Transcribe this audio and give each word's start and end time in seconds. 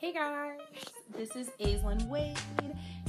Hey 0.00 0.12
guys, 0.12 0.60
this 1.16 1.34
is 1.34 1.50
Aislyn 1.58 2.06
Wade, 2.06 2.38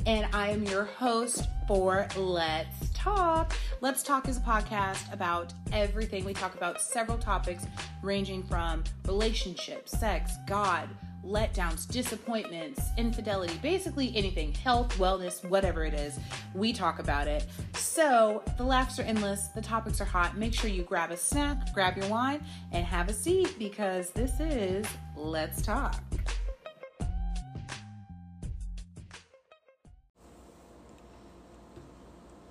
and 0.08 0.28
I 0.34 0.50
am 0.50 0.63
your 0.63 0.86
host 0.86 1.47
for 1.68 2.08
Let's 2.18 2.89
Talk. 2.96 3.54
Let's 3.79 4.02
Talk 4.02 4.28
is 4.28 4.38
a 4.38 4.39
podcast 4.39 5.13
about 5.13 5.54
everything. 5.71 6.25
We 6.25 6.33
talk 6.33 6.55
about 6.55 6.81
several 6.81 7.20
topics 7.20 7.67
ranging 8.02 8.41
from 8.41 8.83
relationships, 9.05 9.99
sex, 9.99 10.31
God, 10.47 10.89
letdowns, 11.23 11.88
disappointments, 11.88 12.82
infidelity, 12.98 13.60
basically 13.62 14.12
anything, 14.16 14.52
health, 14.56 14.98
wellness, 14.98 15.48
whatever 15.48 15.86
it 15.86 15.94
is, 15.94 16.20
we 16.56 16.74
talk 16.74 16.98
about 16.98 17.28
it. 17.28 17.46
So 17.76 18.42
the 18.58 18.64
laughs 18.64 18.98
are 18.98 19.04
endless, 19.04 19.50
the 19.50 19.62
topics 19.62 20.02
are 20.02 20.06
hot. 20.06 20.40
Make 20.40 20.56
sure 20.56 20.71
you 20.71 20.82
grab 20.82 21.12
a 21.12 21.18
snack, 21.18 21.71
grab 21.71 21.98
your 21.98 22.08
wine, 22.08 22.44
and 22.71 22.84
have 22.84 23.10
a 23.10 23.14
seat 23.14 23.60
because 23.60 24.10
this 24.10 24.40
is 24.40 24.88
Let's 25.16 25.62
Talk. 25.62 26.02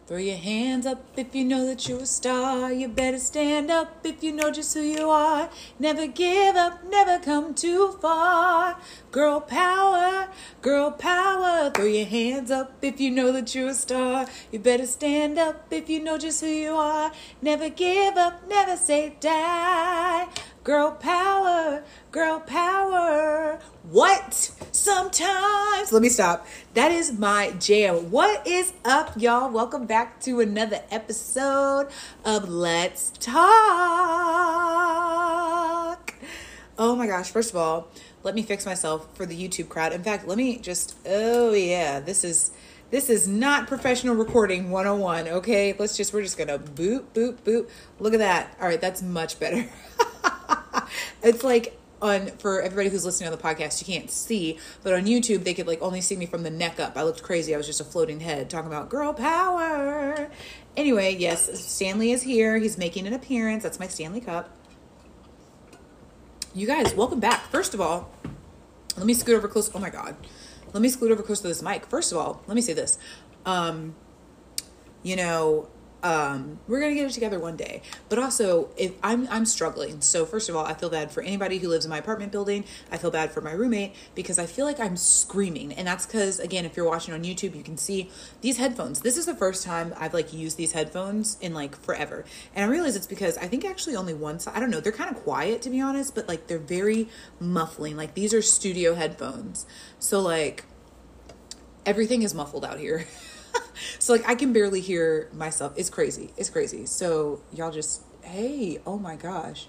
Throw 0.09 0.17
your 0.17 0.39
hands 0.39 0.87
up 0.87 1.05
if 1.19 1.35
you 1.35 1.45
know 1.45 1.67
that 1.67 1.87
you're 1.87 2.01
a 2.01 2.07
star. 2.07 2.73
You 2.73 2.89
better 2.89 3.19
stand 3.19 3.71
up 3.71 4.07
if 4.07 4.25
you 4.25 4.33
know 4.33 4.51
just 4.51 4.73
who 4.73 4.81
you 4.81 5.11
are. 5.11 5.51
Never 5.79 6.07
give 6.07 6.57
up, 6.57 6.83
never 6.89 7.19
come 7.23 7.53
too 7.53 7.93
far. 8.01 8.79
Girl 9.11 9.39
power, 9.39 10.31
girl 10.63 10.93
power. 10.93 11.71
Throw 11.75 11.85
your 11.85 12.07
hands 12.07 12.51
up 12.51 12.73
if 12.81 12.99
you 12.99 13.11
know 13.11 13.33
that 13.33 13.55
you're 13.55 13.69
a 13.69 13.75
star. 13.75 14.27
You 14.51 14.61
better 14.61 14.87
stand 14.87 15.39
up 15.39 15.71
if 15.71 15.91
you 15.91 16.03
know 16.03 16.17
just 16.17 16.41
who 16.41 16.47
you 16.47 16.73
are. 16.73 17.13
Never 17.43 17.69
give 17.69 18.17
up, 18.17 18.49
never 18.49 18.79
say 18.79 19.15
die. 19.21 20.27
Girl 20.69 20.91
power, 20.91 21.83
girl 22.13 22.41
power. 22.41 23.59
What? 23.91 24.53
Sometimes. 24.71 25.91
Let 25.91 26.03
me 26.03 26.11
stop. 26.11 26.47
That 26.75 26.93
is 26.93 27.11
my 27.11 27.53
jam. 27.53 28.11
What 28.11 28.47
is 28.47 28.75
up, 28.85 29.15
y'all? 29.17 29.51
Welcome 29.51 29.87
back 29.87 30.21
to 30.25 30.41
another 30.41 30.83
episode 30.91 31.89
of 32.23 32.51
Let's 32.51 33.13
Talk. 33.19 33.39
Oh 36.79 36.95
my 36.95 37.07
gosh, 37.07 37.31
first 37.31 37.49
of 37.49 37.57
all, 37.57 37.89
let 38.23 38.35
me 38.35 38.43
fix 38.43 38.67
myself 38.67 39.09
for 39.17 39.25
the 39.25 39.35
YouTube 39.35 39.71
crowd. 39.71 39.95
In 39.95 40.03
fact, 40.03 40.29
let 40.29 40.37
me 40.37 40.59
just 40.59 40.99
oh 41.07 41.55
yeah, 41.55 41.99
this 41.99 42.25
is 42.25 42.51
this 42.91 43.09
is 43.09 43.27
not 43.27 43.69
professional 43.69 44.17
recording 44.17 44.71
101, 44.71 45.29
okay? 45.29 45.75
Let's 45.79 45.97
just 45.97 46.13
we're 46.13 46.21
just 46.21 46.37
to 46.37 46.59
boop 46.59 47.05
boop 47.15 47.37
boop. 47.39 47.71
Look 48.01 48.13
at 48.13 48.19
that. 48.19 48.55
All 48.61 48.69
right, 48.69 48.79
that's 48.79 49.01
much 49.01 49.41
better. 49.41 49.67
it's 51.23 51.45
like 51.45 51.79
on 52.01 52.29
for 52.39 52.63
everybody 52.63 52.89
who's 52.89 53.05
listening 53.05 53.31
on 53.31 53.37
the 53.37 53.43
podcast, 53.43 53.81
you 53.81 53.93
can't 53.93 54.11
see, 54.11 54.59
but 54.83 54.95
on 54.95 55.05
YouTube 55.05 55.45
they 55.45 55.55
could 55.55 55.67
like 55.67 55.83
only 55.83 56.01
see 56.01 56.17
me 56.17 56.27
from 56.27 56.43
the 56.43 56.51
neck 56.51 56.79
up. 56.79 56.97
I 56.97 57.03
looked 57.03 57.23
crazy. 57.23 57.55
I 57.55 57.57
was 57.57 57.67
just 57.67 57.81
a 57.81 57.85
floating 57.85 58.21
head 58.21 58.51
talking 58.51 58.69
about 58.69 58.89
girl 58.89 59.13
power. 59.13 60.31
Anyway, 60.77 61.17
yes, 61.17 61.61
Stanley 61.61 62.13
is 62.13 62.23
here. 62.23 62.59
He's 62.59 62.79
making 62.79 63.07
an 63.07 63.13
appearance. 63.13 63.63
That's 63.63 63.81
my 63.81 63.89
Stanley 63.89 64.21
cup. 64.21 64.51
You 66.55 66.67
guys, 66.67 66.95
welcome 66.95 67.21
back. 67.21 67.51
First 67.51 67.75
of 67.75 67.81
all, 67.81 68.11
let 68.97 69.07
me 69.07 69.15
scoot 69.15 69.37
over 69.37 69.49
close. 69.49 69.71
Oh 69.75 69.79
my 69.79 69.91
god. 69.91 70.17
Let 70.73 70.83
me 70.83 70.89
scoot 70.89 71.11
over 71.11 71.23
close 71.23 71.41
to 71.41 71.49
this 71.49 71.63
mic. 71.63 71.87
First 71.87 72.13
of 72.13 72.19
all, 72.19 72.43
let 72.47 72.55
me 72.55 72.61
say 72.61 72.75
this. 72.75 72.99
Um, 73.47 73.95
you 75.03 75.17
know, 75.17 75.69
um, 76.03 76.61
we're 76.69 76.81
gonna 76.81 76.95
get 76.95 77.07
it 77.07 77.13
together 77.13 77.39
one 77.39 77.57
day. 77.57 77.83
But 78.09 78.19
also, 78.19 78.69
if 78.77 78.93
I'm 79.03 79.27
I'm 79.31 79.45
struggling, 79.45 80.01
so 80.01 80.25
first 80.25 80.49
of 80.49 80.55
all, 80.55 80.65
I 80.65 80.75
feel 80.75 80.91
bad 80.91 81.11
for 81.11 81.23
anybody 81.23 81.59
who 81.59 81.69
lives 81.69 81.85
in 81.85 81.91
my 81.91 81.99
apartment 81.99 82.31
building. 82.31 82.65
I 82.93 82.99
feel 82.99 83.11
bad 83.11 83.33
for 83.33 83.41
my 83.41 83.53
roommate 83.53 83.95
because 84.15 84.39
I 84.39 84.47
feel 84.47 84.65
like 84.65 84.79
I'm 84.79 84.97
screaming, 84.97 85.73
and 85.73 85.87
that's 85.87 86.07
because 86.07 86.39
again, 86.39 86.65
if 86.65 86.77
you're 86.77 86.87
watching 86.87 87.15
on 87.15 87.25
YouTube, 87.25 87.57
you 87.57 87.63
can 87.63 87.77
see 87.77 88.11
these 88.43 88.59
headphones. 88.59 89.01
This 89.01 89.17
is 89.17 89.27
the 89.27 89.35
first 89.35 89.65
time 89.65 89.93
I've 89.99 90.15
like 90.15 90.33
used 90.33 90.57
these 90.57 90.73
headphones 90.73 91.37
in 91.41 91.53
like 91.53 91.77
forever, 91.81 92.25
and 92.55 92.65
I 92.65 92.69
realize 92.69 92.95
it's 92.95 93.07
because 93.07 93.37
I 93.39 93.49
think 93.49 93.65
actually 93.65 93.97
only 93.97 94.15
one 94.15 94.39
side. 94.39 94.55
I 94.57 94.61
don't 94.61 94.71
know. 94.71 94.81
They're 94.81 94.93
kind 94.93 95.11
of 95.11 95.23
quiet 95.23 95.63
to 95.63 95.71
be 95.71 95.81
honest, 95.81 96.15
but 96.15 96.29
like 96.29 96.47
they're 96.47 96.59
very 96.59 97.09
muffling. 97.41 97.97
Like 97.97 98.15
these 98.15 98.33
are 98.33 98.43
studio 98.43 98.95
headphones, 98.95 99.67
so 99.99 100.21
like 100.21 100.65
everything 101.85 102.23
is 102.23 102.35
muffled 102.35 102.65
out 102.65 102.79
here. 102.79 103.07
so 103.99 104.13
like 104.13 104.29
I 104.29 104.35
can 104.35 104.53
barely 104.53 104.81
hear 104.81 105.29
myself. 105.33 105.73
It's 105.77 105.91
crazy. 105.91 106.33
It's 106.37 106.51
crazy. 106.51 106.87
So 106.87 107.41
y'all 107.53 107.71
just 107.71 108.03
hey, 108.23 108.81
oh 108.87 108.99
my 108.99 109.17
gosh. 109.17 109.67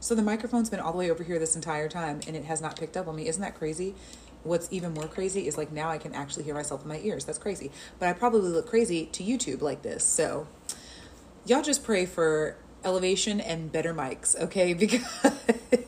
So 0.00 0.14
the 0.14 0.22
microphone's 0.22 0.68
been 0.68 0.80
all 0.80 0.92
the 0.92 0.98
way 0.98 1.10
over 1.10 1.22
here 1.22 1.38
this 1.38 1.56
entire 1.56 1.88
time 1.88 2.20
and 2.26 2.36
it 2.36 2.44
has 2.44 2.60
not 2.60 2.78
picked 2.78 2.96
up 2.96 3.08
on 3.08 3.16
me. 3.16 3.28
Isn't 3.28 3.42
that 3.42 3.54
crazy? 3.54 3.94
What's 4.42 4.68
even 4.70 4.92
more 4.92 5.08
crazy 5.08 5.46
is 5.46 5.56
like 5.56 5.72
now 5.72 5.88
I 5.88 5.96
can 5.96 6.14
actually 6.14 6.44
hear 6.44 6.54
myself 6.54 6.82
in 6.82 6.88
my 6.88 6.98
ears. 6.98 7.24
That's 7.24 7.38
crazy. 7.38 7.70
But 7.98 8.08
I 8.08 8.12
probably 8.12 8.50
look 8.50 8.66
crazy 8.66 9.06
to 9.06 9.24
YouTube 9.24 9.62
like 9.62 9.82
this. 9.82 10.04
So 10.04 10.46
y'all 11.46 11.62
just 11.62 11.84
pray 11.84 12.04
for 12.04 12.56
elevation 12.84 13.40
and 13.40 13.72
better 13.72 13.94
mics, 13.94 14.38
okay? 14.38 14.74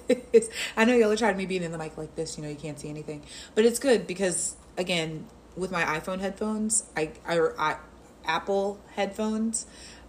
Because 0.07 0.49
I 0.77 0.85
know 0.85 0.95
y'all 0.95 1.11
are 1.11 1.17
trying 1.17 1.33
to 1.33 1.39
me 1.39 1.47
being 1.47 1.63
in 1.63 1.73
the 1.73 1.79
mic 1.79 1.97
like 1.97 2.15
this, 2.15 2.37
you 2.37 2.45
know, 2.45 2.49
you 2.51 2.57
can't 2.57 2.79
see 2.79 2.89
anything. 2.89 3.23
But 3.55 3.65
it's 3.65 3.79
good 3.79 4.07
because 4.07 4.57
again, 4.77 5.27
with 5.57 5.71
my 5.71 5.83
iPhone 5.83 6.21
headphones, 6.21 6.85
I, 6.97 7.13
I, 7.27 7.41
I 7.59 7.77
Apple 8.25 8.81
headphones, 8.95 9.67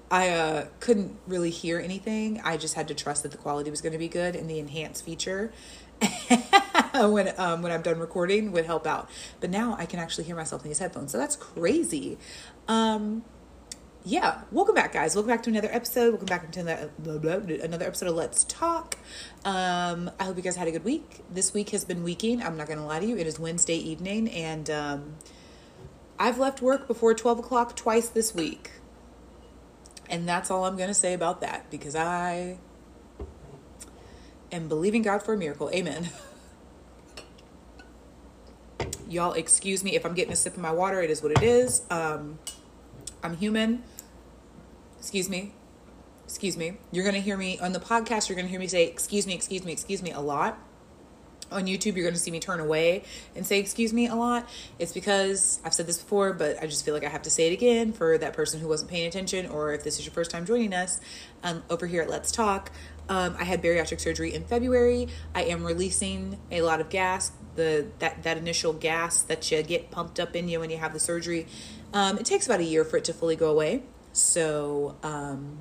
I 0.09 0.29
uh, 0.29 0.65
couldn't 0.79 1.17
really 1.27 1.49
hear 1.49 1.79
anything. 1.79 2.41
I 2.43 2.57
just 2.57 2.75
had 2.75 2.87
to 2.87 2.93
trust 2.93 3.23
that 3.23 3.31
the 3.31 3.37
quality 3.37 3.69
was 3.69 3.81
going 3.81 3.93
to 3.93 3.99
be 3.99 4.07
good, 4.07 4.35
and 4.35 4.49
the 4.49 4.59
enhance 4.59 5.01
feature 5.01 5.51
when 6.93 7.33
um, 7.37 7.61
when 7.61 7.71
I'm 7.71 7.81
done 7.81 7.99
recording 7.99 8.51
would 8.51 8.65
help 8.65 8.87
out. 8.87 9.09
But 9.39 9.49
now 9.49 9.75
I 9.77 9.85
can 9.85 9.99
actually 9.99 10.23
hear 10.25 10.35
myself 10.35 10.63
in 10.63 10.69
these 10.69 10.79
headphones, 10.79 11.11
so 11.11 11.17
that's 11.17 11.35
crazy. 11.35 12.17
Um, 12.67 13.23
yeah, 14.05 14.43
welcome 14.53 14.73
back, 14.73 14.93
guys. 14.93 15.15
Welcome 15.15 15.29
back 15.29 15.43
to 15.43 15.49
another 15.49 15.69
episode. 15.69 16.11
Welcome 16.11 16.27
back 16.27 16.49
to 16.49 16.59
another, 16.61 17.55
another 17.61 17.85
episode 17.85 18.07
of 18.07 18.15
Let's 18.15 18.45
Talk. 18.45 18.95
Um, 19.43 20.09
I 20.17 20.23
hope 20.23 20.37
you 20.37 20.43
guys 20.43 20.55
had 20.55 20.69
a 20.69 20.71
good 20.71 20.85
week. 20.85 21.25
This 21.29 21.53
week 21.53 21.71
has 21.71 21.83
been 21.83 22.03
weeking. 22.03 22.41
I'm 22.41 22.55
not 22.55 22.67
going 22.67 22.79
to 22.79 22.85
lie 22.85 23.01
to 23.01 23.05
you. 23.05 23.17
It 23.17 23.27
is 23.27 23.37
Wednesday 23.37 23.75
evening, 23.75 24.29
and 24.29 24.69
um, 24.69 25.15
I've 26.19 26.39
left 26.39 26.61
work 26.61 26.87
before 26.87 27.13
12 27.13 27.39
o'clock 27.39 27.75
twice 27.75 28.09
this 28.09 28.33
week. 28.33 28.71
And 30.09 30.27
that's 30.27 30.49
all 30.49 30.65
I'm 30.65 30.77
going 30.77 30.87
to 30.87 30.93
say 30.93 31.13
about 31.13 31.41
that 31.41 31.69
because 31.69 31.95
I 31.95 32.57
am 34.51 34.67
believing 34.67 35.01
God 35.01 35.21
for 35.21 35.33
a 35.33 35.37
miracle. 35.37 35.69
Amen. 35.73 36.09
Y'all, 39.09 39.33
excuse 39.33 39.83
me 39.83 39.95
if 39.95 40.05
I'm 40.05 40.13
getting 40.13 40.33
a 40.33 40.35
sip 40.35 40.53
of 40.53 40.59
my 40.59 40.71
water. 40.71 41.01
It 41.01 41.09
is 41.09 41.21
what 41.21 41.31
it 41.31 41.43
is. 41.43 41.83
Um, 41.89 42.39
I'm 43.21 43.37
human. 43.37 43.83
Excuse 44.97 45.29
me. 45.29 45.53
Excuse 46.25 46.57
me. 46.57 46.77
You're 46.91 47.03
going 47.03 47.15
to 47.15 47.21
hear 47.21 47.37
me 47.37 47.59
on 47.59 47.73
the 47.73 47.79
podcast. 47.79 48.27
You're 48.27 48.35
going 48.35 48.47
to 48.47 48.51
hear 48.51 48.59
me 48.59 48.67
say, 48.67 48.85
excuse 48.85 49.27
me, 49.27 49.33
excuse 49.33 49.63
me, 49.63 49.71
excuse 49.71 50.01
me 50.01 50.11
a 50.11 50.19
lot 50.19 50.57
on 51.51 51.65
YouTube, 51.65 51.95
you're 51.95 52.03
going 52.03 52.13
to 52.13 52.19
see 52.19 52.31
me 52.31 52.39
turn 52.39 52.59
away 52.59 53.03
and 53.35 53.45
say, 53.45 53.59
Excuse 53.59 53.93
me, 53.93 54.07
a 54.07 54.15
lot. 54.15 54.47
It's 54.79 54.93
because 54.93 55.59
I've 55.63 55.73
said 55.73 55.87
this 55.87 55.97
before, 55.97 56.33
but 56.33 56.61
I 56.61 56.67
just 56.67 56.85
feel 56.85 56.93
like 56.93 57.03
I 57.03 57.09
have 57.09 57.23
to 57.23 57.29
say 57.29 57.47
it 57.47 57.53
again 57.53 57.93
for 57.93 58.17
that 58.17 58.33
person 58.33 58.59
who 58.59 58.67
wasn't 58.67 58.89
paying 58.89 59.07
attention, 59.07 59.47
or 59.47 59.73
if 59.73 59.83
this 59.83 59.99
is 59.99 60.05
your 60.05 60.13
first 60.13 60.31
time 60.31 60.45
joining 60.45 60.73
us 60.73 60.99
um, 61.43 61.63
over 61.69 61.87
here 61.87 62.01
at 62.01 62.09
Let's 62.09 62.31
Talk. 62.31 62.71
Um, 63.09 63.35
I 63.39 63.45
had 63.45 63.63
bariatric 63.63 64.01
surgery 64.01 64.33
in 64.33 64.43
February. 64.43 65.07
I 65.33 65.43
am 65.43 65.63
releasing 65.63 66.37
a 66.51 66.61
lot 66.61 66.81
of 66.81 66.89
gas, 66.89 67.31
the 67.55 67.87
that, 67.99 68.23
that 68.23 68.37
initial 68.37 68.73
gas 68.73 69.21
that 69.23 69.49
you 69.49 69.63
get 69.63 69.91
pumped 69.91 70.19
up 70.19 70.35
in 70.35 70.49
you 70.49 70.59
when 70.59 70.69
you 70.69 70.77
have 70.77 70.93
the 70.93 70.99
surgery. 70.99 71.47
Um, 71.93 72.17
it 72.17 72.25
takes 72.25 72.45
about 72.45 72.59
a 72.59 72.65
year 72.65 72.83
for 72.83 72.97
it 72.97 73.05
to 73.05 73.13
fully 73.13 73.37
go 73.37 73.49
away. 73.49 73.83
So, 74.11 74.97
um, 75.03 75.59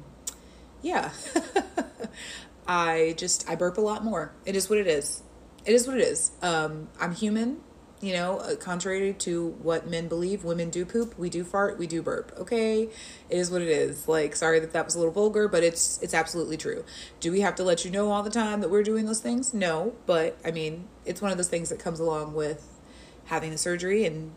yeah. 0.83 1.11
I 2.69 3.15
just 3.17 3.49
I 3.49 3.55
burp 3.55 3.79
a 3.79 3.81
lot 3.81 4.03
more. 4.05 4.33
It 4.45 4.57
is 4.57 4.69
what 4.69 4.79
it 4.79 4.89
is 4.89 5.23
it 5.67 5.75
is 5.75 5.87
what 5.87 5.99
it 5.99 6.03
is. 6.03 6.31
Um, 6.43 6.89
I'm 7.01 7.13
human, 7.13 7.59
you 8.01 8.13
know, 8.13 8.39
uh, 8.39 8.55
contrary 8.57 9.13
to 9.15 9.49
what 9.63 9.89
men 9.89 10.07
believe, 10.07 10.45
women 10.45 10.71
do 10.71 10.85
poop, 10.85 11.19
we 11.19 11.29
do 11.29 11.43
fart, 11.43 11.77
we 11.77 11.89
do 11.89 12.03
burp. 12.03 12.33
Okay, 12.39 12.83
it 12.83 12.91
is 13.37 13.51
what 13.51 13.63
it 13.63 13.69
is. 13.69 14.07
Like, 14.07 14.37
sorry 14.37 14.61
that 14.61 14.73
that 14.73 14.85
was 14.85 14.95
a 14.95 14.99
little 14.99 15.13
vulgar, 15.13 15.49
but 15.49 15.65
it's 15.65 16.01
it's 16.03 16.15
absolutely 16.15 16.57
true. 16.57 16.85
Do 17.19 17.33
we 17.33 17.41
have 17.41 17.57
to 17.57 17.65
let 17.65 17.85
you 17.85 17.91
know 17.91 18.11
all 18.13 18.23
the 18.23 18.31
time 18.31 18.61
that 18.61 18.71
we're 18.71 18.85
doing 18.85 19.07
those 19.07 19.21
things? 19.21 19.53
No, 19.53 19.95
but 20.07 20.39
I 20.45 20.53
mean, 20.53 20.87
it's 21.05 21.21
one 21.21 21.33
of 21.33 21.37
those 21.37 21.49
things 21.49 21.69
that 21.71 21.81
comes 21.81 21.99
along 21.99 22.35
with 22.35 22.81
having 23.27 23.51
the 23.51 23.59
surgery 23.59 24.05
and 24.05 24.33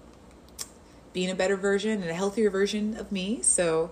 being 1.14 1.30
a 1.30 1.36
better 1.36 1.56
version 1.56 2.02
and 2.02 2.10
a 2.10 2.14
healthier 2.16 2.50
version 2.50 2.98
of 2.98 3.12
me. 3.12 3.42
So, 3.44 3.92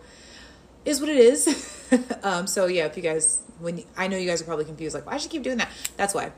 is 0.85 0.99
what 0.99 1.09
it 1.09 1.17
is. 1.17 1.85
um, 2.23 2.47
so 2.47 2.65
yeah, 2.65 2.85
if 2.85 2.97
you 2.97 3.03
guys, 3.03 3.43
when 3.59 3.83
I 3.95 4.07
know 4.07 4.17
you 4.17 4.27
guys 4.27 4.41
are 4.41 4.45
probably 4.45 4.65
confused, 4.65 4.95
like, 4.95 5.05
why 5.05 5.17
should 5.17 5.29
keep 5.29 5.43
doing 5.43 5.57
that? 5.57 5.69
That's 5.97 6.15
why 6.15 6.31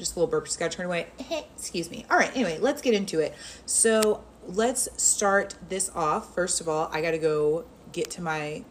just 0.00 0.16
a 0.16 0.18
little 0.18 0.30
burp, 0.30 0.46
just 0.46 0.58
gotta 0.58 0.76
turn 0.76 0.86
away. 0.86 1.06
Excuse 1.56 1.90
me. 1.90 2.04
All 2.10 2.16
right, 2.16 2.30
anyway, 2.34 2.58
let's 2.58 2.82
get 2.82 2.94
into 2.94 3.20
it. 3.20 3.34
So 3.66 4.24
let's 4.46 4.88
start 5.00 5.54
this 5.68 5.90
off. 5.94 6.34
First 6.34 6.60
of 6.60 6.68
all, 6.68 6.90
I 6.92 7.00
gotta 7.02 7.18
go 7.18 7.64
get 7.92 8.10
to 8.12 8.22
my 8.22 8.64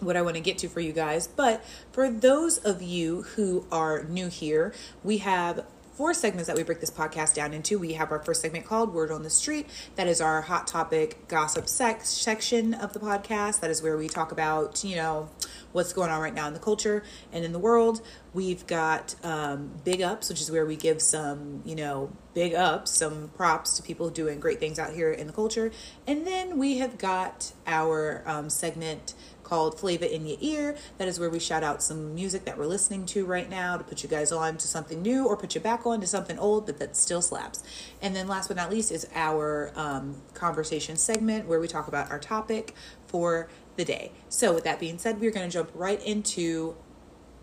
what 0.00 0.16
I 0.16 0.22
want 0.22 0.36
to 0.36 0.40
get 0.40 0.58
to 0.58 0.68
for 0.68 0.80
you 0.80 0.92
guys. 0.92 1.26
But 1.26 1.64
for 1.92 2.10
those 2.10 2.58
of 2.58 2.82
you 2.82 3.22
who 3.22 3.66
are 3.70 4.04
new 4.04 4.28
here, 4.28 4.72
we 5.04 5.18
have 5.18 5.64
four 5.92 6.14
segments 6.14 6.46
that 6.46 6.56
we 6.56 6.62
break 6.62 6.80
this 6.80 6.90
podcast 6.90 7.34
down 7.34 7.52
into. 7.52 7.78
We 7.78 7.94
have 7.94 8.10
our 8.10 8.18
first 8.20 8.40
segment 8.42 8.64
called 8.64 8.94
Word 8.94 9.10
on 9.10 9.22
the 9.22 9.30
Street. 9.30 9.68
That 9.96 10.06
is 10.06 10.20
our 10.20 10.42
hot 10.42 10.66
topic 10.66 11.28
gossip 11.28 11.68
sex 11.68 12.08
section 12.08 12.74
of 12.74 12.92
the 12.92 13.00
podcast. 13.00 13.60
That 13.60 13.70
is 13.70 13.82
where 13.82 13.96
we 13.96 14.08
talk 14.08 14.32
about, 14.32 14.82
you 14.84 14.96
know, 14.96 15.28
what's 15.72 15.92
going 15.92 16.10
on 16.10 16.20
right 16.20 16.34
now 16.34 16.46
in 16.46 16.54
the 16.54 16.60
culture 16.60 17.02
and 17.32 17.44
in 17.44 17.52
the 17.52 17.58
world. 17.58 18.00
We've 18.32 18.66
got 18.66 19.14
um, 19.24 19.72
big 19.84 20.02
ups, 20.02 20.28
which 20.28 20.40
is 20.40 20.50
where 20.50 20.64
we 20.64 20.76
give 20.76 21.02
some, 21.02 21.62
you 21.64 21.74
know, 21.74 22.12
big 22.32 22.54
ups, 22.54 22.92
some 22.92 23.30
props 23.36 23.76
to 23.76 23.82
people 23.82 24.08
doing 24.08 24.38
great 24.38 24.60
things 24.60 24.78
out 24.78 24.92
here 24.92 25.10
in 25.10 25.26
the 25.26 25.32
culture. 25.32 25.72
And 26.06 26.26
then 26.26 26.58
we 26.58 26.78
have 26.78 26.96
got 26.96 27.52
our 27.66 28.22
um, 28.26 28.48
segment 28.48 29.14
called 29.50 29.80
Flavor 29.80 30.04
in 30.04 30.28
Your 30.28 30.38
Ear. 30.40 30.76
That 30.98 31.08
is 31.08 31.18
where 31.18 31.28
we 31.28 31.40
shout 31.40 31.64
out 31.64 31.82
some 31.82 32.14
music 32.14 32.44
that 32.44 32.56
we're 32.56 32.66
listening 32.66 33.04
to 33.06 33.26
right 33.26 33.50
now 33.50 33.76
to 33.76 33.82
put 33.82 34.04
you 34.04 34.08
guys 34.08 34.30
on 34.30 34.56
to 34.58 34.68
something 34.68 35.02
new 35.02 35.26
or 35.26 35.36
put 35.36 35.56
you 35.56 35.60
back 35.60 35.84
on 35.84 36.00
to 36.00 36.06
something 36.06 36.38
old, 36.38 36.66
but 36.66 36.78
that 36.78 36.96
still 36.96 37.20
slaps. 37.20 37.64
And 38.00 38.14
then 38.14 38.28
last 38.28 38.46
but 38.46 38.56
not 38.56 38.70
least 38.70 38.92
is 38.92 39.08
our 39.12 39.72
um, 39.74 40.22
conversation 40.34 40.96
segment 40.96 41.48
where 41.48 41.58
we 41.58 41.66
talk 41.66 41.88
about 41.88 42.12
our 42.12 42.20
topic 42.20 42.76
for 43.08 43.48
the 43.74 43.84
day. 43.84 44.12
So, 44.28 44.54
with 44.54 44.62
that 44.64 44.78
being 44.78 44.98
said, 44.98 45.20
we're 45.20 45.32
going 45.32 45.50
to 45.50 45.52
jump 45.52 45.72
right 45.74 46.00
into 46.04 46.76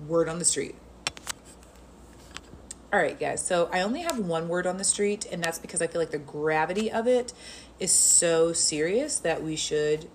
Word 0.08 0.30
on 0.30 0.40
the 0.40 0.46
Street. 0.46 0.76
All 2.94 3.02
right, 3.02 3.20
guys. 3.20 3.46
So 3.46 3.70
I 3.74 3.82
only 3.82 4.00
have 4.04 4.18
one 4.18 4.48
word 4.48 4.66
on 4.66 4.78
the 4.78 4.86
street, 4.86 5.28
and 5.30 5.44
that's 5.44 5.60
because 5.60 5.82
I 5.82 5.88
feel 5.88 6.00
like 6.00 6.12
the 6.12 6.18
gravity 6.18 6.90
of 6.90 7.06
it 7.06 7.34
is 7.82 7.92
so 7.92 8.54
serious 8.54 9.20
that 9.20 9.44
we 9.44 9.58
should 9.58 10.08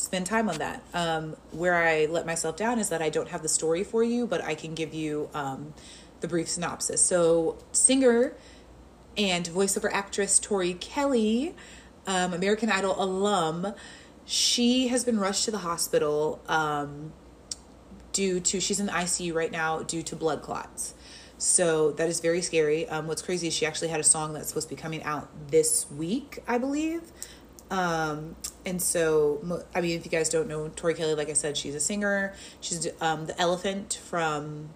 spend 0.00 0.26
time 0.26 0.48
on 0.48 0.58
that. 0.58 0.82
Um, 0.94 1.36
where 1.52 1.74
I 1.74 2.06
let 2.06 2.26
myself 2.26 2.56
down 2.56 2.78
is 2.78 2.88
that 2.88 3.02
I 3.02 3.10
don't 3.10 3.28
have 3.28 3.42
the 3.42 3.48
story 3.48 3.84
for 3.84 4.02
you, 4.02 4.26
but 4.26 4.42
I 4.42 4.54
can 4.54 4.74
give 4.74 4.94
you 4.94 5.28
um, 5.34 5.74
the 6.20 6.28
brief 6.28 6.48
synopsis. 6.48 7.02
So, 7.02 7.58
singer 7.72 8.32
and 9.16 9.44
voiceover 9.44 9.90
actress 9.92 10.38
Tori 10.38 10.74
Kelly, 10.74 11.54
um, 12.06 12.32
American 12.32 12.70
Idol 12.70 12.94
alum, 13.02 13.74
she 14.24 14.88
has 14.88 15.04
been 15.04 15.18
rushed 15.18 15.44
to 15.44 15.50
the 15.50 15.58
hospital 15.58 16.40
um, 16.48 17.12
due 18.12 18.40
to, 18.40 18.60
she's 18.60 18.80
in 18.80 18.86
the 18.86 18.92
ICU 18.92 19.34
right 19.34 19.50
now 19.50 19.82
due 19.82 20.02
to 20.04 20.16
blood 20.16 20.40
clots. 20.40 20.94
So 21.36 21.92
that 21.92 22.08
is 22.08 22.20
very 22.20 22.42
scary. 22.42 22.88
Um, 22.88 23.06
what's 23.06 23.22
crazy 23.22 23.48
is 23.48 23.54
she 23.54 23.66
actually 23.66 23.88
had 23.88 24.00
a 24.00 24.04
song 24.04 24.34
that's 24.34 24.48
supposed 24.48 24.68
to 24.68 24.74
be 24.74 24.80
coming 24.80 25.02
out 25.02 25.28
this 25.50 25.90
week, 25.90 26.38
I 26.46 26.58
believe. 26.58 27.02
Um, 27.70 28.36
and 28.66 28.82
so, 28.82 29.64
I 29.74 29.80
mean, 29.80 29.96
if 29.96 30.04
you 30.04 30.10
guys 30.10 30.28
don't 30.28 30.48
know 30.48 30.68
Tori 30.68 30.94
Kelly, 30.94 31.14
like 31.14 31.30
I 31.30 31.34
said, 31.34 31.56
she's 31.56 31.74
a 31.74 31.80
singer. 31.80 32.34
She's 32.60 32.88
um, 33.00 33.26
the 33.26 33.40
elephant 33.40 34.00
from 34.04 34.70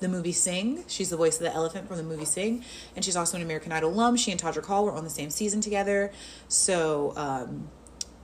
the 0.00 0.08
movie 0.08 0.32
Sing. 0.32 0.84
She's 0.86 1.10
the 1.10 1.16
voice 1.16 1.36
of 1.36 1.42
the 1.42 1.52
elephant 1.52 1.88
from 1.88 1.96
the 1.98 2.02
movie 2.02 2.24
Sing. 2.24 2.64
And 2.94 3.04
she's 3.04 3.16
also 3.16 3.36
an 3.36 3.42
American 3.42 3.72
Idol 3.72 3.90
alum. 3.90 4.16
She 4.16 4.30
and 4.30 4.40
Todrick 4.40 4.66
Hall 4.66 4.84
were 4.84 4.92
on 4.92 5.04
the 5.04 5.10
same 5.10 5.30
season 5.30 5.60
together. 5.60 6.12
So, 6.48 7.12
um, 7.16 7.68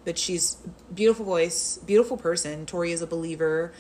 but 0.05 0.19
she's 0.19 0.57
beautiful 0.93 1.25
voice, 1.25 1.79
beautiful 1.79 2.17
person. 2.17 2.67
Tori 2.67 2.93
is 2.93 3.03
a 3.03 3.07
believer. 3.07 3.73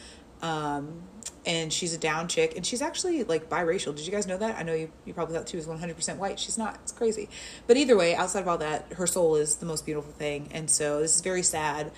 Um, 0.42 1.04
and 1.44 1.72
she's 1.72 1.92
a 1.92 1.98
down 1.98 2.28
chick 2.28 2.54
and 2.56 2.64
she's 2.64 2.82
actually 2.82 3.24
like 3.24 3.48
biracial. 3.48 3.94
Did 3.94 4.06
you 4.06 4.12
guys 4.12 4.26
know 4.26 4.38
that? 4.38 4.58
I 4.58 4.62
know 4.62 4.74
you, 4.74 4.90
you 5.04 5.14
probably 5.14 5.36
thought 5.36 5.48
she 5.48 5.56
was 5.56 5.66
100% 5.66 6.16
white. 6.16 6.38
She's 6.38 6.58
not. 6.58 6.78
It's 6.82 6.92
crazy. 6.92 7.28
But 7.66 7.76
either 7.76 7.96
way 7.96 8.14
outside 8.14 8.40
of 8.40 8.48
all 8.48 8.58
that 8.58 8.92
her 8.94 9.06
soul 9.06 9.36
is 9.36 9.56
the 9.56 9.66
most 9.66 9.84
beautiful 9.84 10.12
thing. 10.12 10.48
And 10.52 10.70
so 10.70 11.00
this 11.00 11.14
is 11.14 11.20
very 11.20 11.42
sad 11.42 11.90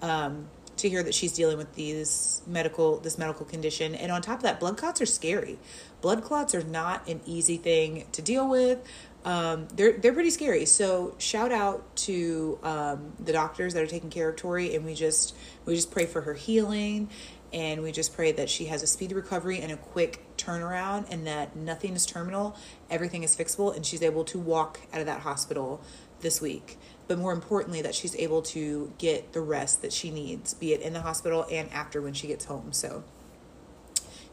um, 0.00 0.48
to 0.76 0.88
hear 0.88 1.02
that 1.02 1.14
she's 1.14 1.32
dealing 1.32 1.58
with 1.58 1.74
these 1.74 2.42
medical 2.46 2.98
this 2.98 3.18
medical 3.18 3.44
condition. 3.44 3.94
And 3.94 4.12
on 4.12 4.22
top 4.22 4.38
of 4.38 4.42
that 4.44 4.60
blood 4.60 4.76
clots 4.76 5.00
are 5.00 5.06
scary. 5.06 5.58
Blood 6.00 6.22
clots 6.22 6.54
are 6.54 6.64
not 6.64 7.08
an 7.08 7.20
easy 7.26 7.56
thing 7.56 8.06
to 8.12 8.22
deal 8.22 8.48
with. 8.48 8.78
Um, 9.24 9.68
they're 9.74 9.92
they're 9.92 10.12
pretty 10.12 10.30
scary. 10.30 10.64
So 10.64 11.14
shout 11.18 11.52
out 11.52 11.94
to 11.96 12.58
um, 12.62 13.12
the 13.20 13.32
doctors 13.32 13.74
that 13.74 13.82
are 13.82 13.86
taking 13.88 14.10
care 14.10 14.28
of 14.30 14.36
Tori, 14.36 14.74
and 14.74 14.84
we 14.84 14.94
just 14.94 15.36
we 15.64 15.76
just 15.76 15.92
pray 15.92 16.06
for 16.06 16.22
her 16.22 16.34
healing 16.34 17.08
and 17.52 17.82
we 17.82 17.92
just 17.92 18.14
pray 18.14 18.32
that 18.32 18.48
she 18.48 18.66
has 18.66 18.82
a 18.82 18.86
speedy 18.86 19.14
recovery 19.14 19.60
and 19.60 19.70
a 19.72 19.76
quick 19.76 20.24
turnaround 20.36 21.06
and 21.10 21.26
that 21.26 21.54
nothing 21.54 21.94
is 21.94 22.06
terminal, 22.06 22.56
everything 22.90 23.22
is 23.22 23.36
fixable, 23.36 23.74
and 23.74 23.84
she's 23.84 24.02
able 24.02 24.24
to 24.24 24.38
walk 24.38 24.80
out 24.92 25.00
of 25.00 25.06
that 25.06 25.20
hospital 25.20 25.80
this 26.20 26.40
week. 26.40 26.78
But 27.08 27.18
more 27.18 27.32
importantly, 27.32 27.82
that 27.82 27.94
she's 27.94 28.16
able 28.16 28.42
to 28.42 28.92
get 28.98 29.32
the 29.32 29.40
rest 29.40 29.82
that 29.82 29.92
she 29.92 30.10
needs, 30.10 30.54
be 30.54 30.72
it 30.72 30.80
in 30.80 30.92
the 30.92 31.02
hospital 31.02 31.46
and 31.50 31.70
after 31.72 32.00
when 32.00 32.14
she 32.14 32.26
gets 32.26 32.46
home. 32.46 32.72
So 32.72 33.04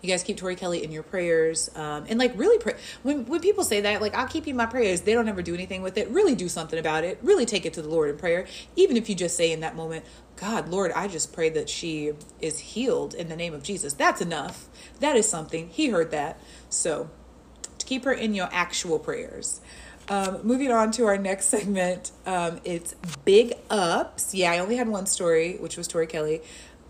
you 0.02 0.10
guys 0.10 0.24
keep 0.24 0.38
Tori 0.38 0.56
Kelly 0.56 0.84
in 0.84 0.92
your 0.92 1.04
prayers. 1.04 1.70
Um, 1.76 2.06
and 2.08 2.18
like 2.18 2.38
really 2.38 2.58
pray 2.58 2.76
when 3.04 3.26
when 3.26 3.42
people 3.42 3.64
say 3.64 3.82
that, 3.82 4.02
like 4.02 4.16
I'll 4.16 4.28
keep 4.28 4.48
you 4.48 4.52
in 4.52 4.58
my 4.58 4.66
prayers, 4.66 5.02
they 5.02 5.14
don't 5.14 5.28
ever 5.28 5.42
do 5.42 5.54
anything 5.54 5.82
with 5.82 5.98
it. 5.98 6.10
Really 6.10 6.36
do 6.36 6.48
something 6.50 6.80
about 6.80 7.04
it. 7.04 7.20
Really 7.22 7.46
take 7.46 7.66
it 7.66 7.74
to 7.74 7.82
the 7.82 7.90
Lord 7.90 8.10
in 8.10 8.18
prayer. 8.18 8.46
Even 8.76 8.98
if 8.98 9.10
you 9.10 9.16
just 9.16 9.36
say 9.36 9.52
in 9.52 9.60
that 9.62 9.76
moment, 9.76 10.06
God, 10.36 10.70
Lord, 10.70 10.92
I 10.94 11.08
just 11.08 11.34
pray 11.34 11.50
that 11.50 11.70
she 11.70 12.14
is 12.40 12.60
healed 12.60 13.14
in 13.14 13.28
the 13.28 13.36
name 13.36 13.54
of 13.54 13.62
Jesus. 13.62 13.94
That's 13.94 14.22
enough. 14.22 14.68
That 15.00 15.16
is 15.16 15.28
something. 15.28 15.70
He 15.70 15.90
heard 15.90 16.12
that. 16.12 16.40
So 16.70 17.10
to 17.78 17.86
keep 17.86 18.06
her 18.06 18.14
in 18.14 18.34
your 18.34 18.50
actual 18.52 19.00
prayers. 19.00 19.62
Um, 20.08 20.40
moving 20.44 20.72
on 20.72 20.92
to 20.94 21.06
our 21.06 21.18
next 21.18 21.46
segment, 21.50 22.12
um, 22.26 22.62
it's 22.64 22.96
big 23.26 23.54
ups. 23.70 24.34
Yeah, 24.34 24.52
I 24.52 24.60
only 24.60 24.78
had 24.78 24.88
one 24.88 25.06
story, 25.06 25.58
which 25.58 25.78
was 25.78 25.88
Tori 25.88 26.08
Kelly. 26.08 26.42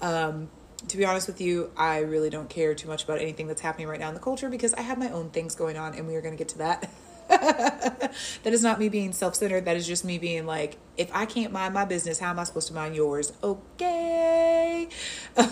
Um, 0.01 0.49
to 0.89 0.97
be 0.97 1.05
honest 1.05 1.27
with 1.27 1.39
you, 1.39 1.71
I 1.77 1.99
really 1.99 2.29
don't 2.29 2.49
care 2.49 2.75
too 2.75 2.87
much 2.87 3.03
about 3.03 3.19
anything 3.19 3.47
that's 3.47 3.61
happening 3.61 3.87
right 3.87 3.99
now 3.99 4.09
in 4.09 4.15
the 4.15 4.19
culture 4.19 4.49
because 4.49 4.73
I 4.73 4.81
have 4.81 4.97
my 4.97 5.09
own 5.09 5.29
things 5.29 5.55
going 5.55 5.77
on 5.77 5.95
and 5.95 6.07
we 6.07 6.15
are 6.15 6.21
going 6.21 6.33
to 6.33 6.37
get 6.37 6.49
to 6.49 6.57
that. 6.59 6.89
that 7.29 8.53
is 8.53 8.63
not 8.63 8.79
me 8.79 8.89
being 8.89 9.13
self 9.13 9.35
centered. 9.35 9.65
That 9.65 9.77
is 9.77 9.85
just 9.85 10.03
me 10.03 10.17
being 10.17 10.47
like, 10.47 10.77
if 10.97 11.13
I 11.13 11.25
can't 11.25 11.53
mind 11.53 11.75
my 11.75 11.85
business, 11.85 12.19
how 12.19 12.31
am 12.31 12.39
I 12.39 12.43
supposed 12.43 12.67
to 12.69 12.73
mind 12.73 12.95
yours? 12.95 13.31
Okay. 13.43 14.89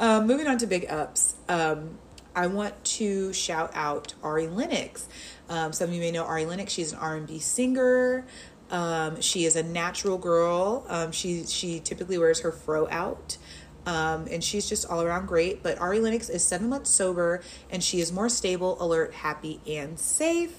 um, 0.00 0.26
moving 0.26 0.46
on 0.46 0.56
to 0.58 0.66
big 0.66 0.90
ups. 0.90 1.34
Um, 1.48 1.98
I 2.34 2.46
want 2.46 2.82
to 2.84 3.34
shout 3.34 3.70
out 3.74 4.14
Ari 4.22 4.48
Lennox. 4.48 5.06
Um, 5.50 5.74
some 5.74 5.90
of 5.90 5.94
you 5.94 6.00
may 6.00 6.10
know 6.10 6.24
Ari 6.24 6.46
Lennox. 6.46 6.72
She's 6.72 6.92
an 6.92 6.98
R&B 6.98 7.38
singer. 7.40 8.24
Um, 8.72 9.20
she 9.20 9.44
is 9.44 9.54
a 9.54 9.62
natural 9.62 10.18
girl. 10.18 10.84
Um, 10.88 11.12
she 11.12 11.44
she 11.46 11.78
typically 11.78 12.18
wears 12.18 12.40
her 12.40 12.50
fro 12.50 12.88
out. 12.90 13.36
Um, 13.84 14.26
and 14.30 14.42
she's 14.44 14.68
just 14.68 14.86
all 14.88 15.02
around 15.02 15.26
great. 15.26 15.62
But 15.62 15.78
Ari 15.78 16.00
Lennox 16.00 16.28
is 16.28 16.44
seven 16.44 16.68
months 16.68 16.90
sober 16.90 17.42
and 17.70 17.82
she 17.82 18.00
is 18.00 18.12
more 18.12 18.28
stable, 18.28 18.76
alert, 18.80 19.12
happy, 19.12 19.60
and 19.66 19.98
safe. 19.98 20.54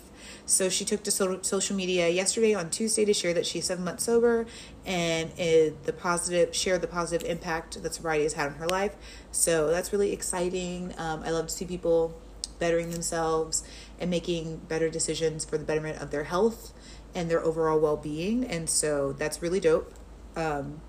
So 0.45 0.69
she 0.69 0.83
took 0.83 1.03
to 1.03 1.11
so- 1.11 1.41
social 1.41 1.75
media 1.75 2.09
yesterday 2.09 2.53
on 2.53 2.69
Tuesday 2.69 3.05
to 3.05 3.13
share 3.13 3.33
that 3.33 3.45
she's 3.45 3.65
seven 3.65 3.85
months 3.85 4.03
sober 4.03 4.45
and 4.85 5.31
it, 5.39 5.85
the 5.85 5.93
positive 5.93 6.53
share 6.53 6.77
the 6.77 6.87
positive 6.87 7.27
impact 7.27 7.81
that 7.81 7.93
sobriety 7.93 8.23
has 8.23 8.33
had 8.33 8.47
on 8.47 8.55
her 8.55 8.67
life. 8.67 8.95
So 9.31 9.69
that's 9.69 9.93
really 9.93 10.11
exciting. 10.11 10.93
Um, 10.97 11.23
I 11.23 11.31
love 11.31 11.47
to 11.47 11.53
see 11.53 11.65
people 11.65 12.19
bettering 12.59 12.91
themselves 12.91 13.63
and 13.99 14.09
making 14.09 14.57
better 14.67 14.89
decisions 14.89 15.45
for 15.45 15.57
the 15.57 15.65
betterment 15.65 16.01
of 16.01 16.11
their 16.11 16.25
health 16.25 16.73
and 17.15 17.29
their 17.29 17.43
overall 17.43 17.79
well 17.79 17.97
being. 17.97 18.43
And 18.45 18.69
so 18.69 19.13
that's 19.13 19.41
really 19.41 19.59
dope 19.59 19.93
um, 20.35 20.81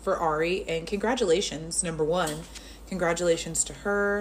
for 0.00 0.16
Ari. 0.16 0.64
And 0.68 0.86
congratulations, 0.86 1.82
number 1.82 2.04
one. 2.04 2.40
Congratulations 2.88 3.64
to 3.64 3.72
her. 3.72 4.20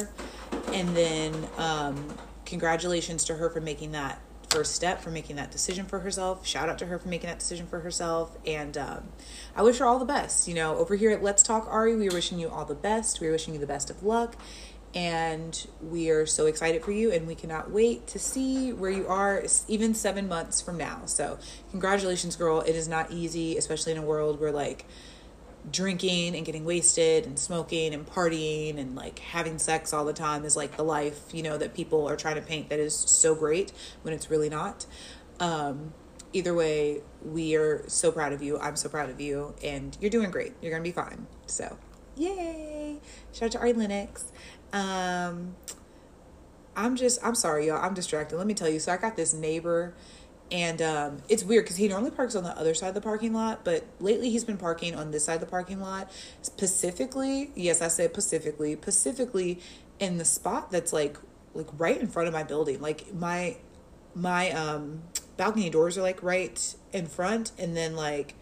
And 0.74 0.96
then 0.96 1.34
um, 1.58 2.16
congratulations 2.46 3.24
to 3.26 3.36
her 3.36 3.50
for 3.50 3.62
making 3.62 3.92
that 3.92 4.22
first 4.50 4.76
step, 4.76 5.02
for 5.02 5.12
making 5.12 5.38
that 5.38 5.50
decision 5.50 5.86
for 5.86 6.00
herself. 6.00 6.46
Shout 6.46 6.68
out 6.68 6.78
to 6.80 6.86
her 6.86 7.00
for 7.00 7.08
making 7.08 7.30
that 7.30 7.40
decision 7.40 7.68
for 7.68 7.80
herself. 7.80 8.38
And 8.46 8.78
um, 8.78 9.10
I 9.56 9.64
wish 9.64 9.78
her 9.80 9.86
all 9.86 9.98
the 9.98 10.06
best. 10.06 10.48
You 10.48 10.54
know, 10.54 10.76
over 10.76 10.96
here 10.96 11.12
at 11.12 11.24
Let's 11.24 11.42
Talk 11.42 11.68
Ari, 11.70 11.96
we 11.96 12.10
are 12.10 12.14
wishing 12.14 12.38
you 12.38 12.50
all 12.50 12.66
the 12.66 12.76
best. 12.76 13.22
We 13.22 13.28
are 13.28 13.32
wishing 13.32 13.54
you 13.54 13.60
the 13.60 13.68
best 13.68 13.90
of 13.90 14.04
luck 14.04 14.36
and 14.94 15.68
we 15.82 16.10
are 16.10 16.26
so 16.26 16.48
excited 16.48 16.84
for 16.84 16.92
you 16.92 17.12
and 17.12 17.26
we 17.26 17.36
cannot 17.36 17.72
wait 17.72 18.08
to 18.08 18.20
see 18.20 18.74
where 18.74 18.92
you 18.92 19.08
are 19.08 19.44
even 19.68 19.94
seven 19.94 20.28
months 20.28 20.62
from 20.62 20.78
now. 20.78 21.04
So 21.06 21.40
congratulations 21.72 22.36
girl. 22.36 22.62
It 22.62 22.76
is 22.76 22.88
not 22.88 23.12
easy 23.12 23.58
especially 23.58 23.94
in 23.94 23.98
a 23.98 24.04
world 24.04 24.40
where 24.40 24.52
like 24.52 24.86
drinking 25.70 26.36
and 26.36 26.46
getting 26.46 26.66
wasted 26.66 27.26
and 27.26 27.38
smoking 27.38 27.94
and 27.94 28.06
partying 28.06 28.80
and 28.80 28.96
like 28.96 29.20
having 29.20 29.60
sex 29.60 29.94
all 29.94 30.04
the 30.04 30.14
time 30.14 30.44
is 30.44 30.58
like 30.58 30.76
the 30.76 30.84
life 30.84 31.20
you 31.32 31.44
know 31.44 31.56
that 31.56 31.76
people 31.76 32.10
are 32.10 32.18
trying 32.18 32.34
to 32.34 32.42
paint 32.42 32.68
that 32.70 32.80
is 32.80 32.96
so 32.96 33.36
great 33.36 33.72
when 34.02 34.14
it's 34.14 34.30
really 34.30 34.50
not. 34.50 34.86
Um 35.40 35.94
either 36.34 36.54
way 36.54 37.02
we 37.24 37.56
are 37.56 37.84
so 37.88 38.12
proud 38.12 38.34
of 38.34 38.42
you. 38.42 38.58
I'm 38.60 38.76
so 38.76 38.90
proud 38.90 39.10
of 39.10 39.22
you 39.22 39.54
and 39.64 39.98
you're 40.02 40.10
doing 40.10 40.32
great. 40.32 40.54
You're 40.62 40.72
gonna 40.72 40.84
be 40.84 40.92
fine. 40.92 41.28
So 41.46 41.78
yay! 42.18 43.00
Shout 43.32 43.48
out 43.48 43.52
to 43.54 43.60
Ari 43.60 43.74
Lennox 43.74 44.32
um, 44.74 45.56
I'm 46.76 46.96
just, 46.96 47.24
I'm 47.24 47.36
sorry, 47.36 47.68
y'all. 47.68 47.84
I'm 47.84 47.94
distracted. 47.94 48.38
Let 48.38 48.48
me 48.48 48.54
tell 48.54 48.70
you. 48.70 48.80
So 48.80 48.92
I 48.92 48.98
got 48.98 49.16
this 49.16 49.34
neighbor, 49.34 49.94
and 50.52 50.82
um, 50.82 51.18
it's 51.30 51.44
weird 51.44 51.66
because 51.66 51.78
he 51.78 51.88
normally 51.88 52.12
parks 52.12 52.36
on 52.36 52.44
the 52.44 52.58
other 52.58 52.74
side 52.74 52.90
of 52.90 52.96
the 52.96 53.02
parking 53.02 53.34
lot, 53.34 53.64
but 53.64 53.86
lately 54.00 54.30
he's 54.30 54.44
been 54.44 54.58
parking 54.58 54.96
on 54.96 55.12
this 55.12 55.26
side 55.26 55.36
of 55.36 55.42
the 55.42 55.48
parking 55.48 55.80
lot. 55.80 56.12
Specifically, 56.42 57.52
yes, 57.56 57.82
I 57.82 57.88
said 57.88 58.12
specifically, 58.12 58.74
specifically 58.74 59.60
in 60.00 60.18
the 60.18 60.26
spot 60.26 60.72
that's 60.72 60.92
like 60.92 61.18
like 61.54 61.68
right 61.78 62.00
in 62.00 62.08
front 62.08 62.28
of 62.28 62.34
my 62.34 62.44
building. 62.44 62.82
Like 62.82 63.14
my 63.14 63.58
my 64.14 64.52
um 64.52 65.04
balcony 65.38 65.70
doors 65.70 65.98
are 65.98 66.02
like 66.02 66.22
right 66.22 66.76
in 66.92 67.08
front 67.08 67.52
and 67.58 67.76
then 67.76 67.96
like 67.96 68.36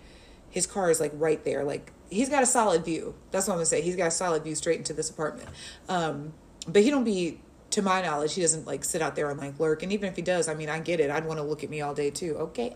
his 0.50 0.65
car 0.65 0.89
is 0.89 1.00
like 1.00 1.12
right 1.13 1.43
there. 1.43 1.63
Like 1.63 1.91
he's 2.10 2.30
got 2.30 2.44
a 2.44 2.46
solid 2.46 2.86
view. 2.86 3.16
That's 3.32 3.48
what 3.48 3.54
I'm 3.54 3.58
gonna 3.58 3.66
say. 3.66 3.82
He's 3.82 3.96
got 3.96 4.08
a 4.08 4.12
solid 4.12 4.44
view 4.44 4.56
straight 4.56 4.78
into 4.78 4.94
this 4.94 5.10
apartment. 5.10 5.50
Um 5.88 6.34
but 6.68 6.84
he 6.84 6.89
don't 6.89 7.04
be 7.04 7.39
to 7.72 7.82
my 7.82 8.01
knowledge, 8.01 8.34
he 8.34 8.42
doesn't 8.42 8.66
like 8.66 8.84
sit 8.84 9.01
out 9.01 9.16
there 9.16 9.30
and 9.30 9.39
like 9.39 9.60
lurk. 9.60 9.84
And 9.84 9.92
even 9.94 10.10
if 10.10 10.16
he 10.16 10.22
does, 10.22 10.48
I 10.48 10.54
mean, 10.54 10.70
I 10.70 10.80
get 10.80 11.00
it. 11.00 11.10
I'd 11.10 11.25
want 11.25 11.39
to 11.39 11.44
look 11.44 11.63
at 11.63 11.70
me 11.70 11.82
all 11.82 11.94
day 11.94 12.10
too. 12.10 12.36
Okay. 12.36 12.75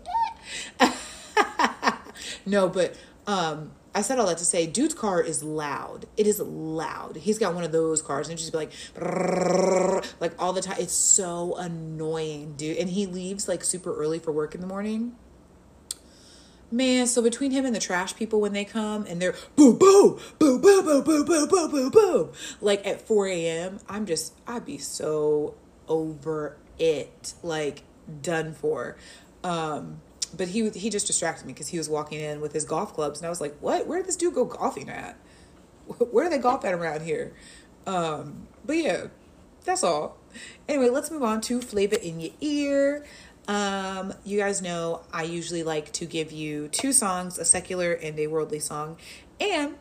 no, 2.46 2.70
but 2.70 2.96
um, 3.26 3.72
I 3.96 4.02
said 4.02 4.20
all 4.20 4.28
that 4.28 4.38
to 4.40 4.46
say, 4.46 4.66
dude's 4.66 4.94
car 4.94 5.22
is 5.22 5.44
loud. 5.44 6.06
It 6.18 6.28
is 6.28 6.40
loud. 6.40 7.18
He's 7.18 7.38
got 7.38 7.54
one 7.54 7.64
of 7.64 7.72
those 7.72 8.02
cars, 8.02 8.28
and 8.30 8.38
just 8.38 8.52
be 8.52 8.58
like, 8.58 8.72
like 10.20 10.34
all 10.40 10.54
the 10.54 10.62
time. 10.62 10.78
It's 10.80 10.94
so 10.94 11.56
annoying, 11.56 12.56
dude. 12.56 12.78
And 12.78 12.90
he 12.90 13.06
leaves 13.06 13.48
like 13.48 13.64
super 13.64 13.96
early 13.96 14.20
for 14.20 14.32
work 14.32 14.56
in 14.56 14.62
the 14.62 14.68
morning. 14.68 15.16
Man, 16.74 17.06
so 17.06 17.22
between 17.22 17.52
him 17.52 17.66
and 17.66 17.76
the 17.76 17.80
trash 17.80 18.16
people 18.16 18.42
when 18.42 18.52
they 18.52 18.66
come 18.66 19.06
and 19.06 19.22
they're 19.22 19.36
boo 19.56 19.78
boo 19.78 20.20
boo 20.40 20.58
boo 20.58 20.82
boo 20.82 21.04
boo 21.04 21.24
boo 21.24 21.46
boo 21.46 21.70
boo 21.70 21.92
boo 21.92 22.32
like 22.62 22.84
at 22.88 23.00
4 23.00 23.28
a.m., 23.28 23.80
I'm 23.88 24.08
just 24.08 24.34
I'd 24.48 24.66
be 24.66 24.80
so 24.80 25.54
over 25.88 26.58
it, 26.80 27.36
like 27.44 27.84
done 28.24 28.54
for. 28.56 28.98
Um, 29.44 30.02
but 30.36 30.48
he 30.48 30.68
he 30.72 30.90
just 30.90 31.06
distracted 31.06 31.46
me 31.46 31.54
because 31.54 31.68
he 31.68 31.78
was 31.78 31.90
walking 31.90 32.20
in 32.20 32.42
with 32.42 32.54
his 32.54 32.66
golf 32.66 32.92
clubs 32.96 33.20
and 33.20 33.28
I 33.28 33.30
was 33.30 33.40
like, 33.40 33.56
what? 33.60 33.86
Where 33.86 34.00
did 34.00 34.08
this 34.08 34.16
dude 34.16 34.34
go 34.34 34.46
golfing 34.46 34.90
at? 34.90 35.16
Where 35.86 36.24
do 36.24 36.32
they 36.32 36.40
golf 36.40 36.66
at 36.66 36.74
around 36.74 37.04
here? 37.04 37.34
Um, 37.86 38.48
but 38.66 38.78
yeah, 38.78 39.08
that's 39.64 39.84
all. 39.84 40.18
Anyway, 40.68 40.90
let's 40.90 41.12
move 41.12 41.22
on 41.22 41.40
to 41.42 41.62
flavor 41.62 41.98
in 41.98 42.20
your 42.20 42.32
ear. 42.42 43.06
Um, 43.48 44.14
you 44.24 44.40
guys 44.40 44.62
know 44.62 45.02
I 45.12 45.24
usually 45.24 45.64
like 45.64 45.92
to 45.94 46.06
give 46.06 46.32
you 46.32 46.70
two 46.70 46.94
songs, 46.94 47.38
a 47.38 47.46
secular 47.46 47.94
and 47.94 48.18
a 48.20 48.28
worldly 48.28 48.60
song. 48.60 48.98
And 49.40 49.76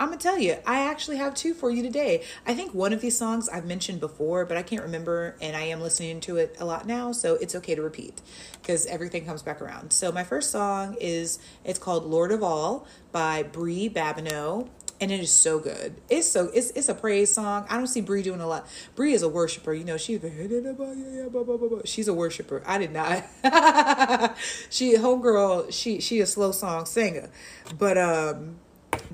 I'm 0.00 0.08
gonna 0.08 0.18
tell 0.18 0.38
you, 0.38 0.56
I 0.66 0.88
actually 0.88 1.18
have 1.18 1.34
two 1.34 1.52
for 1.52 1.70
you 1.70 1.82
today. 1.82 2.24
I 2.46 2.54
think 2.54 2.72
one 2.72 2.94
of 2.94 3.02
these 3.02 3.18
songs 3.18 3.50
I've 3.50 3.66
mentioned 3.66 4.00
before, 4.00 4.46
but 4.46 4.56
I 4.56 4.62
can't 4.62 4.82
remember, 4.82 5.36
and 5.42 5.54
I 5.54 5.64
am 5.64 5.82
listening 5.82 6.20
to 6.20 6.38
it 6.38 6.56
a 6.58 6.64
lot 6.64 6.86
now, 6.86 7.12
so 7.12 7.34
it's 7.34 7.54
okay 7.56 7.74
to 7.74 7.82
repeat 7.82 8.22
because 8.62 8.86
everything 8.86 9.26
comes 9.26 9.42
back 9.42 9.60
around. 9.60 9.92
So 9.92 10.10
my 10.10 10.24
first 10.24 10.50
song 10.50 10.96
is 10.98 11.38
it's 11.66 11.78
called 11.78 12.06
"Lord 12.06 12.32
of 12.32 12.42
All" 12.42 12.86
by 13.12 13.42
Bri 13.42 13.90
Babineaux, 13.90 14.70
and 15.00 15.10
it 15.10 15.20
is 15.20 15.32
so 15.32 15.58
good. 15.58 15.94
It's 16.10 16.28
so 16.28 16.50
it's 16.52 16.70
it's 16.72 16.88
a 16.88 16.94
praise 16.94 17.32
song. 17.32 17.66
I 17.70 17.76
don't 17.76 17.86
see 17.86 18.02
Bri 18.02 18.22
doing 18.22 18.40
a 18.40 18.46
lot. 18.46 18.66
Bri 18.94 19.14
is 19.14 19.22
a 19.22 19.28
worshiper. 19.28 19.72
You 19.72 19.84
know, 19.84 19.96
she's 19.96 20.20
she's 21.86 22.08
a 22.08 22.14
worshiper. 22.14 22.62
I 22.66 22.78
did 22.78 22.92
not. 22.92 23.24
she 24.70 24.94
homegirl. 24.96 25.72
She 25.72 26.00
she 26.00 26.20
a 26.20 26.26
slow 26.26 26.52
song 26.52 26.84
singer, 26.84 27.30
but 27.78 27.96
um, 27.96 28.58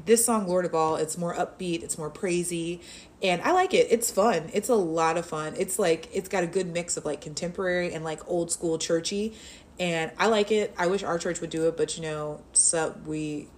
this 0.05 0.25
song 0.25 0.49
Lord 0.49 0.65
of 0.65 0.75
All, 0.75 0.97
it's 0.97 1.17
more 1.17 1.35
upbeat. 1.35 1.85
It's 1.85 1.97
more 1.97 2.11
praisey, 2.11 2.81
and 3.23 3.41
I 3.43 3.53
like 3.53 3.73
it. 3.73 3.87
It's 3.89 4.11
fun. 4.11 4.51
It's 4.53 4.69
a 4.69 4.75
lot 4.75 5.17
of 5.17 5.25
fun. 5.25 5.55
It's 5.57 5.79
like 5.79 6.09
it's 6.13 6.29
got 6.29 6.43
a 6.43 6.49
good 6.49 6.67
mix 6.67 6.97
of 6.97 7.05
like 7.05 7.21
contemporary 7.21 7.93
and 7.93 8.03
like 8.03 8.29
old 8.29 8.51
school 8.51 8.77
churchy, 8.79 9.35
and 9.79 10.11
I 10.19 10.27
like 10.27 10.51
it. 10.51 10.75
I 10.77 10.89
wish 10.89 11.05
our 11.05 11.19
church 11.19 11.41
would 11.41 11.51
do 11.51 11.69
it, 11.69 11.77
but 11.77 11.97
you 11.97 12.03
know, 12.03 12.43
so 12.55 12.97
we 13.07 13.49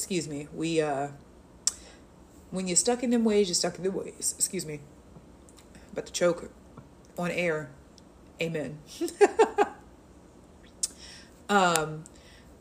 excuse 0.00 0.26
me, 0.26 0.48
we 0.54 0.80
uh 0.80 1.08
when 2.50 2.66
you're 2.66 2.76
stuck 2.76 3.02
in 3.02 3.10
them 3.10 3.22
ways, 3.22 3.48
you're 3.48 3.54
stuck 3.54 3.76
in 3.76 3.84
the 3.84 3.90
ways. 3.90 4.34
Excuse 4.38 4.64
me. 4.64 4.80
But 5.94 6.06
the 6.06 6.12
choke 6.12 6.50
on 7.18 7.30
air. 7.30 7.70
Amen. 8.40 8.78
um 11.50 12.04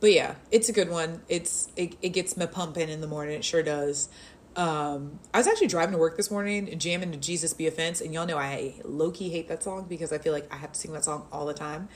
but 0.01 0.11
yeah, 0.11 0.35
it's 0.51 0.67
a 0.67 0.73
good 0.73 0.89
one. 0.89 1.21
It's 1.29 1.69
it, 1.77 1.95
it 2.01 2.09
gets 2.09 2.35
me 2.35 2.45
pumping 2.45 2.89
in 2.89 2.99
the 2.99 3.07
morning. 3.07 3.37
It 3.37 3.45
sure 3.45 3.63
does. 3.63 4.09
Um, 4.57 5.19
I 5.33 5.37
was 5.37 5.47
actually 5.47 5.67
driving 5.67 5.93
to 5.93 5.97
work 5.97 6.17
this 6.17 6.29
morning, 6.29 6.67
and 6.69 6.81
jamming 6.81 7.13
to 7.13 7.17
Jesus 7.17 7.53
Be 7.53 7.67
a 7.67 7.71
Fence, 7.71 8.01
and 8.01 8.13
y'all 8.13 8.25
know 8.25 8.37
I 8.37 8.81
low 8.83 9.11
key 9.11 9.29
hate 9.29 9.47
that 9.47 9.63
song 9.63 9.85
because 9.87 10.11
I 10.11 10.17
feel 10.17 10.33
like 10.33 10.53
I 10.53 10.57
have 10.57 10.73
to 10.73 10.79
sing 10.79 10.91
that 10.93 11.05
song 11.05 11.27
all 11.31 11.45
the 11.45 11.53
time. 11.53 11.87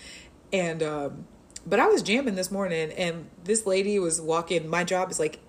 And 0.53 0.83
um, 0.83 1.25
but 1.65 1.79
I 1.79 1.87
was 1.87 2.01
jamming 2.01 2.35
this 2.35 2.51
morning, 2.51 2.91
and 2.91 3.29
this 3.43 3.65
lady 3.65 3.99
was 3.99 4.19
walking. 4.19 4.67
My 4.67 4.83
job 4.83 5.11
is 5.11 5.19
like 5.19 5.39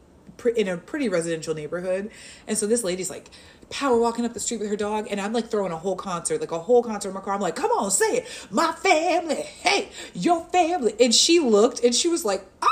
in 0.56 0.68
a 0.68 0.76
pretty 0.76 1.08
residential 1.08 1.54
neighborhood, 1.54 2.10
and 2.46 2.56
so 2.56 2.66
this 2.66 2.84
lady's 2.84 3.10
like 3.10 3.30
power 3.70 3.98
walking 3.98 4.24
up 4.24 4.34
the 4.34 4.40
street 4.40 4.60
with 4.60 4.68
her 4.68 4.76
dog, 4.76 5.08
and 5.10 5.20
I'm 5.20 5.32
like 5.32 5.50
throwing 5.50 5.72
a 5.72 5.76
whole 5.76 5.96
concert, 5.96 6.40
like 6.40 6.52
a 6.52 6.58
whole 6.58 6.82
concert 6.82 7.08
in 7.08 7.14
my 7.14 7.20
car. 7.20 7.34
I'm 7.34 7.40
like, 7.40 7.56
"Come 7.56 7.70
on, 7.72 7.90
say 7.90 8.18
it, 8.18 8.46
my 8.50 8.72
family, 8.72 9.42
hey, 9.42 9.90
your 10.14 10.44
family," 10.46 10.94
and 11.00 11.14
she 11.14 11.40
looked, 11.40 11.82
and 11.82 11.94
she 11.94 12.08
was 12.08 12.24
like, 12.24 12.44
"Ah." 12.62 12.70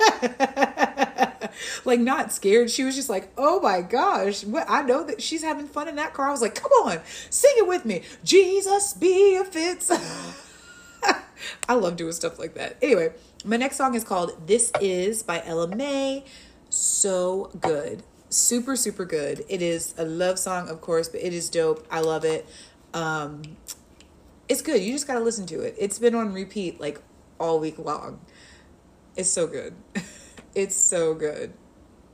like 1.84 2.00
not 2.00 2.32
scared. 2.32 2.70
She 2.70 2.84
was 2.84 2.94
just 2.94 3.08
like, 3.08 3.32
"Oh 3.36 3.60
my 3.60 3.82
gosh, 3.82 4.44
what 4.44 4.66
I 4.68 4.82
know 4.82 5.04
that 5.04 5.20
she's 5.22 5.42
having 5.42 5.66
fun 5.66 5.88
in 5.88 5.96
that 5.96 6.14
car." 6.14 6.28
I 6.28 6.30
was 6.30 6.42
like, 6.42 6.54
"Come 6.54 6.72
on, 6.84 7.00
sing 7.30 7.52
it 7.56 7.66
with 7.66 7.84
me." 7.84 8.02
Jesus 8.24 8.92
be 8.94 9.36
a 9.36 9.44
fits. 9.44 9.90
I 11.68 11.74
love 11.74 11.96
doing 11.96 12.12
stuff 12.12 12.38
like 12.38 12.54
that. 12.54 12.76
Anyway, 12.82 13.12
my 13.44 13.56
next 13.56 13.76
song 13.76 13.94
is 13.94 14.04
called 14.04 14.46
This 14.46 14.72
Is 14.80 15.22
by 15.22 15.42
Ella 15.44 15.74
Mai. 15.74 16.24
So 16.68 17.50
good. 17.60 18.02
Super, 18.28 18.76
super 18.76 19.04
good. 19.04 19.44
It 19.48 19.60
is 19.62 19.94
a 19.98 20.04
love 20.04 20.38
song, 20.38 20.68
of 20.68 20.80
course, 20.80 21.08
but 21.08 21.20
it 21.20 21.32
is 21.32 21.50
dope. 21.50 21.86
I 21.90 22.00
love 22.00 22.24
it. 22.24 22.46
Um, 22.94 23.42
it's 24.48 24.62
good. 24.62 24.82
You 24.82 24.92
just 24.92 25.06
got 25.06 25.14
to 25.14 25.20
listen 25.20 25.46
to 25.46 25.60
it. 25.60 25.74
It's 25.78 25.98
been 25.98 26.14
on 26.14 26.32
repeat 26.32 26.80
like 26.80 27.00
all 27.38 27.58
week 27.58 27.78
long. 27.78 28.20
It's 29.16 29.30
so 29.30 29.46
good. 29.46 29.74
it's 30.54 30.76
so 30.76 31.14
good. 31.14 31.52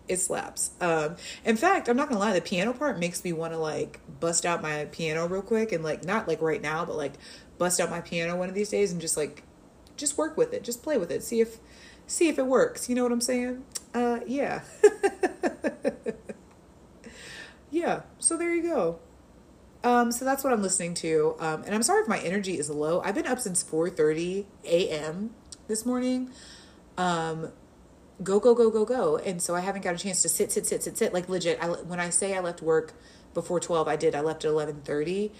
It 0.08 0.20
slaps. 0.20 0.70
Um, 0.80 1.16
in 1.44 1.56
fact, 1.56 1.88
I'm 1.88 1.96
not 1.96 2.08
gonna 2.08 2.20
lie, 2.20 2.32
the 2.32 2.40
piano 2.40 2.72
part 2.72 2.98
makes 2.98 3.24
me 3.24 3.32
want 3.32 3.52
to 3.52 3.58
like 3.58 4.00
bust 4.20 4.46
out 4.46 4.62
my 4.62 4.84
piano 4.86 5.26
real 5.26 5.42
quick 5.42 5.72
and 5.72 5.82
like 5.82 6.04
not 6.04 6.28
like 6.28 6.40
right 6.40 6.62
now, 6.62 6.84
but 6.84 6.96
like 6.96 7.14
bust 7.58 7.80
out 7.80 7.90
my 7.90 8.00
piano 8.00 8.36
one 8.36 8.48
of 8.48 8.54
these 8.54 8.70
days 8.70 8.92
and 8.92 9.00
just 9.00 9.16
like 9.16 9.42
just 9.96 10.18
work 10.18 10.36
with 10.36 10.52
it. 10.52 10.62
Just 10.62 10.82
play 10.82 10.98
with 10.98 11.10
it. 11.10 11.22
See 11.22 11.40
if 11.40 11.58
see 12.06 12.28
if 12.28 12.38
it 12.38 12.46
works. 12.46 12.88
You 12.88 12.94
know 12.94 13.02
what 13.02 13.12
i'm 13.12 13.20
saying? 13.20 13.64
Uh 13.94 14.20
yeah. 14.26 14.62
Yeah. 17.76 18.02
So 18.18 18.36
there 18.38 18.54
you 18.54 18.62
go. 18.62 19.00
Um 19.84 20.10
so 20.10 20.24
that's 20.24 20.42
what 20.42 20.52
i'm 20.52 20.62
listening 20.62 20.94
to. 20.94 21.36
Um 21.38 21.62
and 21.64 21.74
i'm 21.74 21.82
sorry 21.82 22.02
if 22.02 22.08
my 22.08 22.18
energy 22.18 22.58
is 22.58 22.70
low. 22.70 23.02
I've 23.02 23.14
been 23.14 23.26
up 23.26 23.38
since 23.38 23.62
4:30 23.62 24.46
a.m 24.64 25.34
this 25.68 25.84
morning. 25.84 26.30
Um 26.96 27.52
go 28.22 28.40
go 28.40 28.54
go 28.54 28.70
go 28.70 28.84
go. 28.84 29.16
And 29.18 29.42
so 29.42 29.54
i 29.54 29.60
haven't 29.60 29.82
got 29.82 29.94
a 29.94 29.98
chance 29.98 30.22
to 30.22 30.28
sit 30.28 30.52
sit 30.52 30.66
sit 30.66 30.82
sit 30.82 30.96
sit. 30.96 31.12
Like 31.12 31.28
legit 31.28 31.62
I, 31.62 31.66
when 31.68 32.00
i 32.00 32.08
say 32.10 32.34
i 32.34 32.40
left 32.40 32.62
work 32.62 32.94
before 33.34 33.60
12 33.60 33.88
i 33.88 33.96
did. 33.96 34.14
I 34.14 34.20
left 34.20 34.44
at 34.44 34.50
11:30 34.50 35.32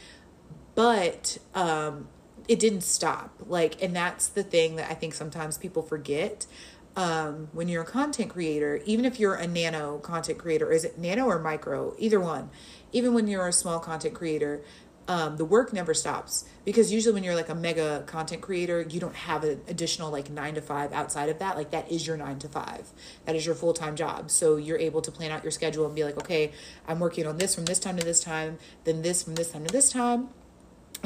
but 0.77 1.39
um 1.55 2.07
it 2.49 2.61
didn't 2.61 2.83
stop. 2.83 3.33
Like 3.45 3.83
and 3.83 3.97
that's 3.97 4.29
the 4.29 4.45
thing 4.45 4.77
that 4.77 4.89
i 4.89 4.95
think 4.95 5.15
sometimes 5.15 5.59
people 5.59 5.83
forget 5.83 6.47
um, 6.95 7.49
when 7.53 7.69
you're 7.69 7.83
a 7.83 7.87
content 7.87 8.31
creator 8.31 8.81
even 8.87 9.05
if 9.05 9.21
you're 9.21 9.35
a 9.35 9.47
nano 9.47 9.99
content 9.99 10.39
creator 10.39 10.71
is 10.73 10.85
it 10.85 10.97
nano 10.99 11.27
or 11.27 11.39
micro? 11.39 11.95
Either 11.99 12.21
one. 12.21 12.51
Even 12.93 13.13
when 13.13 13.27
you're 13.27 13.49
a 13.49 13.53
small 13.53 13.81
content 13.81 14.15
creator 14.15 14.63
um, 15.09 15.37
the 15.37 15.45
work 15.45 15.73
never 15.73 15.95
stops. 15.95 16.47
Because 16.65 16.93
usually 16.93 17.15
when 17.15 17.23
you're 17.23 17.37
like 17.37 17.49
a 17.49 17.55
mega 17.55 18.03
content 18.07 18.43
creator 18.43 18.81
you 18.89 18.99
don't 18.99 19.15
have 19.15 19.45
an 19.45 19.61
additional 19.69 20.11
like 20.11 20.31
nine 20.31 20.55
to 20.55 20.63
five 20.63 20.93
outside 20.93 21.29
of 21.29 21.39
that. 21.41 21.57
Like 21.57 21.71
that 21.73 21.91
is 21.93 22.07
your 22.07 22.17
nine 22.17 22.39
to 22.41 22.49
five. 22.49 22.89
That 23.25 23.37
is 23.37 23.45
your 23.45 23.55
full-time 23.55 23.95
job. 23.95 24.31
So 24.31 24.57
you're 24.57 24.79
able 24.79 25.03
to 25.03 25.13
plan 25.13 25.31
out 25.31 25.43
your 25.45 25.53
schedule 25.53 25.85
and 25.87 25.95
be 25.95 26.05
like 26.05 26.17
okay 26.17 26.53
i'm 26.89 26.99
working 26.99 27.27
on 27.27 27.39
this 27.39 27.55
from 27.55 27.67
this 27.67 27.79
time 27.79 27.97
to 27.97 28.05
this 28.05 28.21
time 28.21 28.59
then 28.85 29.03
this 29.03 29.23
from 29.23 29.35
this 29.35 29.51
time 29.51 29.65
to 29.65 29.73
this 29.73 29.91
time 29.91 30.29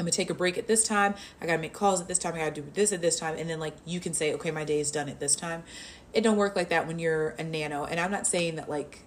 I'm 0.01 0.05
gonna 0.05 0.13
take 0.13 0.31
a 0.31 0.33
break 0.33 0.57
at 0.57 0.65
this 0.65 0.83
time. 0.83 1.13
I 1.39 1.45
gotta 1.45 1.61
make 1.61 1.73
calls 1.73 2.01
at 2.01 2.07
this 2.07 2.17
time. 2.17 2.33
I 2.33 2.39
gotta 2.39 2.59
do 2.59 2.65
this 2.73 2.91
at 2.91 3.01
this 3.01 3.19
time, 3.19 3.35
and 3.37 3.47
then 3.47 3.59
like 3.59 3.75
you 3.85 3.99
can 3.99 4.15
say, 4.15 4.33
okay, 4.33 4.49
my 4.49 4.63
day 4.63 4.79
is 4.79 4.89
done 4.89 5.07
at 5.09 5.19
this 5.19 5.35
time. 5.35 5.63
It 6.11 6.21
don't 6.21 6.37
work 6.37 6.55
like 6.55 6.69
that 6.69 6.87
when 6.87 6.97
you're 6.97 7.29
a 7.37 7.43
nano. 7.43 7.85
And 7.85 7.99
I'm 7.99 8.09
not 8.09 8.25
saying 8.25 8.55
that 8.55 8.67
like 8.67 9.03